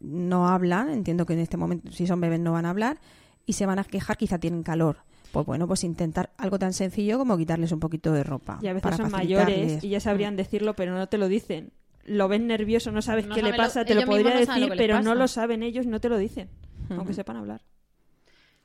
no 0.00 0.48
hablan, 0.48 0.90
entiendo 0.90 1.24
que 1.24 1.32
en 1.32 1.38
este 1.38 1.56
momento 1.56 1.65
si 1.90 2.06
son 2.06 2.20
bebés 2.20 2.40
no 2.40 2.52
van 2.52 2.66
a 2.66 2.70
hablar 2.70 2.98
y 3.46 3.54
se 3.54 3.66
van 3.66 3.78
a 3.78 3.84
quejar, 3.84 4.16
quizá 4.16 4.38
tienen 4.38 4.62
calor. 4.62 4.98
Pues 5.32 5.46
bueno, 5.46 5.66
pues 5.66 5.84
intentar 5.84 6.30
algo 6.38 6.58
tan 6.58 6.72
sencillo 6.72 7.18
como 7.18 7.36
quitarles 7.36 7.72
un 7.72 7.80
poquito 7.80 8.12
de 8.12 8.24
ropa. 8.24 8.58
Y 8.62 8.68
a 8.68 8.72
veces 8.72 8.96
son 8.96 9.10
mayores 9.10 9.82
y 9.84 9.88
ya 9.90 10.00
sabrían 10.00 10.36
decirlo, 10.36 10.74
pero 10.74 10.94
no 10.94 11.08
te 11.08 11.18
lo 11.18 11.28
dicen. 11.28 11.72
Lo 12.04 12.28
ven 12.28 12.46
nervioso, 12.46 12.92
no 12.92 13.02
sabes 13.02 13.26
qué 13.26 13.42
le 13.42 13.52
pasa, 13.54 13.84
te 13.84 13.94
lo 13.94 14.06
podría 14.06 14.36
decir, 14.36 14.72
pero 14.76 15.02
no 15.02 15.14
lo 15.14 15.28
saben 15.28 15.62
ellos, 15.62 15.86
no 15.86 16.00
te 16.00 16.08
lo 16.08 16.18
dicen, 16.18 16.48
aunque 16.90 17.14
sepan 17.14 17.36
hablar. 17.36 17.62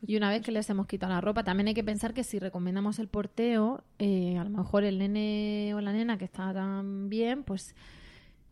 Y 0.06 0.16
una 0.18 0.30
vez 0.30 0.42
que 0.42 0.52
les 0.52 0.68
hemos 0.70 0.88
quitado 0.88 1.14
la 1.14 1.22
ropa, 1.22 1.44
también 1.44 1.68
hay 1.68 1.74
que 1.76 1.84
pensar 1.84 2.14
que 2.14 2.24
si 2.24 2.40
recomendamos 2.40 2.98
el 2.98 3.08
porteo, 3.08 3.84
eh, 4.00 4.36
a 4.38 4.44
lo 4.44 4.50
mejor 4.50 4.84
el 4.84 4.98
nene 4.98 5.74
o 5.76 5.82
la 5.82 5.94
nena 5.94 6.18
que 6.18 6.26
está 6.26 6.52
tan 6.54 7.08
bien, 7.08 7.44
pues 7.44 7.76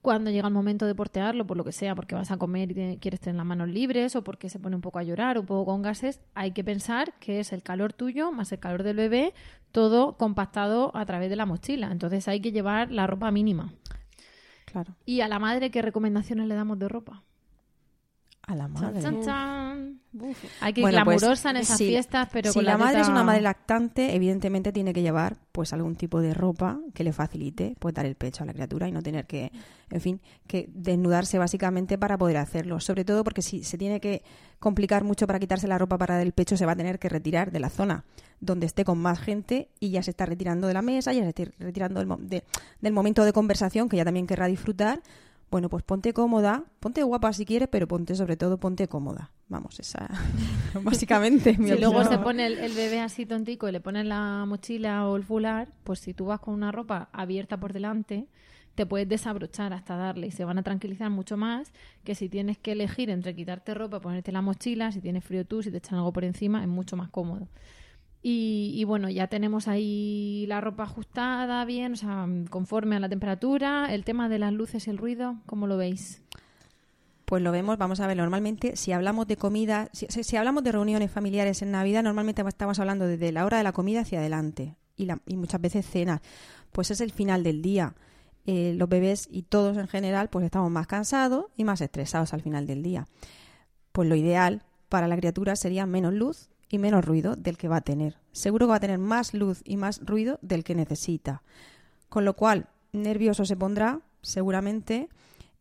cuando 0.01 0.31
llega 0.31 0.47
el 0.47 0.53
momento 0.53 0.85
de 0.85 0.95
portearlo, 0.95 1.45
por 1.45 1.57
lo 1.57 1.63
que 1.63 1.71
sea, 1.71 1.95
porque 1.95 2.15
vas 2.15 2.31
a 2.31 2.37
comer 2.37 2.71
y 2.71 2.97
quieres 2.97 3.19
tener 3.19 3.35
las 3.35 3.45
manos 3.45 3.67
libres 3.67 4.15
o 4.15 4.23
porque 4.23 4.49
se 4.49 4.59
pone 4.59 4.75
un 4.75 4.81
poco 4.81 4.99
a 4.99 5.03
llorar, 5.03 5.37
un 5.37 5.45
poco 5.45 5.65
con 5.65 5.81
gases, 5.81 6.21
hay 6.35 6.51
que 6.51 6.63
pensar 6.63 7.13
que 7.19 7.39
es 7.39 7.51
el 7.51 7.63
calor 7.63 7.93
tuyo 7.93 8.31
más 8.31 8.51
el 8.51 8.59
calor 8.59 8.83
del 8.83 8.95
bebé, 8.95 9.33
todo 9.71 10.17
compactado 10.17 10.95
a 10.95 11.05
través 11.05 11.29
de 11.29 11.35
la 11.35 11.45
mochila. 11.45 11.91
Entonces 11.91 12.27
hay 12.27 12.39
que 12.39 12.51
llevar 12.51 12.91
la 12.91 13.07
ropa 13.07 13.29
mínima. 13.31 13.73
Claro. 14.65 14.95
¿Y 15.05 15.21
a 15.21 15.27
la 15.27 15.39
madre 15.39 15.71
qué 15.71 15.81
recomendaciones 15.81 16.47
le 16.47 16.55
damos 16.55 16.79
de 16.79 16.87
ropa? 16.87 17.23
A 18.49 18.55
la 18.55 18.67
madre. 18.67 18.99
Hay 20.59 20.73
que 20.73 20.81
ir 20.81 20.83
bueno, 20.83 21.05
pues, 21.05 21.45
en 21.45 21.57
esas 21.57 21.77
fiestas, 21.77 22.29
pero 22.33 22.51
si 22.51 22.61
la, 22.61 22.79
madre 22.79 23.01
es 23.01 23.07
una 23.07 23.23
madre 23.23 23.41
lactante, 23.41 24.15
evidentemente 24.15 24.71
tiene 24.71 24.91
que 24.91 25.03
llevar 25.03 25.37
pues 25.51 25.71
algún 25.71 25.95
tipo 25.95 26.19
de 26.19 26.33
ropa 26.33 26.79
que 26.95 27.03
le 27.03 27.13
facilite 27.13 27.75
pues 27.77 27.93
dar 27.93 28.07
el 28.07 28.15
pecho 28.15 28.41
a 28.41 28.47
la 28.47 28.53
criatura 28.53 28.87
y 28.87 28.91
no 28.91 29.03
tener 29.03 29.27
que, 29.27 29.51
en 29.91 30.01
fin, 30.01 30.19
que 30.47 30.67
desnudarse 30.73 31.37
básicamente 31.37 31.99
para 31.99 32.17
poder 32.17 32.37
hacerlo. 32.37 32.79
Sobre 32.79 33.05
todo 33.05 33.23
porque 33.23 33.43
si 33.43 33.63
se 33.63 33.77
tiene 33.77 33.99
que 33.99 34.23
complicar 34.57 35.03
mucho 35.03 35.27
para 35.27 35.37
quitarse 35.37 35.67
la 35.67 35.77
ropa 35.77 35.99
para 35.99 36.15
dar 36.15 36.25
el 36.25 36.31
pecho, 36.31 36.57
se 36.57 36.65
va 36.65 36.71
a 36.71 36.75
tener 36.75 36.97
que 36.97 37.07
retirar 37.07 37.51
de 37.51 37.59
la 37.59 37.69
zona 37.69 38.03
donde 38.39 38.65
esté 38.65 38.83
con 38.83 38.97
más 38.97 39.19
gente 39.19 39.69
y 39.79 39.91
ya 39.91 40.01
se 40.01 40.09
está 40.09 40.25
retirando 40.25 40.67
de 40.67 40.73
la 40.73 40.81
mesa, 40.81 41.13
ya 41.13 41.21
se 41.21 41.29
está 41.29 41.43
retirando 41.59 41.99
del, 41.99 42.43
del 42.81 42.93
momento 42.93 43.25
de 43.25 43.33
conversación 43.33 43.89
que 43.89 43.97
ya 43.97 44.05
también 44.05 44.25
querrá 44.25 44.47
disfrutar 44.47 45.03
bueno, 45.51 45.69
pues 45.69 45.83
ponte 45.83 46.13
cómoda, 46.13 46.65
ponte 46.79 47.01
guapa 47.03 47.33
si 47.33 47.45
quieres, 47.45 47.67
pero 47.69 47.87
ponte 47.87 48.15
sobre 48.15 48.37
todo, 48.37 48.59
ponte 48.59 48.87
cómoda. 48.87 49.31
Vamos, 49.47 49.79
esa 49.79 50.07
básicamente 50.83 51.57
mi 51.57 51.69
Si 51.69 51.77
luego 51.77 52.03
se 52.03 52.19
pone 52.19 52.45
el, 52.45 52.73
bebé 52.73 52.99
así 52.99 53.25
tontico 53.25 53.67
y 53.67 53.71
le 53.71 53.81
pones 53.81 54.05
la 54.05 54.45
mochila 54.45 55.07
o 55.07 55.15
el 55.15 55.23
fular, 55.23 55.69
pues 55.83 55.99
si 55.99 56.13
tú 56.13 56.25
vas 56.25 56.39
con 56.39 56.53
una 56.53 56.71
ropa 56.71 57.09
abierta 57.13 57.59
por 57.59 57.73
delante, 57.73 58.27
te 58.75 58.85
puedes 58.85 59.09
desabrochar 59.09 59.73
hasta 59.73 59.95
darle 59.95 60.27
y 60.27 60.31
se 60.31 60.45
van 60.45 60.59
a 60.59 60.63
tranquilizar 60.63 61.09
mucho 61.09 61.35
más 61.35 61.73
que 62.03 62.13
si 62.13 62.29
tienes 62.29 62.59
que 62.59 62.73
elegir 62.73 63.09
entre 63.09 63.35
quitarte 63.35 63.73
ropa, 63.73 63.99
ponerte 63.99 64.31
la 64.31 64.41
mochila, 64.41 64.91
si 64.91 65.01
tienes 65.01 65.23
frío 65.23 65.45
tú, 65.45 65.63
si 65.63 65.71
te 65.71 65.77
echan 65.77 65.97
algo 65.97 66.13
por 66.13 66.23
encima, 66.23 66.61
es 66.61 66.67
mucho 66.67 66.95
más 66.95 67.09
cómodo. 67.09 67.47
Y, 68.21 68.83
bueno, 68.83 69.09
ya 69.09 69.27
tenemos 69.27 69.69
ahí 69.69 70.45
la 70.47 70.59
ropa 70.59 70.83
ajustada 70.83 71.63
bien, 71.63 71.93
o 71.93 71.95
sea, 71.95 72.27
conforme 72.49 72.97
a 72.97 72.99
la 72.99 73.07
temperatura. 73.07 73.93
El 73.93 74.03
tema 74.03 74.27
de 74.27 74.39
las 74.39 74.51
luces 74.51 74.87
y 74.87 74.89
el 74.89 74.97
ruido, 74.97 75.37
¿cómo 75.45 75.67
lo 75.67 75.77
veis? 75.77 76.21
Pues 77.23 77.41
lo 77.41 77.51
vemos, 77.51 77.77
vamos 77.77 77.99
a 78.01 78.07
ver, 78.07 78.17
normalmente 78.17 78.75
si 78.75 78.91
hablamos 78.91 79.27
de 79.27 79.37
comida, 79.37 79.89
si, 79.93 80.35
hablamos 80.35 80.63
de 80.63 80.71
reuniones 80.71 81.11
familiares 81.11 81.61
en 81.61 81.71
Navidad, 81.71 82.03
normalmente 82.03 82.41
estamos 82.45 82.79
hablando 82.79 83.05
desde 83.05 83.31
la 83.31 83.45
hora 83.45 83.59
de 83.59 83.63
la 83.63 83.71
comida 83.71 84.01
hacia 84.01 84.19
adelante 84.19 84.75
y, 84.97 85.05
la, 85.05 85.21
y 85.25 85.37
muchas 85.37 85.61
veces 85.61 85.85
cenas. 85.85 86.21
Pues 86.71 86.91
es 86.91 87.01
el 87.01 87.11
final 87.11 87.43
del 87.43 87.61
día. 87.61 87.95
Eh, 88.45 88.73
los 88.75 88.89
bebés 88.89 89.27
y 89.31 89.43
todos 89.43 89.77
en 89.77 89.87
general, 89.87 90.29
pues 90.29 90.43
estamos 90.43 90.71
más 90.71 90.87
cansados 90.87 91.45
y 91.55 91.63
más 91.63 91.81
estresados 91.81 92.33
al 92.33 92.41
final 92.41 92.67
del 92.67 92.83
día. 92.83 93.07
Pues 93.91 94.09
lo 94.09 94.15
ideal 94.15 94.63
para 94.89 95.07
la 95.07 95.15
criatura 95.15 95.55
sería 95.55 95.85
menos 95.85 96.13
luz 96.13 96.49
y 96.69 96.77
menos 96.77 97.03
ruido 97.03 97.35
del 97.35 97.57
que 97.57 97.67
va 97.67 97.77
a 97.77 97.81
tener. 97.81 98.17
Seguro 98.31 98.67
que 98.67 98.71
va 98.71 98.75
a 98.75 98.79
tener 98.79 98.99
más 98.99 99.33
luz 99.33 99.61
y 99.65 99.75
más 99.77 99.99
ruido 100.05 100.39
del 100.41 100.63
que 100.63 100.75
necesita. 100.75 101.43
Con 102.07 102.25
lo 102.25 102.35
cual, 102.35 102.67
nervioso 102.93 103.45
se 103.45 103.55
pondrá, 103.55 104.01
seguramente. 104.21 105.09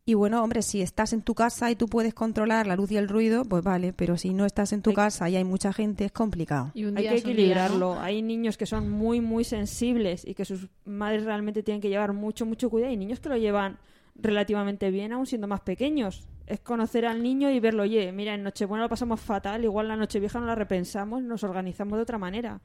Y 0.04 0.14
bueno, 0.14 0.42
hombre, 0.42 0.62
si 0.62 0.80
estás 0.80 1.12
en 1.12 1.22
tu 1.22 1.34
casa 1.34 1.70
y 1.70 1.76
tú 1.76 1.86
puedes 1.86 2.14
controlar 2.14 2.66
la 2.66 2.76
luz 2.76 2.90
y 2.90 2.96
el 2.96 3.08
ruido, 3.08 3.44
pues 3.44 3.62
vale, 3.62 3.92
pero 3.92 4.16
si 4.16 4.32
no 4.32 4.46
estás 4.46 4.72
en 4.72 4.80
tu 4.80 4.94
casa 4.94 5.28
y 5.28 5.36
hay 5.36 5.44
mucha 5.44 5.72
gente, 5.72 6.06
es 6.06 6.12
complicado. 6.12 6.72
hay 6.74 7.08
que 7.08 7.16
equilibrarlo. 7.16 7.98
Hay 8.00 8.22
niños 8.22 8.56
que 8.56 8.64
son 8.64 8.88
muy, 8.90 9.20
muy 9.20 9.44
sensibles 9.44 10.26
y 10.26 10.34
que 10.34 10.46
sus 10.46 10.68
madres 10.86 11.24
realmente 11.24 11.62
tienen 11.62 11.82
que 11.82 11.90
llevar 11.90 12.14
mucho, 12.14 12.46
mucho 12.46 12.70
cuidado. 12.70 12.92
Y 12.92 12.96
niños 12.96 13.20
que 13.20 13.28
lo 13.28 13.36
llevan 13.36 13.78
relativamente 14.14 14.90
bien, 14.90 15.12
aún 15.12 15.26
siendo 15.26 15.46
más 15.46 15.60
pequeños 15.60 16.26
es 16.48 16.60
conocer 16.60 17.04
al 17.04 17.22
niño 17.22 17.50
y 17.50 17.60
verlo, 17.60 17.82
oye, 17.82 18.10
mira, 18.10 18.34
en 18.34 18.42
Nochebuena 18.42 18.84
lo 18.84 18.88
pasamos 18.88 19.20
fatal, 19.20 19.64
igual 19.64 19.88
la 19.88 19.96
Nochevieja 19.96 20.40
no 20.40 20.46
la 20.46 20.54
repensamos, 20.54 21.22
nos 21.22 21.44
organizamos 21.44 21.98
de 21.98 22.02
otra 22.02 22.16
manera. 22.16 22.60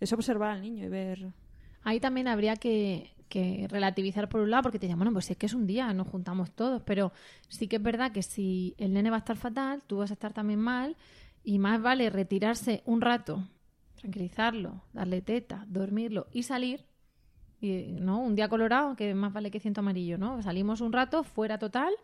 Es 0.00 0.12
observar 0.12 0.50
al 0.50 0.60
niño 0.60 0.84
y 0.84 0.88
ver. 0.88 1.32
Ahí 1.82 1.98
también 1.98 2.28
habría 2.28 2.56
que, 2.56 3.10
relativizar 3.70 4.28
por 4.28 4.42
un 4.42 4.50
lado, 4.50 4.64
porque 4.64 4.78
te 4.78 4.86
dirían, 4.86 4.98
bueno, 4.98 5.12
pues 5.14 5.30
es 5.30 5.38
que 5.38 5.46
es 5.46 5.54
un 5.54 5.66
día, 5.66 5.90
nos 5.94 6.08
juntamos 6.08 6.50
todos, 6.50 6.82
pero 6.82 7.12
sí 7.48 7.68
que 7.68 7.76
es 7.76 7.82
verdad 7.82 8.12
que 8.12 8.22
si 8.22 8.74
el 8.76 8.92
nene 8.92 9.08
va 9.08 9.16
a 9.16 9.20
estar 9.20 9.36
fatal, 9.36 9.82
tú 9.86 9.96
vas 9.96 10.10
a 10.10 10.14
estar 10.14 10.34
también 10.34 10.60
mal, 10.60 10.96
y 11.42 11.58
más 11.58 11.80
vale 11.80 12.10
retirarse 12.10 12.82
un 12.84 13.00
rato, 13.00 13.48
tranquilizarlo, 13.94 14.82
darle 14.92 15.22
teta, 15.22 15.64
dormirlo 15.68 16.26
y 16.32 16.42
salir, 16.42 16.84
¿no? 17.62 18.20
Un 18.20 18.34
día 18.34 18.50
colorado, 18.50 18.94
que 18.94 19.14
más 19.14 19.32
vale 19.32 19.50
que 19.50 19.60
ciento 19.60 19.80
amarillo, 19.80 20.18
¿no? 20.18 20.42
Salimos 20.42 20.82
un 20.82 20.92
rato, 20.92 21.24
fuera 21.24 21.58
total, 21.58 21.94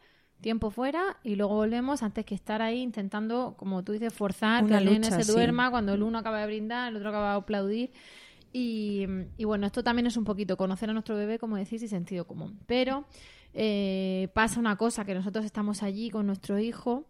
tiempo 0.40 0.70
fuera 0.70 1.16
y 1.22 1.36
luego 1.36 1.54
volvemos 1.54 2.02
antes 2.02 2.24
que 2.24 2.34
estar 2.34 2.62
ahí 2.62 2.80
intentando, 2.80 3.54
como 3.56 3.82
tú 3.82 3.92
dices, 3.92 4.12
forzar 4.12 4.66
que 4.66 4.74
el 4.74 4.84
nene 4.84 5.10
se 5.10 5.30
duerma 5.30 5.70
cuando 5.70 5.94
el 5.94 6.02
uno 6.02 6.18
acaba 6.18 6.40
de 6.40 6.46
brindar, 6.46 6.90
el 6.90 6.96
otro 6.96 7.10
acaba 7.10 7.32
de 7.32 7.38
aplaudir. 7.38 7.90
Y, 8.50 9.06
bueno, 9.44 9.66
esto 9.66 9.84
también 9.84 10.06
es 10.06 10.16
un 10.16 10.24
poquito 10.24 10.56
conocer 10.56 10.88
a 10.88 10.92
nuestro 10.92 11.16
bebé, 11.16 11.38
como 11.38 11.56
decís, 11.56 11.82
y 11.82 11.88
sentido 11.88 12.26
común. 12.26 12.58
Pero 12.66 13.04
eh, 13.52 14.28
pasa 14.32 14.58
una 14.58 14.76
cosa, 14.76 15.04
que 15.04 15.14
nosotros 15.14 15.44
estamos 15.44 15.82
allí 15.82 16.10
con 16.10 16.26
nuestro 16.26 16.58
hijo 16.58 17.06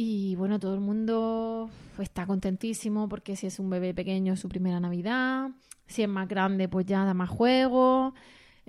y 0.00 0.36
bueno, 0.36 0.60
todo 0.60 0.74
el 0.74 0.80
mundo 0.80 1.70
está 1.98 2.24
contentísimo 2.24 3.08
porque 3.08 3.34
si 3.34 3.48
es 3.48 3.58
un 3.58 3.68
bebé 3.68 3.94
pequeño 3.94 4.34
es 4.34 4.40
su 4.40 4.48
primera 4.48 4.78
Navidad, 4.78 5.50
si 5.86 6.02
es 6.02 6.08
más 6.08 6.28
grande 6.28 6.68
pues 6.68 6.86
ya 6.86 7.04
da 7.04 7.14
más 7.14 7.28
juego. 7.28 8.14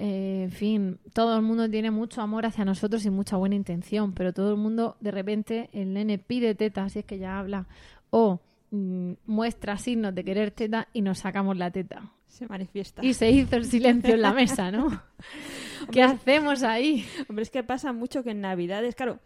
Eh, 0.01 0.43
en 0.45 0.51
fin, 0.51 0.99
todo 1.11 1.35
el 1.35 1.41
mundo 1.41 1.69
tiene 1.69 1.91
mucho 1.91 2.21
amor 2.21 2.45
hacia 2.45 2.63
nosotros 2.63 3.05
y 3.05 3.09
mucha 3.09 3.35
buena 3.35 3.55
intención, 3.55 4.13
pero 4.13 4.31
todo 4.31 4.51
el 4.51 4.57
mundo, 4.57 4.95
de 5.01 5.11
repente, 5.11 5.69
el 5.73 5.91
nene 5.91 6.17
pide 6.17 6.55
teta, 6.55 6.87
si 6.87 6.99
es 6.99 7.05
que 7.05 7.19
ya 7.19 7.37
habla, 7.37 7.67
o 8.09 8.39
mm, 8.71 9.11
muestra 9.25 9.77
signos 9.77 10.15
de 10.15 10.23
querer 10.23 10.51
teta 10.51 10.87
y 10.93 11.01
nos 11.01 11.19
sacamos 11.19 11.57
la 11.57 11.69
teta. 11.69 12.13
Se 12.29 12.47
manifiesta. 12.47 13.03
Y 13.03 13.13
se 13.13 13.29
hizo 13.29 13.57
el 13.57 13.65
silencio 13.65 14.13
en 14.13 14.21
la 14.21 14.31
mesa, 14.31 14.71
¿no? 14.71 15.01
¿Qué 15.91 16.01
hacemos 16.01 16.63
ahí? 16.63 17.05
Hombre, 17.27 17.43
es 17.43 17.49
que 17.49 17.63
pasa 17.63 17.91
mucho 17.91 18.23
que 18.23 18.31
en 18.31 18.39
Navidades, 18.39 18.95
claro, 18.95 19.19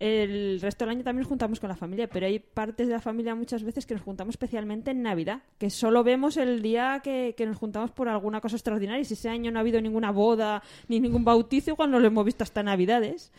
el 0.00 0.60
resto 0.60 0.84
del 0.84 0.90
año 0.90 1.02
también 1.02 1.22
nos 1.22 1.28
juntamos 1.28 1.58
con 1.58 1.68
la 1.68 1.74
familia, 1.74 2.08
pero 2.08 2.26
hay 2.26 2.38
partes 2.38 2.86
de 2.86 2.92
la 2.92 3.00
familia 3.00 3.34
muchas 3.34 3.64
veces 3.64 3.84
que 3.84 3.94
nos 3.94 4.02
juntamos 4.04 4.34
especialmente 4.34 4.92
en 4.92 5.02
Navidad, 5.02 5.42
que 5.58 5.70
solo 5.70 6.04
vemos 6.04 6.36
el 6.36 6.62
día 6.62 7.00
que, 7.02 7.34
nos 7.44 7.56
juntamos 7.56 7.90
por 7.90 8.08
alguna 8.08 8.40
cosa 8.40 8.54
extraordinaria. 8.54 9.00
Y 9.00 9.04
si 9.04 9.14
ese 9.14 9.28
año 9.28 9.50
no 9.50 9.58
ha 9.58 9.60
habido 9.60 9.80
ninguna 9.80 10.12
boda 10.12 10.62
ni 10.86 11.00
ningún 11.00 11.24
bautizo, 11.24 11.72
igual 11.72 11.90
no 11.90 11.98
lo 11.98 12.06
hemos 12.06 12.24
visto 12.24 12.44
hasta 12.44 12.62
Navidades. 12.62 13.32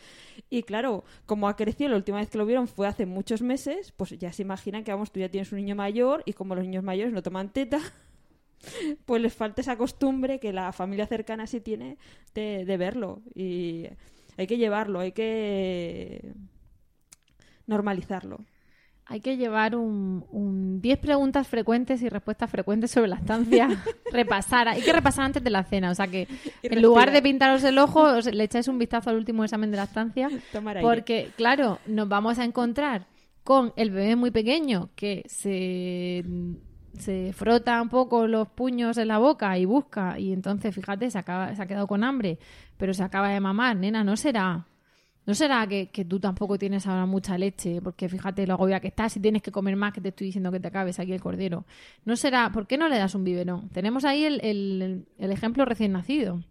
Y 0.50 0.64
claro, 0.64 1.06
como 1.26 1.48
ha 1.48 1.56
crecido, 1.56 1.92
la 1.92 1.96
última 1.96 2.18
vez 2.18 2.30
que 2.30 2.38
lo 2.38 2.46
vieron 2.46 2.68
fue 2.68 2.88
hace 2.88 3.06
muchos 3.06 3.42
meses, 3.42 3.94
pues 3.96 4.18
ya 4.20 4.34
se 4.34 4.42
imaginan 4.42 4.84
que, 4.84 4.92
vamos, 4.92 5.12
tú 5.12 5.22
ya 5.22 5.30
tienes 5.30 5.52
un 5.54 5.60
niño 5.60 5.76
mayor 5.76 6.24
y 6.26 6.34
como 6.34 6.56
los 6.56 6.66
niños 6.66 6.84
mayores 6.84 7.14
no 7.14 7.24
toman 7.24 7.54
teta, 7.54 7.80
pues 9.06 9.22
les 9.22 9.34
falta 9.34 9.62
esa 9.62 9.78
costumbre 9.78 10.42
que 10.42 10.52
la 10.52 10.74
familia 10.74 11.08
cercana 11.08 11.48
sí 11.48 11.62
tiene 11.62 11.98
de, 12.34 12.66
de 12.66 12.78
verlo. 12.78 13.22
Y 13.34 13.86
hay 14.40 14.48
que 14.48 14.58
llevarlo, 14.58 15.02
hay 15.02 15.12
que 15.12 16.34
normalizarlo. 17.68 18.40
Hay 19.06 19.20
que 19.20 19.36
llevar 19.36 19.76
un 19.76 20.80
10 20.82 21.00
preguntas 21.00 21.48
frecuentes 21.48 22.02
y 22.04 22.10
respuestas 22.10 22.50
frecuentes 22.50 22.92
sobre 22.92 23.10
la 23.10 23.18
estancia. 23.18 23.68
repasar. 24.14 24.70
Hay 24.70 24.82
que 24.82 24.94
repasar 24.94 25.26
antes 25.26 25.44
de 25.44 25.50
la 25.50 25.64
cena. 25.64 25.92
O 25.92 25.96
sea 25.96 26.08
que 26.08 26.28
en 26.62 26.82
lugar 26.82 27.12
de 27.12 27.22
pintaros 27.22 27.64
el 27.66 27.80
ojo, 27.80 28.22
le 28.22 28.44
echáis 28.44 28.70
un 28.70 28.80
vistazo 28.80 29.10
al 29.10 29.18
último 29.18 29.44
examen 29.44 29.72
de 29.72 29.78
la 29.78 29.84
estancia. 29.84 30.30
porque, 30.82 31.32
claro, 31.36 31.80
nos 31.86 32.08
vamos 32.08 32.40
a 32.40 32.46
encontrar 32.46 33.08
con 33.44 33.74
el 33.76 33.92
bebé 33.92 34.16
muy 34.16 34.32
pequeño 34.32 34.92
que 34.96 35.24
se, 35.28 36.24
se 37.00 37.34
frota 37.34 37.82
un 37.82 37.90
poco 37.90 38.28
los 38.28 38.48
puños 38.50 38.98
en 38.98 39.08
la 39.08 39.18
boca 39.18 39.58
y 39.58 39.66
busca 39.66 40.20
y 40.20 40.32
entonces, 40.34 40.74
fíjate, 40.76 41.10
se, 41.10 41.18
acaba, 41.18 41.56
se 41.56 41.62
ha 41.62 41.66
quedado 41.66 41.88
con 41.88 42.04
hambre, 42.04 42.38
pero 42.78 42.94
se 42.94 43.04
acaba 43.04 43.30
de 43.30 43.40
mamar, 43.40 43.76
nena, 43.76 44.04
no 44.04 44.16
será... 44.16 44.66
No 45.26 45.36
será 45.36 45.68
que, 45.68 45.86
tú 46.10 46.20
tampoco 46.20 46.58
tienes 46.58 46.88
ahora 46.88 47.06
mucha 47.06 47.38
leche, 47.38 47.84
porque 47.84 48.10
fíjate 48.10 48.48
lo 48.48 48.56
agobia 48.56 48.80
que 48.80 48.88
estás 48.88 49.16
y 49.16 49.20
tienes 49.20 49.44
que 49.44 49.52
comer 49.52 49.76
más 49.76 49.94
que 49.94 50.02
te 50.02 50.10
estoy 50.10 50.28
diciendo 50.28 50.52
que 50.52 50.60
te 50.60 50.70
acabes 50.70 51.00
aquí 51.00 51.14
el 51.14 51.22
cordero. 51.22 51.66
No 52.04 52.16
será, 52.16 52.52
¿por 52.52 52.66
qué 52.66 52.80
no 52.80 52.90
le 52.90 52.98
das 52.98 53.14
un 53.14 53.24
biberón? 53.24 53.70
Tenemos 53.70 54.06
ahí 54.06 54.24
el, 54.24 54.40
el, 54.42 55.06
el 55.20 55.32
ejemplo 55.32 55.66
recién 55.66 55.92
nacido. 55.92 56.44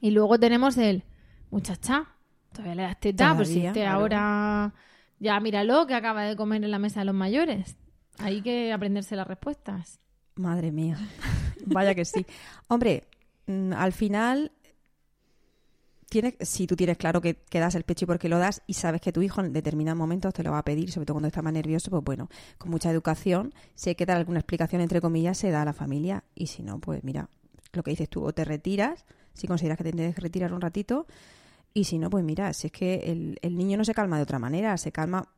Y 0.00 0.12
luego 0.12 0.38
tenemos 0.38 0.78
el, 0.78 1.02
muchacha, 1.50 2.06
todavía 2.52 2.74
le 2.76 2.82
das 2.84 3.00
teta, 3.00 3.34
pues 3.36 3.48
si 3.48 3.60
te 3.72 3.86
ahora 3.86 4.72
ya 5.18 5.38
míralo 5.40 5.86
que 5.86 5.94
acaba 5.94 6.22
de 6.22 6.36
comer 6.36 6.64
en 6.64 6.70
la 6.70 6.78
mesa 6.78 7.00
de 7.00 7.06
los 7.06 7.14
mayores. 7.14 7.76
Hay 8.18 8.42
que 8.42 8.72
aprenderse 8.72 9.16
las 9.16 9.26
respuestas. 9.26 10.00
Madre 10.36 10.72
mía. 10.72 10.98
Vaya 11.66 11.94
que 11.94 12.04
sí. 12.04 12.24
Hombre, 12.68 13.04
mm, 13.46 13.72
al 13.72 13.92
final, 13.92 14.52
tiene, 16.08 16.36
si 16.40 16.66
tú 16.66 16.76
tienes 16.76 16.96
claro 16.96 17.20
que, 17.20 17.34
que, 17.34 17.60
das 17.60 17.74
el 17.74 17.84
pecho 17.84 18.04
y 18.04 18.06
por 18.06 18.18
qué 18.18 18.28
lo 18.28 18.38
das 18.38 18.62
y 18.66 18.74
sabes 18.74 19.00
que 19.00 19.12
tu 19.12 19.22
hijo 19.22 19.40
en 19.40 19.52
determinados 19.52 19.98
momentos 19.98 20.32
te 20.32 20.42
lo 20.42 20.52
va 20.52 20.58
a 20.58 20.64
pedir, 20.64 20.90
sobre 20.90 21.06
todo 21.06 21.14
cuando 21.14 21.28
está 21.28 21.42
más 21.42 21.52
nervioso, 21.52 21.90
pues 21.90 22.04
bueno, 22.04 22.28
con 22.56 22.70
mucha 22.70 22.90
educación, 22.90 23.52
si 23.74 23.90
hay 23.90 23.94
que 23.94 24.06
dar 24.06 24.16
alguna 24.16 24.40
explicación, 24.40 24.80
entre 24.80 25.00
comillas, 25.00 25.38
se 25.38 25.50
da 25.50 25.62
a 25.62 25.64
la 25.64 25.72
familia. 25.72 26.24
Y 26.34 26.46
si 26.46 26.62
no, 26.62 26.78
pues 26.78 27.04
mira, 27.04 27.28
lo 27.72 27.82
que 27.82 27.90
dices 27.90 28.08
tú, 28.08 28.24
o 28.24 28.32
te 28.32 28.44
retiras, 28.44 29.04
si 29.34 29.46
consideras 29.46 29.78
que 29.78 29.84
te 29.84 29.92
tienes 29.92 30.14
que 30.14 30.20
retirar 30.20 30.52
un 30.52 30.60
ratito, 30.60 31.06
y 31.74 31.84
si 31.84 31.98
no, 31.98 32.10
pues 32.10 32.24
mira, 32.24 32.52
si 32.52 32.68
es 32.68 32.72
que 32.72 33.36
el, 33.42 33.56
niño 33.56 33.76
no 33.76 33.84
se 33.84 33.94
calma 33.94 34.16
de 34.16 34.22
otra 34.22 34.38
manera, 34.38 34.76
se 34.78 34.90
calma 34.90 35.28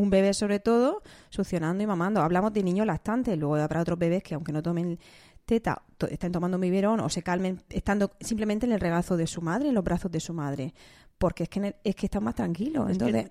un 0.00 0.10
bebé 0.10 0.34
sobre 0.34 0.60
todo 0.60 1.02
succionando 1.28 1.82
y 1.82 1.86
mamando. 1.86 2.20
Hablamos 2.20 2.52
de 2.52 2.62
niños 2.62 2.86
lactantes, 2.86 3.38
luego 3.38 3.56
habrá 3.56 3.80
otros 3.80 3.98
bebés 3.98 4.22
que 4.22 4.34
aunque 4.34 4.52
no 4.52 4.62
tomen 4.62 4.98
teta, 5.44 5.82
estén 6.10 6.32
tomando 6.32 6.58
biberón 6.58 7.00
o 7.00 7.08
se 7.08 7.22
calmen 7.22 7.60
estando 7.68 8.12
simplemente 8.20 8.66
en 8.66 8.72
el 8.72 8.80
regazo 8.80 9.16
de 9.16 9.26
su 9.26 9.42
madre, 9.42 9.68
en 9.68 9.74
los 9.74 9.84
brazos 9.84 10.10
de 10.10 10.20
su 10.20 10.32
madre, 10.32 10.74
porque 11.18 11.44
es 11.44 11.48
que, 11.48 11.76
es 11.84 11.94
que 11.94 12.06
están 12.06 12.24
más 12.24 12.34
tranquilos. 12.34 12.90
Entonces... 12.90 13.30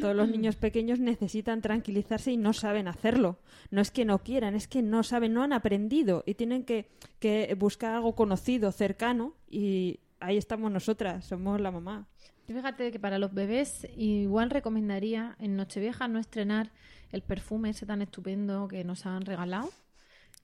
todos 0.00 0.14
los 0.14 0.28
niños 0.28 0.56
pequeños 0.56 1.00
necesitan 1.00 1.60
tranquilizarse 1.60 2.32
y 2.32 2.36
no 2.36 2.52
saben 2.52 2.88
hacerlo. 2.88 3.40
No 3.70 3.80
es 3.80 3.90
que 3.90 4.04
no 4.04 4.18
quieran, 4.22 4.54
es 4.54 4.68
que 4.68 4.82
no 4.82 5.02
saben, 5.02 5.34
no 5.34 5.42
han 5.42 5.52
aprendido 5.52 6.22
y 6.24 6.34
tienen 6.34 6.64
que, 6.64 6.88
que 7.18 7.54
buscar 7.58 7.94
algo 7.94 8.14
conocido, 8.14 8.72
cercano 8.72 9.34
y 9.50 10.00
ahí 10.20 10.36
estamos 10.36 10.70
nosotras, 10.70 11.24
somos 11.24 11.60
la 11.60 11.70
mamá. 11.70 12.08
Fíjate 12.46 12.92
que 12.92 13.00
para 13.00 13.18
los 13.18 13.34
bebés 13.34 13.88
igual 13.96 14.50
recomendaría 14.50 15.36
en 15.40 15.56
Nochevieja 15.56 16.06
no 16.06 16.18
estrenar 16.18 16.70
el 17.10 17.22
perfume 17.22 17.70
ese 17.70 17.86
tan 17.86 18.02
estupendo 18.02 18.68
que 18.68 18.84
nos 18.84 19.04
han 19.04 19.22
regalado, 19.22 19.70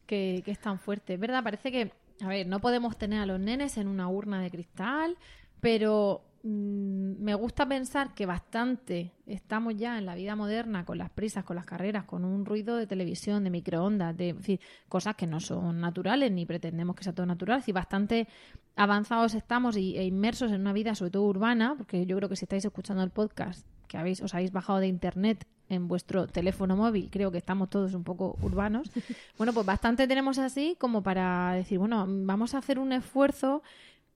que, 0.07 0.43
que 0.45 0.51
es 0.51 0.59
tan 0.59 0.79
fuerte. 0.79 1.17
¿Verdad? 1.17 1.45
Parece 1.45 1.71
que, 1.71 1.93
a 2.21 2.29
ver, 2.29 2.47
no 2.47 2.61
podemos 2.61 2.99
tener 2.99 3.21
a 3.21 3.27
los 3.27 3.39
nenes 3.39 3.77
en 3.77 3.87
una 3.87 4.09
urna 4.09 4.43
de 4.43 4.51
cristal, 4.51 5.17
pero 5.61 6.25
me 6.45 7.34
gusta 7.34 7.66
pensar 7.66 8.14
que 8.14 8.26
bastante 8.26 9.12
estamos 9.26 9.76
ya 9.76 9.97
en 9.99 10.07
la 10.07 10.16
vida 10.16 10.34
moderna 10.34 10.84
con 10.84 10.99
las 10.99 11.11
prisas, 11.11 11.45
con 11.45 11.55
las 11.55 11.66
carreras, 11.66 12.05
con 12.05 12.24
un 12.24 12.45
ruido 12.45 12.76
de 12.76 12.86
televisión, 12.88 13.45
de 13.45 13.51
microondas, 13.51 14.16
de 14.16 14.59
cosas 14.88 15.14
que 15.14 15.26
no 15.28 15.38
son 15.38 15.80
naturales 15.80 16.32
ni 16.32 16.45
pretendemos 16.45 16.97
que 16.97 17.05
sea 17.05 17.14
todo 17.14 17.26
natural. 17.26 17.62
Si 17.62 17.70
bastante 17.70 18.26
avanzados 18.74 19.34
estamos 19.34 19.76
y, 19.76 19.97
e 19.97 20.05
inmersos 20.05 20.51
en 20.51 20.61
una 20.61 20.72
vida, 20.72 20.95
sobre 20.97 21.12
todo 21.12 21.24
urbana, 21.24 21.74
porque 21.76 22.07
yo 22.07 22.16
creo 22.16 22.28
que 22.28 22.36
si 22.36 22.45
estáis 22.45 22.64
escuchando 22.64 23.05
el 23.05 23.11
podcast 23.11 23.64
que 23.86 23.99
habéis, 23.99 24.20
os 24.20 24.34
habéis 24.34 24.51
bajado 24.51 24.80
de 24.80 24.88
internet 24.88 25.47
en 25.68 25.86
vuestro 25.86 26.26
teléfono 26.26 26.76
móvil, 26.76 27.09
creo 27.11 27.30
que 27.30 27.38
estamos 27.38 27.70
todos 27.70 27.95
un 27.95 28.05
poco 28.05 28.36
urbanos. 28.43 28.90
Bueno, 29.38 29.53
pues 29.53 29.66
bastante 29.66 30.07
tenemos 30.07 30.38
así 30.38 30.76
como 30.78 31.03
para 31.03 31.53
decir, 31.55 31.78
bueno, 31.78 32.07
vamos 32.09 32.55
a 32.55 32.59
hacer 32.59 32.78
un 32.78 32.93
esfuerzo 32.93 33.62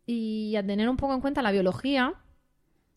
y 0.06 0.54
a 0.56 0.64
tener 0.64 0.88
un 0.88 0.96
poco 0.96 1.14
en 1.14 1.20
cuenta 1.20 1.42
la 1.42 1.50
biología 1.50 2.14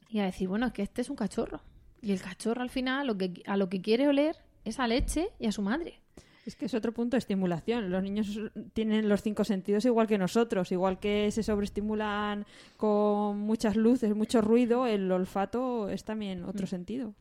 y 0.09 0.19
a 0.19 0.25
decir, 0.25 0.47
bueno, 0.47 0.67
es 0.67 0.73
que 0.73 0.83
este 0.83 1.01
es 1.01 1.09
un 1.09 1.15
cachorro. 1.15 1.61
Y 2.01 2.11
el 2.11 2.21
cachorro 2.21 2.61
al 2.61 2.69
final 2.69 3.07
lo 3.07 3.17
que, 3.17 3.41
a 3.45 3.57
lo 3.57 3.69
que 3.69 3.81
quiere 3.81 4.07
oler 4.07 4.37
es 4.63 4.79
a 4.79 4.87
leche 4.87 5.29
y 5.39 5.47
a 5.47 5.51
su 5.51 5.61
madre. 5.61 6.01
Es 6.45 6.55
que 6.55 6.65
es 6.65 6.73
otro 6.73 6.93
punto 6.93 7.15
de 7.15 7.19
estimulación. 7.19 7.91
Los 7.91 8.01
niños 8.01 8.39
tienen 8.73 9.09
los 9.09 9.21
cinco 9.21 9.43
sentidos 9.43 9.85
igual 9.85 10.07
que 10.07 10.17
nosotros, 10.17 10.71
igual 10.71 10.99
que 10.99 11.29
se 11.31 11.43
sobreestimulan 11.43 12.45
con 12.77 13.39
muchas 13.39 13.75
luces, 13.75 14.15
mucho 14.15 14.41
ruido, 14.41 14.87
el 14.87 15.11
olfato 15.11 15.89
es 15.89 16.03
también 16.03 16.43
otro 16.45 16.63
mm. 16.63 16.69
sentido. 16.69 17.13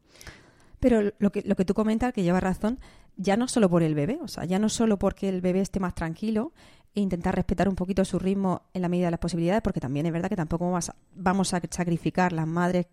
Pero 0.81 1.13
lo 1.19 1.33
que, 1.33 1.43
lo 1.43 1.57
que 1.57 1.65
tú 1.65 1.75
comentas, 1.75 2.13
que 2.15 2.23
lleva 2.23 2.41
razón, 2.41 2.79
ya 3.17 3.37
no 3.37 3.49
solo 3.49 3.69
por 3.69 3.83
el 3.83 3.95
bebé, 3.95 4.19
o 4.23 4.29
sea, 4.29 4.45
ya 4.45 4.59
no 4.59 4.69
solo 4.69 4.99
porque 4.99 5.29
el 5.29 5.41
bebé 5.41 5.61
esté 5.61 5.81
más 5.81 5.95
tranquilo, 5.95 6.53
e 6.95 7.01
intentar 7.01 7.35
respetar 7.35 7.69
un 7.69 7.75
poquito 7.75 8.05
su 8.05 8.19
ritmo 8.19 8.63
en 8.75 8.83
la 8.83 8.89
medida 8.89 9.07
de 9.07 9.13
las 9.13 9.21
posibilidades, 9.21 9.63
porque 9.63 9.81
también 9.81 10.07
es 10.07 10.13
verdad 10.13 10.29
que 10.29 10.37
tampoco 10.37 10.71
vamos 11.15 11.55
a 11.55 11.61
sacrificar 11.71 12.33
las 12.33 12.47
madres. 12.47 12.87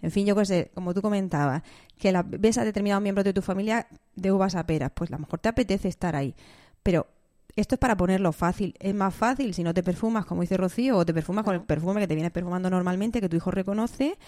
En 0.00 0.10
fin, 0.10 0.26
yo 0.26 0.34
qué 0.34 0.44
sé, 0.44 0.70
como 0.74 0.92
tú 0.94 1.00
comentabas, 1.00 1.62
que 1.96 2.10
la, 2.10 2.22
ves 2.22 2.58
a 2.58 2.64
determinados 2.64 3.02
miembros 3.02 3.24
de 3.24 3.32
tu 3.32 3.42
familia 3.42 3.86
de 4.16 4.32
uvas 4.32 4.56
a 4.56 4.66
peras, 4.66 4.90
pues 4.94 5.10
a 5.10 5.14
lo 5.14 5.20
mejor 5.20 5.38
te 5.38 5.48
apetece 5.48 5.88
estar 5.88 6.16
ahí. 6.16 6.34
Pero 6.82 7.06
esto 7.54 7.76
es 7.76 7.78
para 7.78 7.96
ponerlo 7.96 8.32
fácil. 8.32 8.74
Es 8.80 8.94
más 8.94 9.14
fácil 9.14 9.54
si 9.54 9.62
no 9.62 9.72
te 9.72 9.82
perfumas, 9.82 10.26
como 10.26 10.40
dice 10.40 10.56
Rocío, 10.56 10.96
o 10.96 11.06
te 11.06 11.14
perfumas 11.14 11.44
con 11.44 11.54
el 11.54 11.62
perfume 11.62 12.00
que 12.00 12.08
te 12.08 12.14
vienes 12.14 12.32
perfumando 12.32 12.68
normalmente, 12.70 13.20
que 13.20 13.28
tu 13.28 13.36
hijo 13.36 13.50
reconoce. 13.50 14.18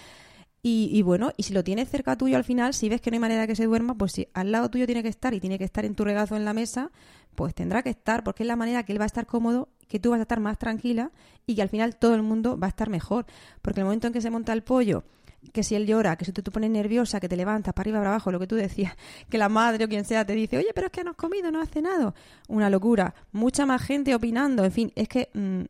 Y, 0.63 0.89
y, 0.93 1.03
bueno, 1.03 1.33
y 1.37 1.43
si 1.43 1.53
lo 1.53 1.63
tienes 1.63 1.91
cerca 1.91 2.17
tuyo 2.17 2.37
al 2.37 2.45
final, 2.45 2.73
si 2.73 2.89
ves 2.89 3.01
que 3.01 3.11
no 3.11 3.17
hay 3.17 3.21
manera 3.21 3.47
que 3.47 3.55
se 3.55 3.67
duerma, 3.67 3.97
pues 3.97 4.13
si 4.13 4.29
al 4.33 4.51
lado 4.51 4.71
tuyo 4.71 4.87
tiene 4.87 5.03
que 5.03 5.11
estar 5.11 5.35
y 5.35 5.41
tiene 5.41 5.59
que 5.59 5.65
estar 5.65 5.85
en 5.85 5.95
tu 5.95 6.05
regazo 6.05 6.37
en 6.37 6.45
la 6.47 6.55
mesa, 6.55 6.91
pues 7.35 7.55
tendrá 7.55 7.83
que 7.83 7.91
estar, 7.91 8.25
porque 8.25 8.43
es 8.43 8.47
la 8.47 8.57
manera 8.57 8.83
que 8.85 8.93
él 8.93 9.01
va 9.01 9.05
a 9.05 9.07
estar 9.07 9.27
cómodo, 9.27 9.69
que 9.89 9.99
tú 9.99 10.11
vas 10.11 10.19
a 10.19 10.23
estar 10.23 10.41
más 10.41 10.59
tranquila 10.59 11.11
y 11.47 11.55
que 11.55 11.63
al 11.63 11.69
final 11.69 11.97
todo 11.97 12.15
el 12.15 12.23
mundo 12.23 12.59
va 12.59 12.67
a 12.67 12.71
estar 12.71 12.89
mejor. 12.89 13.27
Porque 13.63 13.81
el 13.81 13.85
momento 13.85 14.07
en 14.07 14.13
que 14.13 14.21
se 14.21 14.31
monta 14.31 14.53
el 14.53 14.63
pollo, 14.63 15.05
que 15.53 15.63
si 15.63 15.75
él 15.75 15.87
llora, 15.87 16.17
que 16.17 16.25
si 16.25 16.33
tú 16.33 16.43
te 16.43 16.51
pones 16.51 16.71
nerviosa, 16.71 17.21
que 17.21 17.29
te 17.29 17.37
levantas 17.37 17.75
para 17.75 17.83
arriba, 17.83 17.99
para 17.99 18.11
abajo, 18.11 18.33
lo 18.33 18.39
que 18.39 18.47
tú 18.47 18.57
decías, 18.57 18.95
que 19.29 19.39
la 19.39 19.49
madre 19.49 19.85
o 19.85 19.89
quien 19.89 20.05
sea 20.05 20.25
te 20.25 20.35
dice, 20.35 20.59
oye, 20.59 20.69
pero 20.75 20.87
es 20.87 20.93
que 20.93 21.05
no 21.05 21.11
has 21.11 21.17
comido, 21.17 21.51
no 21.51 21.61
has 21.61 21.71
cenado. 21.71 22.15
Una 22.49 22.71
locura. 22.71 23.15
Mucha 23.33 23.67
más 23.67 23.83
gente 23.83 24.15
opinando, 24.15 24.65
en 24.65 24.73
fin, 24.73 24.93
es 24.95 25.09
que 25.09 25.31
mm, 25.35 25.63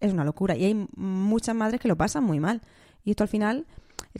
es 0.00 0.12
una 0.12 0.24
locura. 0.24 0.56
Y 0.56 0.64
hay 0.64 0.88
muchas 0.96 1.54
madres 1.54 1.80
que 1.80 1.88
lo 1.88 1.96
pasan 1.96 2.24
muy 2.24 2.40
mal. 2.40 2.62
Y 3.04 3.10
esto 3.10 3.24
al 3.24 3.28
final 3.28 3.66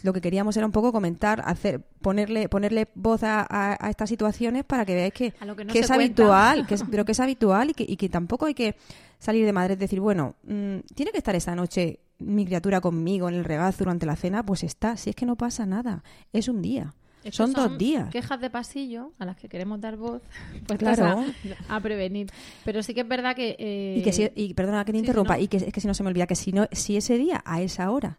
lo 0.03 0.13
que 0.13 0.21
queríamos 0.21 0.57
era 0.57 0.67
un 0.67 0.73
poco 0.73 0.93
comentar, 0.93 1.43
hacer, 1.45 1.81
ponerle, 2.01 2.49
ponerle 2.49 2.89
voz 2.95 3.23
a, 3.23 3.79
estas 3.89 4.09
situaciones 4.09 4.65
para 4.65 4.85
que 4.85 4.95
veáis 4.95 5.13
que, 5.13 5.35
es 5.75 5.91
habitual, 5.91 6.67
que 6.67 6.77
pero 6.91 7.05
que 7.05 7.13
es 7.13 7.21
habitual 7.21 7.71
y 7.71 7.75
que, 7.75 7.85
y 7.89 7.97
que 7.97 8.09
tampoco 8.09 8.47
hay 8.47 8.55
que 8.55 8.77
salir 9.19 9.45
de 9.45 9.53
madre 9.53 9.75
y 9.75 9.77
decir, 9.77 10.01
bueno, 10.01 10.35
mm, 10.45 10.79
tiene 10.95 11.13
que 11.13 11.19
estar 11.19 11.35
esta 11.35 11.55
noche 11.55 12.01
mi 12.19 12.47
criatura 12.47 12.81
conmigo 12.81 13.29
en 13.29 13.35
el 13.35 13.45
regazo 13.45 13.85
durante 13.85 14.07
la 14.07 14.17
cena, 14.17 14.45
pues 14.45 14.63
está, 14.65 14.97
si 14.97 15.11
es 15.11 15.17
que 15.17 15.27
no 15.27 15.37
pasa 15.37 15.67
nada, 15.67 16.03
es 16.33 16.49
un 16.49 16.63
día. 16.63 16.95
son, 17.31 17.53
dos 17.53 17.77
días. 17.77 18.11
Quejas 18.11 18.41
de 18.41 18.49
pasillo 18.49 19.13
a 19.19 19.25
las 19.25 19.37
que 19.37 19.49
queremos 19.49 19.81
dar 19.81 19.97
voz, 19.97 20.23
pues 20.67 20.79
claro. 20.79 21.25
a, 21.69 21.81
prevenir. 21.81 22.29
Pero 22.65 22.83
sí 22.83 22.95
que 22.95 23.01
es 23.01 23.09
verdad 23.09 23.35
que. 23.35 23.95
Y 23.99 24.03
que 24.03 24.13
si, 24.13 24.31
y 24.35 24.55
perdona 24.55 24.85
que 24.85 24.93
te 24.93 24.99
interrumpa, 24.99 25.39
y 25.39 25.49
que 25.49 25.59
es 25.59 25.73
que 25.73 25.81
si 25.81 25.87
no 25.87 25.95
se 25.95 26.03
me 26.03 26.09
olvida 26.09 26.27
que 26.27 26.37
si 26.37 26.53
no, 26.53 26.67
si 26.73 26.97
ese 26.97 27.19
día, 27.19 27.43
a 27.45 27.61
esa 27.61 27.91
hora, 27.91 28.19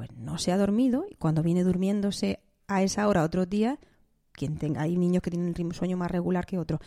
pues 0.00 0.16
no 0.16 0.38
se 0.38 0.50
ha 0.50 0.56
dormido 0.56 1.04
y 1.10 1.14
cuando 1.16 1.42
viene 1.42 1.62
durmiéndose 1.62 2.40
a 2.68 2.82
esa 2.82 3.06
hora 3.06 3.22
otro 3.22 3.44
día, 3.44 3.78
quien 4.32 4.56
tenga, 4.56 4.80
hay 4.80 4.96
niños 4.96 5.22
que 5.22 5.30
tienen 5.30 5.54
un 5.58 5.74
sueño 5.74 5.98
más 5.98 6.10
regular 6.10 6.46
que 6.46 6.56
otros, 6.56 6.80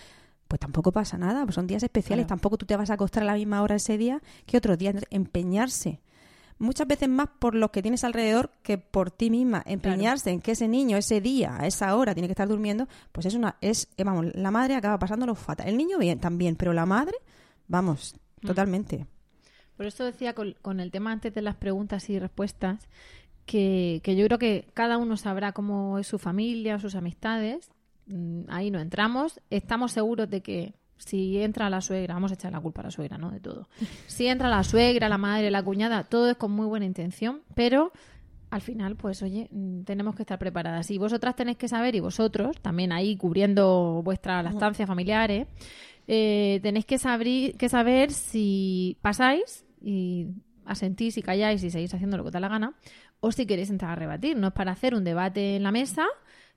pues 0.48 0.60
tampoco 0.60 0.92
pasa 0.92 1.16
nada, 1.16 1.44
pues 1.44 1.54
son 1.54 1.68
días 1.68 1.84
especiales, 1.84 2.26
tampoco 2.26 2.58
tú 2.58 2.66
te 2.66 2.76
vas 2.76 2.90
a 2.90 2.96
acostar 2.96 3.22
a 3.22 3.28
la 3.28 3.36
misma 3.36 3.62
hora 3.62 3.76
ese 3.76 4.00
día 4.00 4.20
que 4.48 4.58
otro 4.58 4.78
día, 4.78 4.96
empeñarse. 5.12 6.02
Muchas 6.58 6.88
veces 6.88 7.08
más 7.08 7.28
por 7.38 7.54
los 7.54 7.70
que 7.70 7.84
tienes 7.84 8.04
alrededor 8.04 8.50
que 8.64 8.80
por 8.80 9.12
ti 9.12 9.30
misma. 9.30 9.62
Empeñarse 9.68 10.32
en 10.32 10.42
que 10.42 10.54
ese 10.54 10.68
niño 10.68 10.98
ese 10.98 11.22
día, 11.22 11.56
a 11.60 11.68
esa 11.68 11.96
hora, 11.96 12.16
tiene 12.16 12.28
que 12.28 12.34
estar 12.34 12.48
durmiendo, 12.48 12.88
pues 13.12 13.28
es 13.28 13.36
una, 13.36 13.58
es, 13.62 13.90
eh, 13.96 14.04
vamos, 14.04 14.34
la 14.34 14.50
madre 14.50 14.74
acaba 14.74 14.98
pasándolo 14.98 15.36
fatal. 15.36 15.68
El 15.68 15.78
niño 15.78 16.00
bien, 16.00 16.20
también, 16.20 16.56
pero 16.56 16.74
la 16.74 16.88
madre, 16.88 17.14
vamos, 17.68 18.16
mm. 18.42 18.48
totalmente. 18.48 19.06
Por 19.78 19.86
eso 19.86 20.04
decía 20.04 20.34
con, 20.34 20.80
el 20.80 20.92
tema 20.92 21.12
antes 21.12 21.34
de 21.34 21.42
las 21.42 21.56
preguntas 21.56 22.10
y 22.10 22.20
respuestas, 22.20 22.88
que, 23.46 24.02
yo 24.06 24.26
creo 24.26 24.40
que 24.40 24.68
cada 24.74 24.98
uno 24.98 25.18
sabrá 25.18 25.52
cómo 25.52 26.00
es 26.00 26.08
su 26.08 26.20
familia, 26.20 26.80
sus 26.80 26.96
amistades. 26.96 27.72
Mm, 28.08 28.44
ahí 28.50 28.72
no 28.72 28.80
entramos. 28.80 29.40
Estamos 29.50 29.92
seguros 29.92 30.30
de 30.30 30.42
que 30.42 30.74
si 30.98 31.42
entra 31.42 31.70
la 31.70 31.82
suegra, 31.82 32.14
vamos 32.14 32.32
a 32.32 32.36
echar 32.36 32.52
la 32.52 32.62
culpa 32.62 32.82
a 32.82 32.86
la 32.86 32.92
suegra, 32.92 33.18
¿no? 33.18 33.32
De 33.32 33.40
todo. 33.40 33.68
Si 34.08 34.28
entra 34.28 34.50
la 34.50 34.64
suegra, 34.64 35.10
la 35.10 35.18
madre, 35.18 35.52
la 35.52 35.64
cuñada, 35.64 36.04
todo 36.04 36.30
es 36.30 36.38
con 36.38 36.52
muy 36.52 36.68
buena 36.68 36.86
intención, 36.86 37.42
pero 37.56 37.92
al 38.54 38.62
final, 38.62 38.96
pues 38.96 39.24
oye, 39.24 39.50
mm, 39.52 39.82
tenemos 39.82 40.16
que 40.16 40.22
estar 40.22 40.38
preparadas. 40.38 40.92
Y 40.92 41.00
vosotras 41.00 41.36
tenéis 41.36 41.58
que 41.58 41.68
saber, 41.68 41.96
y 41.96 42.00
vosotros, 42.00 42.62
también 42.62 42.92
ahí 42.92 43.18
cubriendo 43.18 44.02
vuestra 44.04 44.44
lactancia 44.44 44.86
familiares, 44.86 45.48
eh, 45.48 45.93
tenéis 46.06 46.86
que, 46.86 46.98
que 47.58 47.70
saber 47.70 48.12
si 48.12 48.98
pasáis 49.02 49.66
y 49.82 50.28
asentís 50.66 51.18
y 51.18 51.22
calláis 51.22 51.64
y 51.64 51.70
seguís 51.70 51.94
haciendo 51.94 52.18
lo 52.18 52.24
que 52.24 52.32
te 52.32 52.36
da 52.36 52.42
la 52.42 52.50
gana, 52.50 52.74
o 53.20 53.32
si 53.32 53.46
queréis 53.46 53.70
entrar 53.70 53.92
a 53.92 53.96
rebatir. 53.96 54.38
No 54.38 54.48
es 54.48 54.54
para 54.54 54.72
hacer 54.72 54.96
un 54.96 55.04
debate 55.04 55.56
en 55.56 55.64
la 55.64 55.72
mesa, 55.72 56.08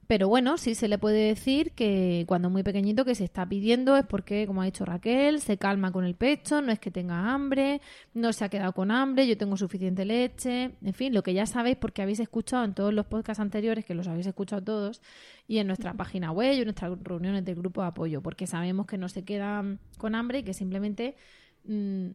Pero 0.06 0.28
bueno, 0.28 0.56
sí 0.56 0.76
se 0.76 0.86
le 0.86 0.98
puede 0.98 1.26
decir 1.26 1.72
que 1.72 2.24
cuando 2.28 2.46
es 2.48 2.52
muy 2.52 2.62
pequeñito 2.62 3.04
que 3.04 3.16
se 3.16 3.24
está 3.24 3.48
pidiendo 3.48 3.96
es 3.96 4.06
porque, 4.06 4.46
como 4.46 4.62
ha 4.62 4.64
dicho 4.64 4.84
Raquel, 4.84 5.40
se 5.40 5.58
calma 5.58 5.90
con 5.90 6.04
el 6.04 6.14
pecho, 6.14 6.62
no 6.62 6.70
es 6.70 6.78
que 6.78 6.92
tenga 6.92 7.32
hambre, 7.32 7.80
no 8.14 8.32
se 8.32 8.44
ha 8.44 8.48
quedado 8.48 8.72
con 8.72 8.92
hambre, 8.92 9.26
yo 9.26 9.36
tengo 9.36 9.56
suficiente 9.56 10.04
leche, 10.04 10.76
en 10.80 10.94
fin, 10.94 11.12
lo 11.12 11.24
que 11.24 11.34
ya 11.34 11.44
sabéis 11.46 11.76
porque 11.76 12.02
habéis 12.02 12.20
escuchado 12.20 12.64
en 12.64 12.74
todos 12.74 12.94
los 12.94 13.06
podcasts 13.06 13.40
anteriores, 13.40 13.84
que 13.84 13.94
los 13.94 14.06
habéis 14.06 14.26
escuchado 14.26 14.62
todos, 14.62 15.02
y 15.48 15.58
en 15.58 15.66
nuestra 15.66 15.92
página 15.94 16.30
web 16.30 16.54
y 16.54 16.58
en 16.58 16.64
nuestras 16.66 16.92
reuniones 17.02 17.44
del 17.44 17.56
grupo 17.56 17.80
de 17.82 17.88
apoyo, 17.88 18.22
porque 18.22 18.46
sabemos 18.46 18.86
que 18.86 18.98
no 18.98 19.08
se 19.08 19.24
quedan 19.24 19.80
con 19.98 20.14
hambre 20.14 20.40
y 20.40 20.42
que 20.44 20.54
simplemente... 20.54 21.16
Mm, 21.64 22.10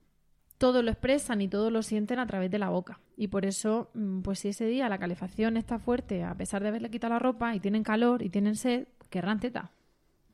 todo 0.61 0.83
lo 0.83 0.91
expresan 0.91 1.41
y 1.41 1.47
todo 1.47 1.71
lo 1.71 1.81
sienten 1.81 2.19
a 2.19 2.27
través 2.27 2.51
de 2.51 2.59
la 2.59 2.69
boca. 2.69 2.99
Y 3.17 3.29
por 3.29 3.47
eso, 3.47 3.89
mm, 3.95 4.21
pues 4.21 4.37
si 4.37 4.49
ese 4.49 4.67
día 4.67 4.87
la 4.89 4.99
calefacción 4.99 5.57
está 5.57 5.79
fuerte, 5.79 6.23
a 6.23 6.35
pesar 6.35 6.61
de 6.61 6.67
haberle 6.67 6.91
quitado 6.91 7.13
la 7.13 7.19
ropa 7.19 7.55
y 7.55 7.59
tienen 7.59 7.81
calor 7.81 8.21
y 8.21 8.29
tienen 8.29 8.55
sed, 8.55 8.87
querrán 9.09 9.39
teta. 9.39 9.71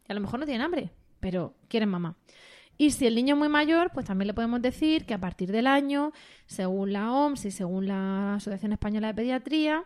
Y 0.05 0.11
a 0.11 0.15
lo 0.15 0.19
mejor 0.19 0.41
no 0.41 0.45
tienen 0.45 0.63
hambre, 0.63 0.91
pero 1.21 1.53
quieren 1.69 1.87
mamá. 1.87 2.17
Y 2.77 2.91
si 2.91 3.07
el 3.07 3.15
niño 3.15 3.35
es 3.35 3.39
muy 3.39 3.47
mayor, 3.47 3.91
pues 3.93 4.05
también 4.05 4.27
le 4.27 4.33
podemos 4.33 4.61
decir 4.61 5.05
que 5.05 5.13
a 5.13 5.17
partir 5.17 5.49
del 5.49 5.65
año, 5.65 6.11
según 6.45 6.91
la 6.91 7.09
OMS 7.13 7.45
y 7.45 7.51
según 7.51 7.87
la 7.87 8.35
Asociación 8.35 8.73
Española 8.73 9.07
de 9.07 9.13
Pediatría, 9.13 9.85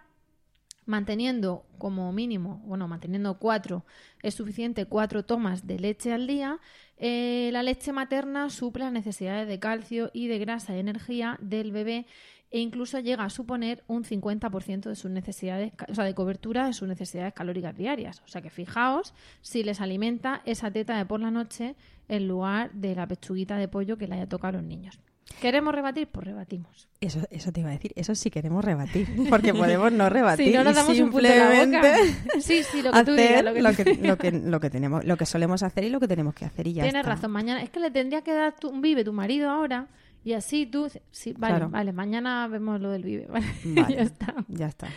manteniendo 0.91 1.65
como 1.77 2.11
mínimo, 2.11 2.61
bueno, 2.65 2.87
manteniendo 2.87 3.39
cuatro, 3.39 3.85
es 4.21 4.35
suficiente 4.35 4.85
cuatro 4.85 5.23
tomas 5.23 5.65
de 5.65 5.79
leche 5.79 6.11
al 6.11 6.27
día, 6.27 6.59
eh, 6.97 7.49
la 7.53 7.63
leche 7.63 7.93
materna 7.93 8.49
suple 8.49 8.83
las 8.83 8.93
necesidades 8.93 9.47
de 9.47 9.57
calcio 9.57 10.11
y 10.13 10.27
de 10.27 10.37
grasa 10.37 10.75
y 10.75 10.79
energía 10.79 11.39
del 11.41 11.71
bebé 11.71 12.05
e 12.51 12.59
incluso 12.59 12.99
llega 12.99 13.23
a 13.23 13.29
suponer 13.29 13.83
un 13.87 14.03
50% 14.03 14.89
de 14.89 14.95
sus 14.95 15.09
necesidades, 15.09 15.71
o 15.87 15.95
sea, 15.95 16.03
de 16.03 16.13
cobertura 16.13 16.65
de 16.65 16.73
sus 16.73 16.87
necesidades 16.89 17.33
calóricas 17.33 17.77
diarias. 17.77 18.21
O 18.25 18.27
sea 18.27 18.41
que 18.41 18.49
fijaos 18.49 19.13
si 19.41 19.63
les 19.63 19.79
alimenta 19.79 20.41
esa 20.45 20.69
teta 20.69 20.97
de 20.97 21.05
por 21.05 21.21
la 21.21 21.31
noche 21.31 21.75
en 22.09 22.27
lugar 22.27 22.73
de 22.73 22.93
la 22.93 23.07
pechuguita 23.07 23.55
de 23.55 23.69
pollo 23.69 23.97
que 23.97 24.07
le 24.07 24.15
haya 24.15 24.27
tocado 24.27 24.57
a 24.57 24.61
los 24.61 24.67
niños. 24.67 24.99
¿Queremos 25.39 25.73
rebatir? 25.73 26.07
Pues 26.07 26.25
rebatimos. 26.27 26.89
Eso, 26.99 27.21
eso 27.29 27.51
te 27.51 27.61
iba 27.61 27.69
a 27.69 27.73
decir, 27.73 27.91
eso 27.95 28.15
sí 28.15 28.29
queremos 28.29 28.63
rebatir, 28.63 29.07
porque 29.29 29.53
podemos 29.53 29.91
no 29.91 30.09
rebatir. 30.09 30.47
Si 30.47 30.53
no 30.53 30.63
nos 30.63 30.75
damos 30.75 30.95
simplemente 30.95 31.63
un 31.63 31.71
la 31.71 32.41
Sí, 32.41 32.63
sí, 32.63 32.81
lo 32.81 32.91
que 32.91 33.03
tú 33.03 33.13
digas. 33.13 33.43
Lo 33.43 33.53
que, 33.53 33.61
lo, 33.61 34.17
que, 34.17 34.31
lo, 34.31 34.59
que, 34.59 34.69
tenemos, 34.69 35.05
lo 35.05 35.17
que 35.17 35.25
solemos 35.25 35.63
hacer 35.63 35.83
y 35.85 35.89
lo 35.89 35.99
que 35.99 36.07
tenemos 36.07 36.33
que 36.33 36.45
hacer 36.45 36.67
y 36.67 36.73
ya 36.73 36.83
Tienes 36.83 37.05
razón, 37.05 37.31
mañana, 37.31 37.61
es 37.61 37.69
que 37.69 37.79
le 37.79 37.91
tendría 37.91 38.21
que 38.21 38.33
dar 38.33 38.53
un 38.63 38.81
vive 38.81 39.03
tu 39.03 39.13
marido 39.13 39.49
ahora 39.49 39.87
y 40.23 40.33
así 40.33 40.65
tú, 40.65 40.89
sí, 41.09 41.33
vale, 41.37 41.65
vale, 41.65 41.93
mañana 41.93 42.47
vemos 42.47 42.79
lo 42.79 42.91
del 42.91 43.03
vive, 43.03 43.27
vale, 43.29 43.47
ya 43.73 44.01
está. 44.01 44.35
Ya 44.47 44.67
está. 44.67 44.87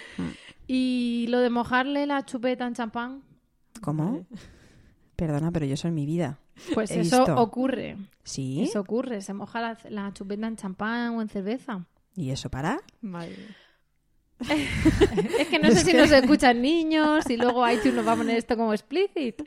Y 0.66 1.26
lo 1.28 1.40
de 1.40 1.50
mojarle 1.50 2.06
la 2.06 2.24
chupeta 2.24 2.66
en 2.66 2.74
champán. 2.74 3.22
¿Cómo? 3.80 4.26
Perdona, 5.16 5.50
pero 5.50 5.66
yo 5.66 5.74
en 5.82 5.94
mi 5.94 6.06
vida. 6.06 6.38
Pues 6.72 6.90
eso 6.90 7.24
ocurre. 7.36 7.96
¿Sí? 8.22 8.62
Eso 8.62 8.80
ocurre. 8.80 9.20
Se 9.20 9.34
moja 9.34 9.76
la, 9.88 10.12
chupeta 10.12 10.46
en 10.46 10.56
champán 10.56 11.16
o 11.16 11.22
en 11.22 11.28
cerveza. 11.28 11.86
¿Y 12.16 12.30
eso 12.30 12.48
para? 12.50 12.80
es 15.38 15.48
que 15.48 15.58
no 15.58 15.70
sé 15.70 15.76
si 15.84 15.92
nos 15.92 16.10
escuchan 16.10 16.60
niños 16.60 17.28
y 17.30 17.36
luego 17.36 17.68
iTunes 17.68 17.94
nos 17.94 18.06
va 18.06 18.12
a 18.12 18.16
poner 18.16 18.36
esto 18.36 18.56
como 18.56 18.72
explicit 18.72 19.42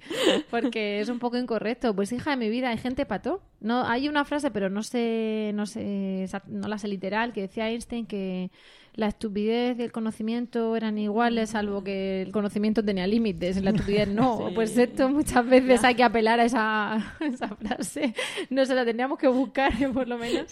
porque 0.50 1.02
es 1.02 1.10
un 1.10 1.20
poco 1.20 1.38
incorrecto. 1.38 1.96
Pues 1.96 2.12
hija 2.12 2.32
de 2.32 2.38
mi 2.38 2.50
vida, 2.50 2.70
hay 2.70 2.78
gente 2.78 3.06
pato. 3.06 3.42
No, 3.60 3.86
hay 3.86 4.08
una 4.08 4.26
frase, 4.26 4.52
pero 4.52 4.70
no 4.70 4.84
sé, 4.84 5.52
no 5.56 5.66
sé, 5.66 6.28
no 6.48 6.68
la 6.68 6.78
sé 6.78 6.88
literal, 6.88 7.34
que 7.34 7.42
decía 7.42 7.70
Einstein 7.70 8.06
que 8.06 8.52
la 8.98 9.08
estupidez 9.08 9.78
y 9.80 9.84
el 9.84 9.92
conocimiento 9.92 10.76
eran 10.76 10.98
iguales, 10.98 11.52
salvo 11.52 11.84
que 11.84 12.24
el 12.24 12.32
conocimiento 12.32 12.84
tenía 12.84 13.06
límites, 13.06 13.62
la 13.64 13.70
estupidez 13.70 14.08
no. 14.10 14.50
Pues 14.56 14.76
esto 14.76 15.08
muchas 15.08 15.48
veces 15.48 15.84
hay 15.84 15.94
que 15.94 16.04
apelar 16.04 16.40
a 16.40 16.46
esa, 16.46 17.16
esa 17.20 17.48
frase. 17.50 18.16
No 18.50 18.66
se 18.66 18.74
la 18.74 18.84
tendríamos 18.84 19.20
que 19.20 19.28
buscar, 19.28 19.72
por 19.94 20.08
lo 20.08 20.18
menos. 20.18 20.52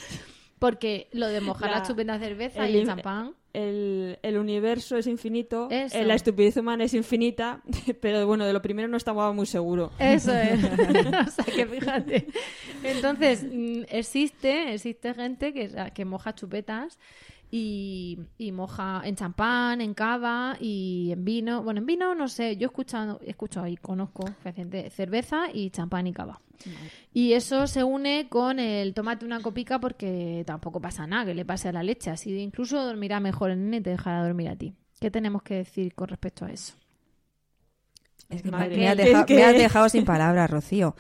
Porque 0.60 1.10
lo 1.12 1.28
de 1.28 1.42
mojar 1.42 1.72
la, 1.72 1.84
chupeta 1.84 2.20
cerveza 2.20 2.70
y 2.70 2.78
el 2.78 2.86
champán. 2.86 3.34
El, 3.52 4.20
el, 4.22 4.38
universo 4.38 4.98
es 4.98 5.08
infinito, 5.08 5.70
eh, 5.72 5.88
la 6.04 6.14
estupidez 6.14 6.58
humana 6.58 6.84
es 6.84 6.94
infinita, 6.94 7.62
pero 8.02 8.28
bueno, 8.28 8.46
de 8.46 8.54
lo 8.54 8.62
primero 8.62 8.88
no 8.88 8.98
estaba 8.98 9.32
muy 9.32 9.46
seguro. 9.46 9.92
Eso 9.98 10.34
es. 10.34 10.62
o 10.64 11.32
sea 11.32 11.46
que 11.46 11.66
fíjate. 11.66 12.28
Entonces, 12.84 13.44
mm, 13.44 13.84
existe, 13.90 14.74
existe 14.74 15.14
gente 15.14 15.54
que, 15.54 15.72
que 15.94 16.06
moja 16.06 16.36
chupetas 16.36 17.00
y, 17.58 18.52
moja 18.52 19.02
en 19.06 19.16
champán, 19.16 19.82
en 19.82 19.94
cava 19.94 20.58
y 20.60 21.10
en 21.12 21.24
vino. 21.24 21.64
Bueno, 21.64 21.80
en 21.80 21.86
vino 21.86 22.16
no 22.16 22.28
sé, 22.28 22.58
yo 22.58 22.68
he 22.68 22.70
escuchado, 22.70 23.20
he 23.24 23.30
escuchado 23.30 23.68
y 23.68 23.78
conozco 23.78 24.26
cerveza 24.90 25.46
y 25.54 25.70
champán 25.70 26.08
y 26.08 26.14
cava. 26.14 26.42
Y 27.14 27.34
eso 27.34 27.68
se 27.68 27.84
une 27.84 28.28
con 28.30 28.60
el 28.60 28.94
tomate 28.94 29.26
una 29.26 29.42
copica 29.42 29.80
porque 29.80 30.44
tampoco 30.46 30.82
pasa 30.82 31.08
nada 31.08 31.26
que 31.26 31.34
le 31.34 31.46
pase 31.46 31.70
a 31.70 31.72
la 31.72 31.84
leche. 31.84 32.10
Así 32.10 32.38
incluso 32.38 32.84
dormirá 32.84 33.20
mejor 33.20 33.52
el 33.52 33.64
nene 33.64 33.78
y 33.78 33.82
te 33.82 33.90
dejará 33.92 34.24
dormir 34.24 34.50
a 34.50 34.56
ti. 34.56 34.74
¿Qué 35.00 35.12
tenemos 35.12 35.44
que 35.44 35.56
decir 35.56 35.94
con 35.94 36.08
respecto 36.08 36.46
a 36.46 36.52
eso? 36.52 36.76
Me, 38.30 38.88
has 38.88 38.98
dejado, 39.58 39.90
sin 39.90 40.06
palabras, 40.06 40.50
Rocío. 40.50 40.96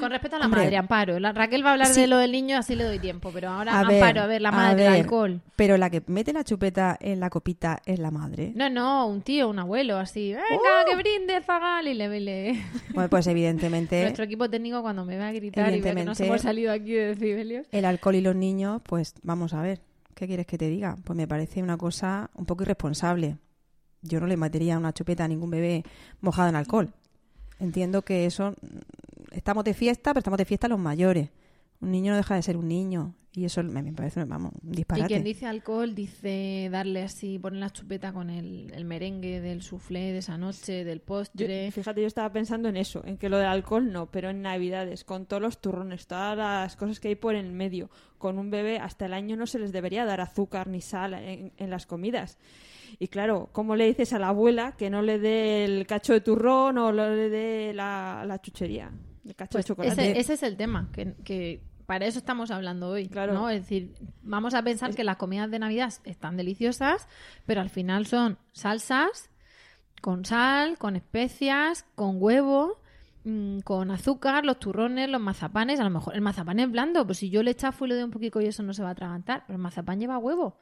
Con 0.00 0.10
respecto 0.10 0.36
a 0.36 0.40
la 0.40 0.48
madre, 0.48 0.76
Amparo. 0.76 1.20
La, 1.20 1.32
Raquel 1.32 1.64
va 1.64 1.70
a 1.70 1.72
hablar 1.74 1.88
de 1.88 2.06
lo 2.06 2.18
del 2.18 2.32
niño, 2.32 2.58
así 2.58 2.74
le 2.74 2.84
doy 2.84 2.98
tiempo. 2.98 3.30
Pero 3.32 3.50
ahora, 3.50 3.80
Amparo, 3.80 4.22
a 4.22 4.26
ver, 4.26 4.42
la 4.42 4.50
madre, 4.50 4.84
del 4.84 4.92
alcohol. 4.92 5.40
Pero 5.56 5.76
la 5.76 5.88
que 5.90 6.02
mete 6.06 6.32
la 6.32 6.44
chupeta 6.44 6.96
en 7.00 7.20
la 7.20 7.30
copita 7.30 7.80
es 7.86 7.98
la 7.98 8.10
madre. 8.10 8.52
No, 8.54 8.68
no, 8.68 9.06
un 9.06 9.22
tío, 9.22 9.48
un 9.48 9.58
abuelo, 9.58 9.96
así. 9.96 10.32
Venga, 10.32 10.44
¡Oh! 10.52 10.90
que 10.90 10.96
brinde, 10.96 11.40
Zagal. 11.42 11.88
Y 11.88 11.94
le, 11.94 12.20
le... 12.20 12.60
Bueno, 12.92 13.08
pues 13.08 13.26
evidentemente. 13.26 14.00
Nuestro 14.02 14.24
equipo 14.24 14.50
técnico, 14.50 14.82
cuando 14.82 15.04
me 15.04 15.16
va 15.16 15.28
a 15.28 15.32
gritar 15.32 15.72
y 15.72 15.80
ve 15.80 15.94
que 15.94 16.04
nos 16.04 16.20
hemos 16.20 16.40
salido 16.40 16.72
aquí 16.72 16.92
de 16.92 17.14
decibelios. 17.14 17.66
El 17.70 17.84
alcohol 17.84 18.16
y 18.16 18.20
los 18.20 18.34
niños, 18.34 18.82
pues 18.84 19.14
vamos 19.22 19.54
a 19.54 19.62
ver. 19.62 19.80
¿Qué 20.14 20.26
quieres 20.26 20.46
que 20.46 20.58
te 20.58 20.68
diga? 20.68 20.96
Pues 21.04 21.16
me 21.16 21.26
parece 21.26 21.62
una 21.62 21.76
cosa 21.76 22.30
un 22.34 22.46
poco 22.46 22.62
irresponsable. 22.62 23.36
Yo 24.04 24.20
no 24.20 24.26
le 24.26 24.36
metería 24.36 24.78
una 24.78 24.92
chupeta 24.92 25.24
a 25.24 25.28
ningún 25.28 25.50
bebé 25.50 25.82
mojado 26.20 26.48
en 26.48 26.56
alcohol. 26.56 26.92
Entiendo 27.58 28.02
que 28.02 28.26
eso 28.26 28.54
estamos 29.32 29.64
de 29.64 29.74
fiesta, 29.74 30.12
pero 30.12 30.20
estamos 30.20 30.38
de 30.38 30.44
fiesta 30.44 30.68
los 30.68 30.78
mayores. 30.78 31.30
Un 31.80 31.90
niño 31.90 32.12
no 32.12 32.16
deja 32.16 32.34
de 32.34 32.42
ser 32.42 32.56
un 32.56 32.68
niño. 32.68 33.14
Y 33.36 33.44
eso 33.44 33.64
me, 33.64 33.92
parece, 33.92 34.24
vamos, 34.24 34.52
un 34.62 34.70
disparate. 34.70 35.06
Y 35.06 35.08
quien 35.08 35.24
dice 35.24 35.46
alcohol 35.46 35.92
dice 35.92 36.68
darle 36.70 37.02
así, 37.02 37.40
poner 37.40 37.58
la 37.58 37.70
chupeta 37.70 38.12
con 38.12 38.30
el, 38.30 38.84
merengue 38.84 39.40
del 39.40 39.62
soufflé 39.62 40.12
de 40.12 40.18
esa 40.18 40.38
noche, 40.38 40.84
del 40.84 41.00
postre. 41.00 41.68
fíjate, 41.72 42.00
yo 42.00 42.06
estaba 42.06 42.32
pensando 42.32 42.68
en 42.68 42.76
eso, 42.76 43.02
en 43.04 43.18
que 43.18 43.28
lo 43.28 43.38
del 43.38 43.48
alcohol 43.48 43.90
no, 43.90 44.06
pero 44.06 44.30
en 44.30 44.42
Navidades, 44.42 45.02
con 45.02 45.26
todos 45.26 45.42
los 45.42 45.60
turrones, 45.60 46.06
todas 46.06 46.38
las 46.38 46.76
cosas 46.76 47.00
que 47.00 47.08
hay 47.08 47.16
por 47.16 47.34
en 47.34 47.54
medio, 47.54 47.90
con 48.18 48.38
un 48.38 48.50
bebé 48.50 48.78
hasta 48.78 49.06
el 49.06 49.12
año 49.12 49.36
no 49.36 49.48
se 49.48 49.58
les 49.58 49.72
debería 49.72 50.04
dar 50.04 50.20
azúcar 50.20 50.68
ni 50.68 50.80
sal 50.80 51.14
en, 51.14 51.52
en 51.56 51.70
las 51.70 51.86
comidas. 51.86 52.38
Y 52.98 53.08
claro, 53.08 53.48
¿cómo 53.52 53.76
le 53.76 53.86
dices 53.86 54.12
a 54.12 54.18
la 54.18 54.28
abuela 54.28 54.72
que 54.76 54.90
no 54.90 55.02
le 55.02 55.18
dé 55.18 55.64
el 55.64 55.86
cacho 55.86 56.12
de 56.12 56.20
turrón 56.20 56.78
o 56.78 56.92
le 56.92 57.28
dé 57.28 57.72
la 57.74 58.40
chuchería? 58.42 58.90
Pues 59.48 59.98
ese, 59.98 60.32
es 60.34 60.42
el 60.42 60.56
tema, 60.56 60.90
que, 60.92 61.62
para 61.86 62.04
eso 62.04 62.18
estamos 62.18 62.50
hablando 62.50 62.88
hoy. 62.88 63.08
Claro. 63.08 63.32
¿no? 63.32 63.48
Es 63.48 63.62
decir, 63.62 63.94
vamos 64.22 64.52
a 64.52 64.62
pensar 64.62 64.94
que 64.94 65.02
las 65.02 65.16
comidas 65.16 65.50
de 65.50 65.58
Navidad 65.58 65.92
están 66.04 66.36
deliciosas, 66.36 67.08
pero 67.46 67.62
al 67.62 67.70
final 67.70 68.06
son 68.06 68.38
salsas 68.52 69.30
con 70.02 70.26
sal, 70.26 70.76
con 70.76 70.96
especias, 70.96 71.86
con 71.94 72.16
huevo, 72.22 72.82
mm, 73.24 73.60
con 73.60 73.90
azúcar, 73.90 74.44
los 74.44 74.58
turrones, 74.58 75.08
los 75.08 75.22
mazapanes. 75.22 75.80
A 75.80 75.84
lo 75.84 75.90
mejor 75.90 76.14
el 76.14 76.20
mazapán 76.20 76.60
es 76.60 76.70
blando, 76.70 77.06
pues 77.06 77.18
si 77.18 77.30
yo 77.30 77.42
le 77.42 77.54
le 77.54 77.94
doy 77.94 78.04
un 78.04 78.10
poquito 78.10 78.42
y 78.42 78.46
eso 78.46 78.62
no 78.62 78.74
se 78.74 78.82
va 78.82 78.90
a 78.90 78.92
atragantar, 78.92 79.44
pero 79.46 79.56
el 79.56 79.62
mazapán 79.62 80.00
lleva 80.00 80.18
huevo. 80.18 80.58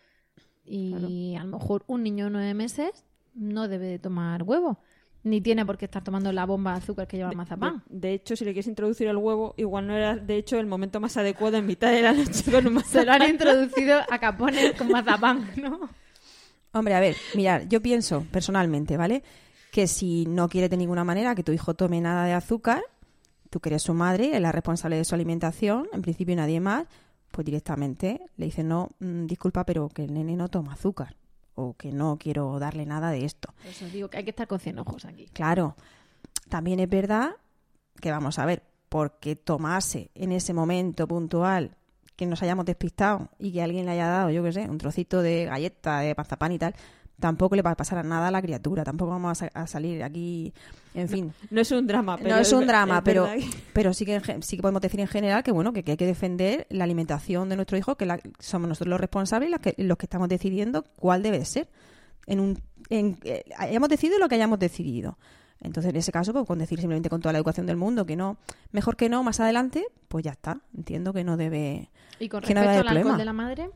Y 0.64 1.34
a 1.36 1.44
lo 1.44 1.58
mejor 1.58 1.84
un 1.86 2.02
niño 2.02 2.26
de 2.26 2.30
nueve 2.30 2.54
meses 2.54 3.04
no 3.34 3.68
debe 3.68 3.86
de 3.86 3.98
tomar 3.98 4.42
huevo 4.42 4.78
ni 5.24 5.40
tiene 5.40 5.64
por 5.64 5.78
qué 5.78 5.84
estar 5.84 6.02
tomando 6.02 6.32
la 6.32 6.46
bomba 6.46 6.72
de 6.72 6.78
azúcar 6.78 7.06
que 7.06 7.16
lleva 7.16 7.30
el 7.30 7.36
mazapán. 7.36 7.82
De, 7.88 8.12
hecho, 8.12 8.34
si 8.34 8.44
le 8.44 8.52
quieres 8.52 8.66
introducir 8.66 9.06
el 9.06 9.16
huevo, 9.16 9.54
igual 9.56 9.86
no 9.86 9.96
era, 9.96 10.16
de 10.16 10.36
hecho, 10.36 10.58
el 10.58 10.66
momento 10.66 11.00
más 11.00 11.16
adecuado 11.16 11.56
en 11.56 11.66
mitad 11.66 11.92
de 11.92 12.02
la 12.02 12.12
noche 12.12 12.50
con 12.50 12.66
un 12.66 12.74
mazapán. 12.74 12.92
Se 12.92 13.06
lo 13.06 13.12
han 13.12 13.30
introducido 13.30 14.00
a 14.10 14.18
capones 14.18 14.72
con 14.72 14.90
mazapán, 14.90 15.48
¿no? 15.56 15.88
Hombre, 16.72 16.94
a 16.94 17.00
ver, 17.00 17.16
mirad, 17.34 17.62
yo 17.68 17.80
pienso 17.80 18.26
personalmente, 18.32 18.96
¿vale? 18.96 19.22
Que 19.70 19.86
si 19.86 20.26
no 20.26 20.48
quiere 20.48 20.68
de 20.68 20.76
ninguna 20.76 21.04
manera 21.04 21.34
que 21.34 21.44
tu 21.44 21.52
hijo 21.52 21.74
tome 21.74 22.00
nada 22.00 22.24
de 22.24 22.32
azúcar, 22.32 22.82
tú 23.50 23.60
que 23.60 23.68
eres 23.68 23.82
su 23.82 23.94
madre, 23.94 24.34
es 24.34 24.40
la 24.40 24.52
responsable 24.52 24.96
de 24.96 25.04
su 25.04 25.14
alimentación, 25.14 25.86
en 25.92 26.02
principio 26.02 26.34
nadie 26.34 26.60
más, 26.60 26.86
pues 27.32 27.44
directamente 27.44 28.20
le 28.36 28.46
dices, 28.46 28.64
no, 28.64 28.90
mm, 29.00 29.26
disculpa, 29.26 29.64
pero 29.64 29.88
que 29.88 30.04
el 30.04 30.14
nene 30.14 30.36
no 30.36 30.48
toma 30.48 30.74
azúcar 30.74 31.16
o 31.54 31.74
que 31.74 31.92
no 31.92 32.18
quiero 32.18 32.58
darle 32.58 32.86
nada 32.86 33.10
de 33.10 33.24
esto. 33.24 33.52
Eso 33.68 33.86
digo 33.86 34.08
que 34.08 34.18
hay 34.18 34.24
que 34.24 34.30
estar 34.30 34.46
con 34.46 34.60
cien 34.60 34.78
ojos 34.78 35.04
aquí. 35.04 35.26
Claro. 35.32 35.76
También 36.48 36.80
es 36.80 36.88
verdad 36.88 37.30
que 38.00 38.10
vamos 38.10 38.38
a 38.38 38.46
ver, 38.46 38.62
porque 38.88 39.36
tomase 39.36 40.10
en 40.14 40.32
ese 40.32 40.52
momento 40.52 41.08
puntual 41.08 41.76
que 42.16 42.26
nos 42.26 42.42
hayamos 42.42 42.64
despistado 42.64 43.30
y 43.38 43.52
que 43.52 43.62
alguien 43.62 43.86
le 43.86 43.92
haya 43.92 44.06
dado, 44.06 44.30
yo 44.30 44.42
qué 44.42 44.52
sé, 44.52 44.68
un 44.68 44.78
trocito 44.78 45.22
de 45.22 45.46
galleta, 45.46 46.00
de 46.00 46.14
pastapán 46.14 46.52
y 46.52 46.58
tal, 46.58 46.74
tampoco 47.22 47.54
le 47.54 47.62
va 47.62 47.70
a 47.70 47.76
pasar 47.76 47.98
a 47.98 48.02
nada 48.02 48.26
a 48.26 48.30
la 48.32 48.42
criatura, 48.42 48.82
tampoco 48.82 49.12
vamos 49.12 49.42
a, 49.42 49.66
salir 49.68 50.02
aquí, 50.02 50.52
en 50.92 51.08
fin. 51.08 51.32
No, 51.50 51.60
es 51.60 51.70
un 51.70 51.86
drama, 51.86 52.16
pero 52.16 52.30
no 52.30 52.36
es 52.36 52.52
un 52.52 52.66
drama, 52.66 53.04
pero 53.04 53.28
pero 53.72 53.94
sí 53.94 54.04
que 54.04 54.20
sí 54.42 54.56
que 54.56 54.62
podemos 54.62 54.82
decir 54.82 54.98
en 54.98 55.06
general 55.06 55.44
que 55.44 55.52
bueno 55.52 55.72
que, 55.72 55.84
hay 55.86 55.96
que 55.96 56.04
defender 56.04 56.66
la 56.68 56.82
alimentación 56.82 57.48
de 57.48 57.54
nuestro 57.54 57.78
hijo, 57.78 57.94
que 57.94 58.08
somos 58.40 58.68
nosotros 58.68 58.90
los 58.90 59.00
responsables, 59.00 59.50
los 59.50 59.60
que, 59.60 59.74
los 59.78 59.96
que 59.96 60.06
estamos 60.06 60.28
decidiendo 60.28 60.84
cuál 60.96 61.22
debe 61.22 61.44
ser. 61.44 61.68
En 62.26 62.40
un, 62.40 62.60
en, 62.90 63.18
eh, 63.22 63.44
hayamos 63.56 63.88
decidido 63.88 64.18
lo 64.18 64.28
que 64.28 64.34
hayamos 64.34 64.58
decidido. 64.58 65.16
Entonces, 65.60 65.90
en 65.90 65.96
ese 65.96 66.10
caso, 66.10 66.32
pues 66.32 66.44
con 66.44 66.58
decir 66.58 66.80
simplemente 66.80 67.08
con 67.08 67.20
toda 67.20 67.32
la 67.32 67.38
educación 67.38 67.66
del 67.66 67.76
mundo 67.76 68.04
que 68.04 68.16
no, 68.16 68.36
mejor 68.72 68.96
que 68.96 69.08
no, 69.08 69.22
más 69.22 69.38
adelante, 69.38 69.86
pues 70.08 70.24
ya 70.24 70.32
está. 70.32 70.60
Entiendo 70.76 71.12
que 71.12 71.22
no 71.22 71.36
debe. 71.36 71.88
¿Y 72.18 72.28
con 72.28 72.42
respecto 72.42 72.80
al 72.80 72.88
alcohol 72.88 73.16
de 73.16 73.24
la 73.24 73.32
madre? 73.32 73.70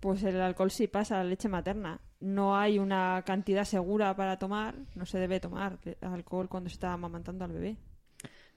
Pues 0.00 0.22
el 0.22 0.40
alcohol 0.40 0.70
sí 0.70 0.86
pasa 0.86 1.20
a 1.20 1.24
la 1.24 1.30
leche 1.30 1.48
materna. 1.48 2.00
No 2.20 2.56
hay 2.56 2.78
una 2.78 3.22
cantidad 3.26 3.64
segura 3.64 4.14
para 4.16 4.38
tomar, 4.38 4.74
no 4.94 5.06
se 5.06 5.18
debe 5.18 5.40
tomar 5.40 5.78
alcohol 6.02 6.48
cuando 6.48 6.68
se 6.68 6.74
está 6.74 6.92
amamantando 6.92 7.44
al 7.44 7.52
bebé. 7.52 7.76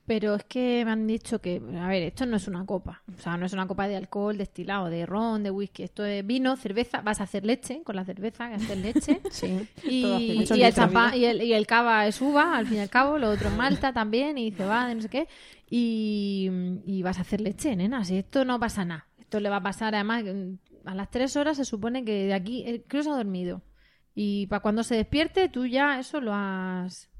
Pero 0.05 0.35
es 0.35 0.43
que 0.45 0.83
me 0.83 0.91
han 0.91 1.05
dicho 1.05 1.39
que, 1.39 1.61
a 1.79 1.87
ver, 1.87 2.01
esto 2.03 2.25
no 2.25 2.37
es 2.37 2.47
una 2.47 2.65
copa. 2.65 3.03
O 3.15 3.21
sea, 3.21 3.37
no 3.37 3.45
es 3.45 3.53
una 3.53 3.67
copa 3.67 3.87
de 3.87 3.95
alcohol 3.95 4.35
destilado, 4.35 4.89
de 4.89 5.05
ron, 5.05 5.43
de 5.43 5.51
whisky. 5.51 5.83
Esto 5.83 6.03
es 6.03 6.25
vino, 6.25 6.57
cerveza. 6.57 7.01
Vas 7.01 7.21
a 7.21 7.25
hacer 7.25 7.45
leche 7.45 7.83
con 7.83 7.95
la 7.95 8.03
cerveza, 8.03 8.49
que 8.49 8.55
hacer 8.55 8.77
leche. 8.77 9.21
sí. 9.29 9.67
Y, 9.83 10.43
y, 10.53 10.63
el 10.63 10.73
champán, 10.73 11.15
y, 11.15 11.25
el, 11.25 11.41
y 11.43 11.53
el 11.53 11.67
cava 11.67 12.07
es 12.07 12.19
uva, 12.19 12.57
al 12.57 12.65
fin 12.65 12.77
y 12.77 12.81
al 12.81 12.89
cabo. 12.89 13.19
Lo 13.19 13.29
otro 13.29 13.49
es 13.49 13.55
malta 13.55 13.93
también, 13.93 14.37
y 14.39 14.51
cebada, 14.51 14.87
de 14.87 14.95
no 14.95 15.01
sé 15.01 15.09
qué. 15.09 15.27
Y, 15.69 16.49
y 16.85 17.03
vas 17.03 17.19
a 17.19 17.21
hacer 17.21 17.39
leche, 17.39 17.75
nena. 17.75 18.03
Si 18.03 18.17
esto 18.17 18.43
no 18.43 18.59
pasa 18.59 18.83
nada. 18.83 19.07
Esto 19.19 19.39
le 19.39 19.49
va 19.49 19.57
a 19.57 19.63
pasar, 19.63 19.93
además, 19.93 20.23
a 20.85 20.95
las 20.95 21.09
tres 21.09 21.35
horas 21.35 21.57
se 21.57 21.65
supone 21.65 22.03
que 22.05 22.25
de 22.27 22.33
aquí, 22.33 22.63
el 22.65 22.85
se 22.89 23.09
ha 23.09 23.15
dormido. 23.15 23.61
Y 24.13 24.47
para 24.47 24.61
cuando 24.61 24.83
se 24.83 24.95
despierte, 24.95 25.49
tú 25.49 25.65
ya 25.65 25.99
eso 25.99 26.19
lo 26.19 26.33
has 26.33 27.11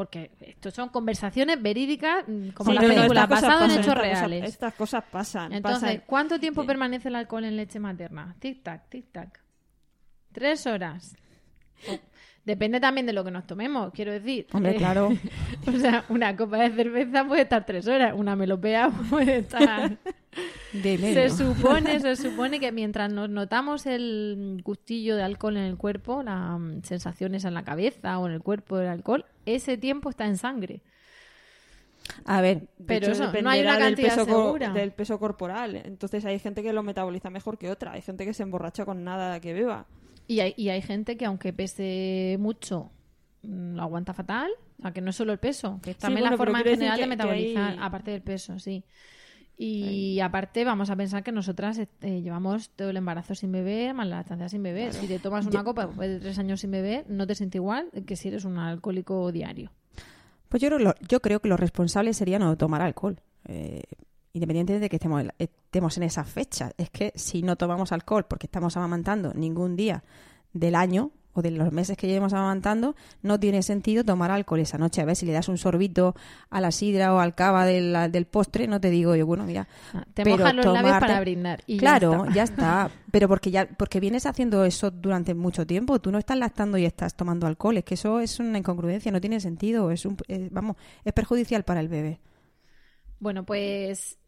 porque 0.00 0.30
esto 0.40 0.70
son 0.70 0.88
conversaciones 0.88 1.60
verídicas 1.60 2.24
mm, 2.26 2.50
como 2.50 2.72
las 2.72 2.84
películas 2.84 3.28
basadas 3.28 3.70
en 3.70 3.80
hechos 3.80 3.94
reales. 3.94 4.48
estas 4.48 4.72
cosas 4.72 5.04
pasan. 5.10 5.52
Entonces, 5.52 6.00
¿cuánto 6.06 6.40
tiempo 6.40 6.64
permanece 6.64 7.08
el 7.08 7.16
alcohol 7.16 7.44
en 7.44 7.56
leche 7.56 7.78
materna? 7.78 8.34
Tic 8.38 8.62
tac, 8.62 8.88
tic 8.88 9.12
tac. 9.12 9.42
Tres 10.32 10.66
horas. 10.66 11.16
Depende 12.44 12.80
también 12.80 13.06
de 13.06 13.12
lo 13.12 13.22
que 13.24 13.30
nos 13.30 13.46
tomemos, 13.46 13.92
quiero 13.92 14.12
decir. 14.12 14.46
Hombre, 14.52 14.76
claro. 14.76 15.10
o 15.66 15.72
sea, 15.78 16.04
una 16.08 16.34
copa 16.34 16.58
de 16.58 16.70
cerveza 16.70 17.26
puede 17.26 17.42
estar 17.42 17.66
tres 17.66 17.86
horas, 17.86 18.14
una 18.16 18.34
melopea 18.36 18.88
puede 19.10 19.38
estar... 19.40 19.98
se 20.72 21.30
supone, 21.30 22.00
se 22.00 22.16
supone 22.30 22.60
que 22.60 22.72
mientras 22.72 23.12
nos 23.12 23.28
notamos 23.28 23.86
el 23.86 24.60
gustillo 24.64 25.16
de 25.16 25.22
alcohol 25.22 25.56
en 25.56 25.64
el 25.64 25.76
cuerpo, 25.76 26.22
las 26.22 26.58
mm, 26.58 26.82
sensaciones 26.82 27.44
en 27.44 27.54
la 27.54 27.64
cabeza 27.64 28.18
o 28.18 28.26
en 28.26 28.34
el 28.34 28.42
cuerpo 28.42 28.76
del 28.78 28.88
alcohol, 28.88 29.24
ese 29.46 29.76
tiempo 29.76 30.10
está 30.10 30.26
en 30.26 30.36
sangre. 30.36 30.82
A 32.24 32.40
ver, 32.40 32.68
pero 32.86 33.08
eso, 33.12 33.32
no 33.42 33.50
hay 33.50 33.60
una 33.60 33.78
cantidad 33.78 34.16
del 34.16 34.26
peso, 34.26 34.42
segura. 34.42 34.70
del 34.70 34.92
peso 34.92 35.18
corporal. 35.18 35.76
Entonces 35.76 36.24
hay 36.24 36.38
gente 36.38 36.62
que 36.62 36.72
lo 36.72 36.82
metaboliza 36.82 37.30
mejor 37.30 37.58
que 37.58 37.70
otra. 37.70 37.92
Hay 37.92 38.02
gente 38.02 38.24
que 38.24 38.34
se 38.34 38.42
emborracha 38.42 38.84
con 38.84 39.04
nada 39.04 39.40
que 39.40 39.52
beba. 39.52 39.86
Y 40.26 40.40
hay, 40.40 40.54
y 40.56 40.68
hay 40.68 40.82
gente 40.82 41.16
que 41.16 41.24
aunque 41.24 41.52
pese 41.52 42.36
mucho, 42.38 42.90
mm, 43.42 43.74
lo 43.74 43.82
aguanta 43.82 44.14
fatal. 44.14 44.50
O 44.78 44.82
sea, 44.82 44.92
que 44.92 45.00
no 45.00 45.10
es 45.10 45.16
solo 45.16 45.32
el 45.32 45.38
peso, 45.38 45.78
que 45.82 45.90
es 45.90 45.98
también 45.98 46.24
la 46.24 46.36
forma 46.36 46.60
en 46.60 46.64
general 46.64 46.98
de 46.98 47.06
metabolizar, 47.06 47.76
aparte 47.80 48.12
del 48.12 48.22
peso, 48.22 48.58
sí. 48.58 48.82
Y 49.62 50.20
aparte 50.20 50.64
vamos 50.64 50.88
a 50.88 50.96
pensar 50.96 51.22
que 51.22 51.32
nosotras 51.32 51.78
eh, 51.78 52.22
llevamos 52.22 52.70
todo 52.70 52.88
el 52.88 52.96
embarazo 52.96 53.34
sin 53.34 53.52
beber, 53.52 53.92
más 53.92 54.08
la 54.08 54.16
lactancia 54.16 54.48
sin 54.48 54.62
beber. 54.62 54.94
Si 54.94 55.06
te 55.06 55.18
tomas 55.18 55.44
una 55.44 55.62
copa 55.62 55.86
después 55.86 56.08
de 56.08 56.18
tres 56.18 56.38
años 56.38 56.62
sin 56.62 56.70
beber, 56.70 57.04
no 57.10 57.26
te 57.26 57.34
sientes 57.34 57.58
igual 57.58 57.90
que 58.06 58.16
si 58.16 58.28
eres 58.28 58.46
un 58.46 58.56
alcohólico 58.56 59.30
diario. 59.30 59.70
Pues 60.48 60.62
yo 60.62 60.70
creo, 60.70 60.94
yo 61.06 61.20
creo 61.20 61.40
que 61.40 61.48
lo 61.48 61.58
responsable 61.58 62.14
sería 62.14 62.38
no 62.38 62.56
tomar 62.56 62.80
alcohol. 62.80 63.20
Eh, 63.48 63.82
independientemente 64.32 64.84
de 64.84 64.88
que 64.88 64.96
estemos, 64.96 65.24
estemos 65.38 65.94
en 65.98 66.04
esa 66.04 66.24
fecha. 66.24 66.72
Es 66.78 66.88
que 66.88 67.12
si 67.14 67.42
no 67.42 67.56
tomamos 67.56 67.92
alcohol 67.92 68.24
porque 68.26 68.46
estamos 68.46 68.78
amamantando 68.78 69.34
ningún 69.34 69.76
día 69.76 70.02
del 70.54 70.74
año 70.74 71.10
o 71.32 71.42
de 71.42 71.50
los 71.50 71.72
meses 71.72 71.96
que 71.96 72.06
llevemos 72.06 72.32
amamantando, 72.32 72.96
no 73.22 73.38
tiene 73.38 73.62
sentido 73.62 74.04
tomar 74.04 74.30
alcohol 74.30 74.60
esa 74.60 74.78
noche. 74.78 75.00
A 75.00 75.04
ver 75.04 75.16
si 75.16 75.26
le 75.26 75.32
das 75.32 75.48
un 75.48 75.58
sorbito 75.58 76.14
a 76.50 76.60
la 76.60 76.70
sidra 76.72 77.14
o 77.14 77.18
al 77.18 77.34
cava 77.34 77.64
del, 77.64 78.10
del 78.10 78.26
postre, 78.26 78.66
no 78.66 78.80
te 78.80 78.90
digo 78.90 79.14
yo, 79.14 79.26
bueno, 79.26 79.44
mira. 79.44 79.68
Ah, 79.94 80.04
te 80.12 80.24
mojas 80.24 80.54
los 80.54 80.66
labios 80.66 80.98
para 80.98 81.20
brindar. 81.20 81.62
Y 81.66 81.78
claro, 81.78 82.26
ya 82.32 82.42
está. 82.44 82.90
Pero 83.10 83.28
porque 83.28 83.50
ya 83.50 83.66
porque 83.66 84.00
vienes 84.00 84.26
haciendo 84.26 84.64
eso 84.64 84.90
durante 84.90 85.34
mucho 85.34 85.66
tiempo. 85.66 86.00
Tú 86.00 86.10
no 86.10 86.18
estás 86.18 86.38
lactando 86.38 86.78
y 86.78 86.84
estás 86.84 87.14
tomando 87.14 87.46
alcohol. 87.46 87.76
Es 87.78 87.84
que 87.84 87.94
eso 87.94 88.20
es 88.20 88.38
una 88.40 88.58
incongruencia, 88.58 89.12
no 89.12 89.20
tiene 89.20 89.40
sentido. 89.40 89.90
Es 89.90 90.04
un, 90.04 90.16
vamos, 90.50 90.76
es 91.04 91.12
perjudicial 91.12 91.64
para 91.64 91.80
el 91.80 91.88
bebé. 91.88 92.20
Bueno, 93.20 93.44
pues 93.44 94.18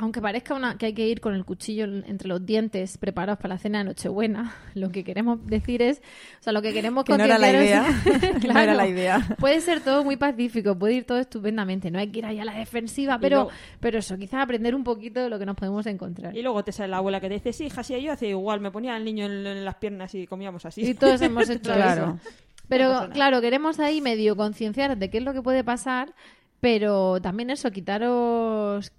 aunque 0.00 0.22
parezca 0.22 0.54
una, 0.54 0.78
que 0.78 0.86
hay 0.86 0.92
que 0.94 1.08
ir 1.08 1.20
con 1.20 1.34
el 1.34 1.44
cuchillo 1.44 1.84
entre 1.84 2.28
los 2.28 2.46
dientes 2.46 2.98
preparados 2.98 3.40
para 3.40 3.54
la 3.54 3.58
cena 3.58 3.78
de 3.78 3.84
Nochebuena, 3.84 4.54
lo 4.74 4.90
que 4.90 5.02
queremos 5.02 5.44
decir 5.44 5.82
es, 5.82 5.98
o 6.38 6.42
sea, 6.44 6.52
lo 6.52 6.62
que 6.62 6.72
queremos 6.72 7.04
que 7.04 7.18
no 7.18 7.24
era 7.24 7.36
la 7.36 7.50
idea, 7.50 7.84
no 8.46 8.60
era 8.60 8.74
la 8.74 8.86
idea. 8.86 9.36
Puede 9.40 9.60
ser 9.60 9.80
todo 9.80 10.04
muy 10.04 10.16
pacífico, 10.16 10.78
puede 10.78 10.94
ir 10.94 11.04
todo 11.04 11.18
estupendamente, 11.18 11.90
no 11.90 11.98
hay 11.98 12.12
que 12.12 12.20
ir 12.20 12.26
ahí 12.26 12.38
a 12.38 12.44
la 12.44 12.56
defensiva, 12.56 13.18
pero, 13.18 13.48
pero 13.80 13.98
eso, 13.98 14.16
quizás 14.16 14.40
aprender 14.40 14.76
un 14.76 14.84
poquito 14.84 15.20
de 15.20 15.28
lo 15.28 15.36
que 15.36 15.46
nos 15.46 15.56
podemos 15.56 15.84
encontrar. 15.86 16.36
Y 16.36 16.42
luego 16.42 16.62
te 16.62 16.70
sale 16.70 16.90
la 16.90 16.98
abuela 16.98 17.20
que 17.20 17.26
te 17.26 17.34
dice, 17.34 17.52
sí, 17.52 17.64
hija, 17.64 17.82
sí, 17.82 18.00
yo 18.00 18.12
hacía 18.12 18.28
igual, 18.28 18.60
me 18.60 18.70
ponía 18.70 18.94
al 18.94 19.04
niño 19.04 19.26
en, 19.26 19.64
las 19.64 19.74
piernas 19.74 20.14
y 20.14 20.28
comíamos 20.28 20.64
así. 20.64 20.82
Y 20.82 20.94
todos 20.94 21.20
hemos 21.22 21.50
hecho 21.50 21.72
claro. 21.72 22.18
eso. 22.22 22.30
Pero 22.68 23.08
claro, 23.12 23.40
queremos 23.40 23.80
ahí 23.80 24.00
medio 24.00 24.36
concienciar 24.36 24.96
de 24.96 25.10
qué 25.10 25.18
es 25.18 25.24
lo 25.24 25.32
que 25.32 25.42
puede 25.42 25.64
pasar 25.64 26.14
pero 26.60 27.20
también 27.20 27.50
eso, 27.50 27.70
quitaros, 27.70 28.90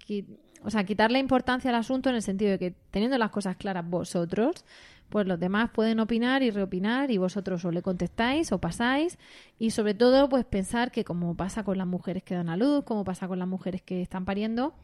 o 0.62 0.70
sea, 0.70 0.84
quitarle 0.84 1.18
importancia 1.18 1.70
al 1.70 1.76
asunto 1.76 2.10
en 2.10 2.16
el 2.16 2.22
sentido 2.22 2.52
de 2.52 2.58
que 2.58 2.74
teniendo 2.90 3.16
las 3.18 3.30
cosas 3.30 3.56
claras 3.56 3.88
vosotros, 3.88 4.64
pues 5.08 5.26
los 5.26 5.40
demás 5.40 5.70
pueden 5.70 6.00
opinar 6.00 6.42
y 6.42 6.50
reopinar 6.50 7.10
y 7.10 7.18
vosotros 7.18 7.64
o 7.64 7.70
le 7.72 7.82
contestáis 7.82 8.52
o 8.52 8.58
pasáis 8.58 9.18
y 9.58 9.70
sobre 9.70 9.94
todo 9.94 10.28
pues 10.28 10.44
pensar 10.44 10.92
que 10.92 11.04
como 11.04 11.36
pasa 11.36 11.64
con 11.64 11.78
las 11.78 11.86
mujeres 11.86 12.22
que 12.22 12.34
dan 12.34 12.48
a 12.48 12.56
luz, 12.56 12.84
como 12.84 13.04
pasa 13.04 13.26
con 13.26 13.38
las 13.38 13.48
mujeres 13.48 13.82
que 13.82 14.02
están 14.02 14.24
pariendo, 14.24 14.74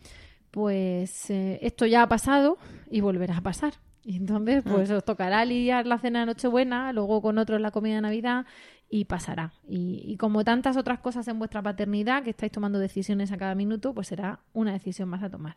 pues 0.50 1.30
eh, 1.30 1.58
esto 1.62 1.86
ya 1.86 2.02
ha 2.02 2.08
pasado 2.08 2.58
y 2.90 3.00
volverá 3.00 3.38
a 3.38 3.42
pasar. 3.42 3.74
Y 4.04 4.16
entonces, 4.16 4.62
pues 4.62 4.88
mm. 4.88 4.94
os 4.94 5.04
tocará 5.04 5.44
lidiar 5.44 5.84
la 5.84 5.98
cena 5.98 6.20
de 6.20 6.26
Nochebuena, 6.26 6.92
luego 6.92 7.20
con 7.20 7.38
otros 7.38 7.60
la 7.60 7.72
comida 7.72 7.96
de 7.96 8.02
Navidad 8.02 8.46
y 8.88 9.06
pasará. 9.06 9.52
Y, 9.68 10.16
como 10.18 10.44
tantas 10.44 10.76
otras 10.76 11.00
cosas 11.00 11.26
en 11.28 11.38
vuestra 11.38 11.62
paternidad, 11.62 12.22
que 12.22 12.30
estáis 12.30 12.52
tomando 12.52 12.78
decisiones 12.78 13.32
a 13.32 13.36
cada 13.36 13.54
minuto, 13.54 13.94
pues 13.94 14.08
será 14.08 14.40
una 14.52 14.72
decisión 14.72 15.08
más 15.08 15.22
a 15.22 15.30
tomar. 15.30 15.56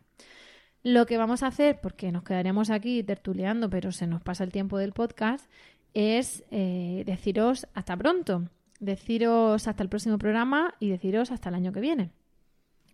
Lo 0.82 1.06
que 1.06 1.18
vamos 1.18 1.42
a 1.42 1.48
hacer, 1.48 1.80
porque 1.80 2.10
nos 2.10 2.24
quedaremos 2.24 2.70
aquí 2.70 3.02
tertuleando, 3.02 3.68
pero 3.68 3.92
se 3.92 4.06
nos 4.06 4.22
pasa 4.22 4.44
el 4.44 4.50
tiempo 4.50 4.78
del 4.78 4.92
podcast, 4.92 5.50
es 5.94 6.44
eh, 6.50 7.02
deciros 7.06 7.66
hasta 7.74 7.96
pronto, 7.96 8.48
deciros 8.78 9.68
hasta 9.68 9.82
el 9.82 9.88
próximo 9.88 10.18
programa 10.18 10.74
y 10.80 10.88
deciros 10.88 11.30
hasta 11.30 11.50
el 11.50 11.54
año 11.54 11.72
que 11.72 11.80
viene. 11.80 12.10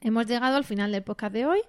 Hemos 0.01 0.27
llegado 0.27 0.57
al 0.57 0.65
final 0.65 0.93
del 0.93 1.03
podcast 1.03 1.33
de 1.33 1.47
hoy. 1.47 1.61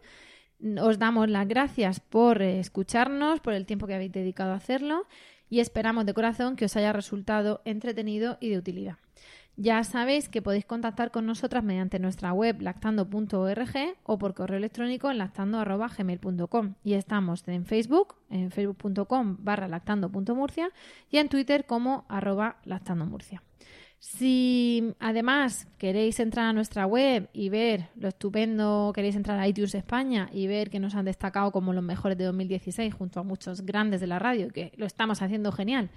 Os 0.81 0.97
damos 0.97 1.29
las 1.29 1.47
gracias 1.47 1.99
por 1.99 2.41
escucharnos, 2.41 3.39
por 3.39 3.53
el 3.53 3.65
tiempo 3.65 3.85
que 3.85 3.93
habéis 3.93 4.11
dedicado 4.11 4.53
a 4.53 4.55
hacerlo 4.55 5.05
y 5.49 5.59
esperamos 5.59 6.05
de 6.05 6.13
corazón 6.13 6.55
que 6.55 6.65
os 6.65 6.75
haya 6.75 6.93
resultado 6.93 7.61
entretenido 7.65 8.37
y 8.39 8.49
de 8.49 8.57
utilidad. 8.57 8.97
Ya 9.59 9.83
sabéis 9.83 10.29
que 10.29 10.43
podéis 10.43 10.65
contactar 10.65 11.09
con 11.09 11.25
nosotras 11.25 11.63
mediante 11.63 11.97
nuestra 11.97 12.31
web 12.31 12.61
lactando.org 12.61 13.75
o 14.03 14.17
por 14.19 14.35
correo 14.35 14.57
electrónico 14.57 15.09
en 15.09 15.17
lactando.gmail.com 15.17 16.75
y 16.83 16.93
estamos 16.93 17.47
en 17.47 17.65
Facebook, 17.65 18.15
en 18.29 18.51
facebook.com 18.51 19.37
barra 19.39 19.67
lactando.murcia 19.67 20.69
y 21.09 21.17
en 21.17 21.29
Twitter 21.29 21.65
como 21.65 22.05
arroba 22.07 22.57
lactandomurcia. 22.65 23.41
Si 23.99 24.93
además 24.99 25.67
queréis 25.79 26.19
entrar 26.19 26.45
a 26.45 26.53
nuestra 26.53 26.85
web 26.85 27.29
y 27.33 27.49
ver 27.49 27.89
lo 27.95 28.07
estupendo, 28.07 28.91
queréis 28.93 29.15
entrar 29.15 29.39
a 29.39 29.47
iTunes 29.47 29.73
España 29.73 30.29
y 30.31 30.45
ver 30.45 30.69
que 30.69 30.79
nos 30.79 30.93
han 30.93 31.05
destacado 31.05 31.51
como 31.51 31.73
los 31.73 31.83
mejores 31.83 32.17
de 32.17 32.25
2016 32.25 32.93
junto 32.93 33.19
a 33.19 33.23
muchos 33.23 33.61
grandes 33.61 33.99
de 33.99 34.07
la 34.07 34.19
radio, 34.19 34.49
que 34.49 34.71
lo 34.77 34.85
estamos 34.85 35.23
haciendo 35.23 35.51
genial. 35.51 35.89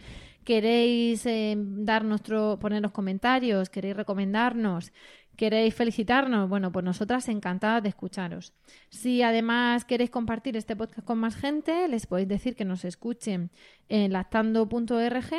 Queréis 0.45 1.27
eh, 1.27 1.55
dar 1.59 2.05
nuestro, 2.05 2.59
comentarios, 2.93 3.69
queréis 3.69 3.97
recomendarnos, 3.97 4.93
queréis 5.37 5.75
felicitarnos, 5.75 6.49
bueno, 6.49 6.73
pues 6.73 6.85
nosotras 6.85 7.29
encantadas 7.29 7.83
de 7.83 7.91
escucharos. 7.91 8.55
Si 8.89 9.23
además 9.23 9.85
queréis 9.85 10.09
compartir 10.09 10.57
este 10.57 10.75
podcast 10.75 11.07
con 11.07 11.19
más 11.19 11.37
gente, 11.37 11.87
les 11.89 12.07
podéis 12.07 12.29
decir 12.29 12.57
que 12.57 12.65
nos 12.65 12.87
escuchen 12.87 13.51
en 13.91 14.13
lactando.org 14.13 15.35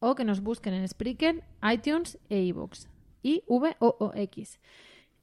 o 0.00 0.14
que 0.14 0.24
nos 0.24 0.40
busquen 0.40 0.74
en 0.74 0.86
Spreaker, 0.86 1.42
iTunes 1.62 2.18
e 2.28 2.40
iVoox. 2.42 2.86
I 3.22 3.42
V 3.46 3.76
O 3.80 3.96
O 3.98 4.12
X. 4.14 4.58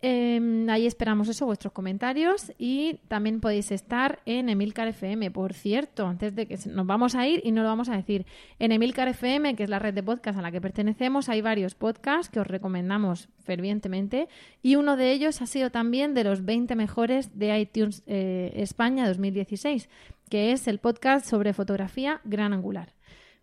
Em, 0.07 0.69
ahí 0.69 0.85
esperamos 0.85 1.29
eso, 1.29 1.47
vuestros 1.47 1.73
comentarios 1.73 2.51
y 2.59 2.99
también 3.07 3.39
podéis 3.39 3.71
estar 3.71 4.19
en 4.25 4.49
Emilcar 4.49 4.87
FM. 4.87 5.31
Por 5.31 5.53
cierto, 5.53 6.05
antes 6.05 6.35
de 6.35 6.45
que 6.45 6.59
nos 6.69 6.85
vamos 6.85 7.15
a 7.15 7.27
ir 7.27 7.41
y 7.43 7.51
no 7.51 7.63
lo 7.63 7.69
vamos 7.69 7.89
a 7.89 7.95
decir, 7.95 8.25
en 8.59 8.71
Emilcar 8.71 9.07
FM, 9.07 9.55
que 9.55 9.63
es 9.63 9.69
la 9.69 9.79
red 9.79 9.95
de 9.95 10.03
podcast 10.03 10.37
a 10.37 10.43
la 10.43 10.51
que 10.51 10.61
pertenecemos, 10.61 11.27
hay 11.27 11.41
varios 11.41 11.73
podcasts 11.73 12.29
que 12.29 12.39
os 12.39 12.45
recomendamos 12.45 13.29
fervientemente 13.39 14.27
y 14.61 14.75
uno 14.75 14.95
de 14.95 15.11
ellos 15.11 15.41
ha 15.41 15.47
sido 15.47 15.71
también 15.71 16.13
de 16.13 16.25
los 16.25 16.45
20 16.45 16.75
mejores 16.75 17.39
de 17.39 17.57
iTunes 17.57 18.03
eh, 18.05 18.51
España 18.57 19.07
2016, 19.07 19.89
que 20.29 20.51
es 20.51 20.67
el 20.67 20.77
podcast 20.77 21.25
sobre 21.25 21.53
fotografía 21.53 22.21
gran 22.25 22.53
angular. 22.53 22.94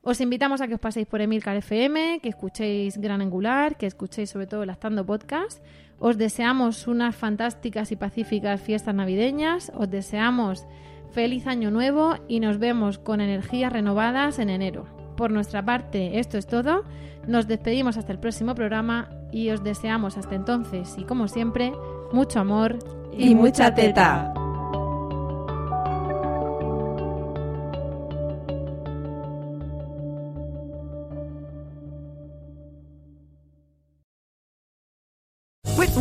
Os 0.03 0.21
invitamos 0.21 0.61
a 0.61 0.67
que 0.67 0.75
os 0.75 0.81
paséis 0.81 1.07
por 1.07 1.21
Emilcar 1.21 1.57
FM, 1.57 2.21
que 2.21 2.29
escuchéis 2.29 2.99
Gran 2.99 3.23
Angular, 3.23 3.77
que 3.77 3.87
escuchéis 3.87 4.31
sobre 4.31 4.47
todo 4.47 4.65
el 4.65 4.71
Astando 4.71 5.07
Podcast 5.07 5.63
os 6.05 6.19
deseamos 6.19 6.89
unas 6.89 7.15
fantásticas 7.15 7.93
y 7.93 7.97
pacíficas 7.97 8.61
fiestas 8.61 8.93
navideñas, 8.93 9.71
os 9.73 9.89
deseamos 9.89 10.67
feliz 11.13 11.47
año 11.47 11.71
nuevo 11.71 12.17
y 12.27 12.41
nos 12.41 12.59
vemos 12.59 12.99
con 12.99 13.21
energías 13.21 13.73
renovadas 13.73 14.41
en 14.41 14.51
enero. 14.51 14.85
Por 15.17 15.31
nuestra 15.31 15.65
parte, 15.65 16.19
esto 16.19 16.39
es 16.39 16.49
todo. 16.49 16.83
Nos 17.29 17.47
despedimos 17.47 17.99
hasta 17.99 18.11
el 18.11 18.19
próximo 18.19 18.57
programa 18.57 19.11
y 19.31 19.51
os 19.51 19.63
deseamos 19.63 20.19
hasta 20.19 20.35
entonces 20.35 20.93
y 20.99 21.05
como 21.05 21.29
siempre, 21.29 21.73
mucho 22.13 22.41
amor 22.41 22.81
y, 23.17 23.37
mucha 23.37 23.73
teta. 23.73 24.35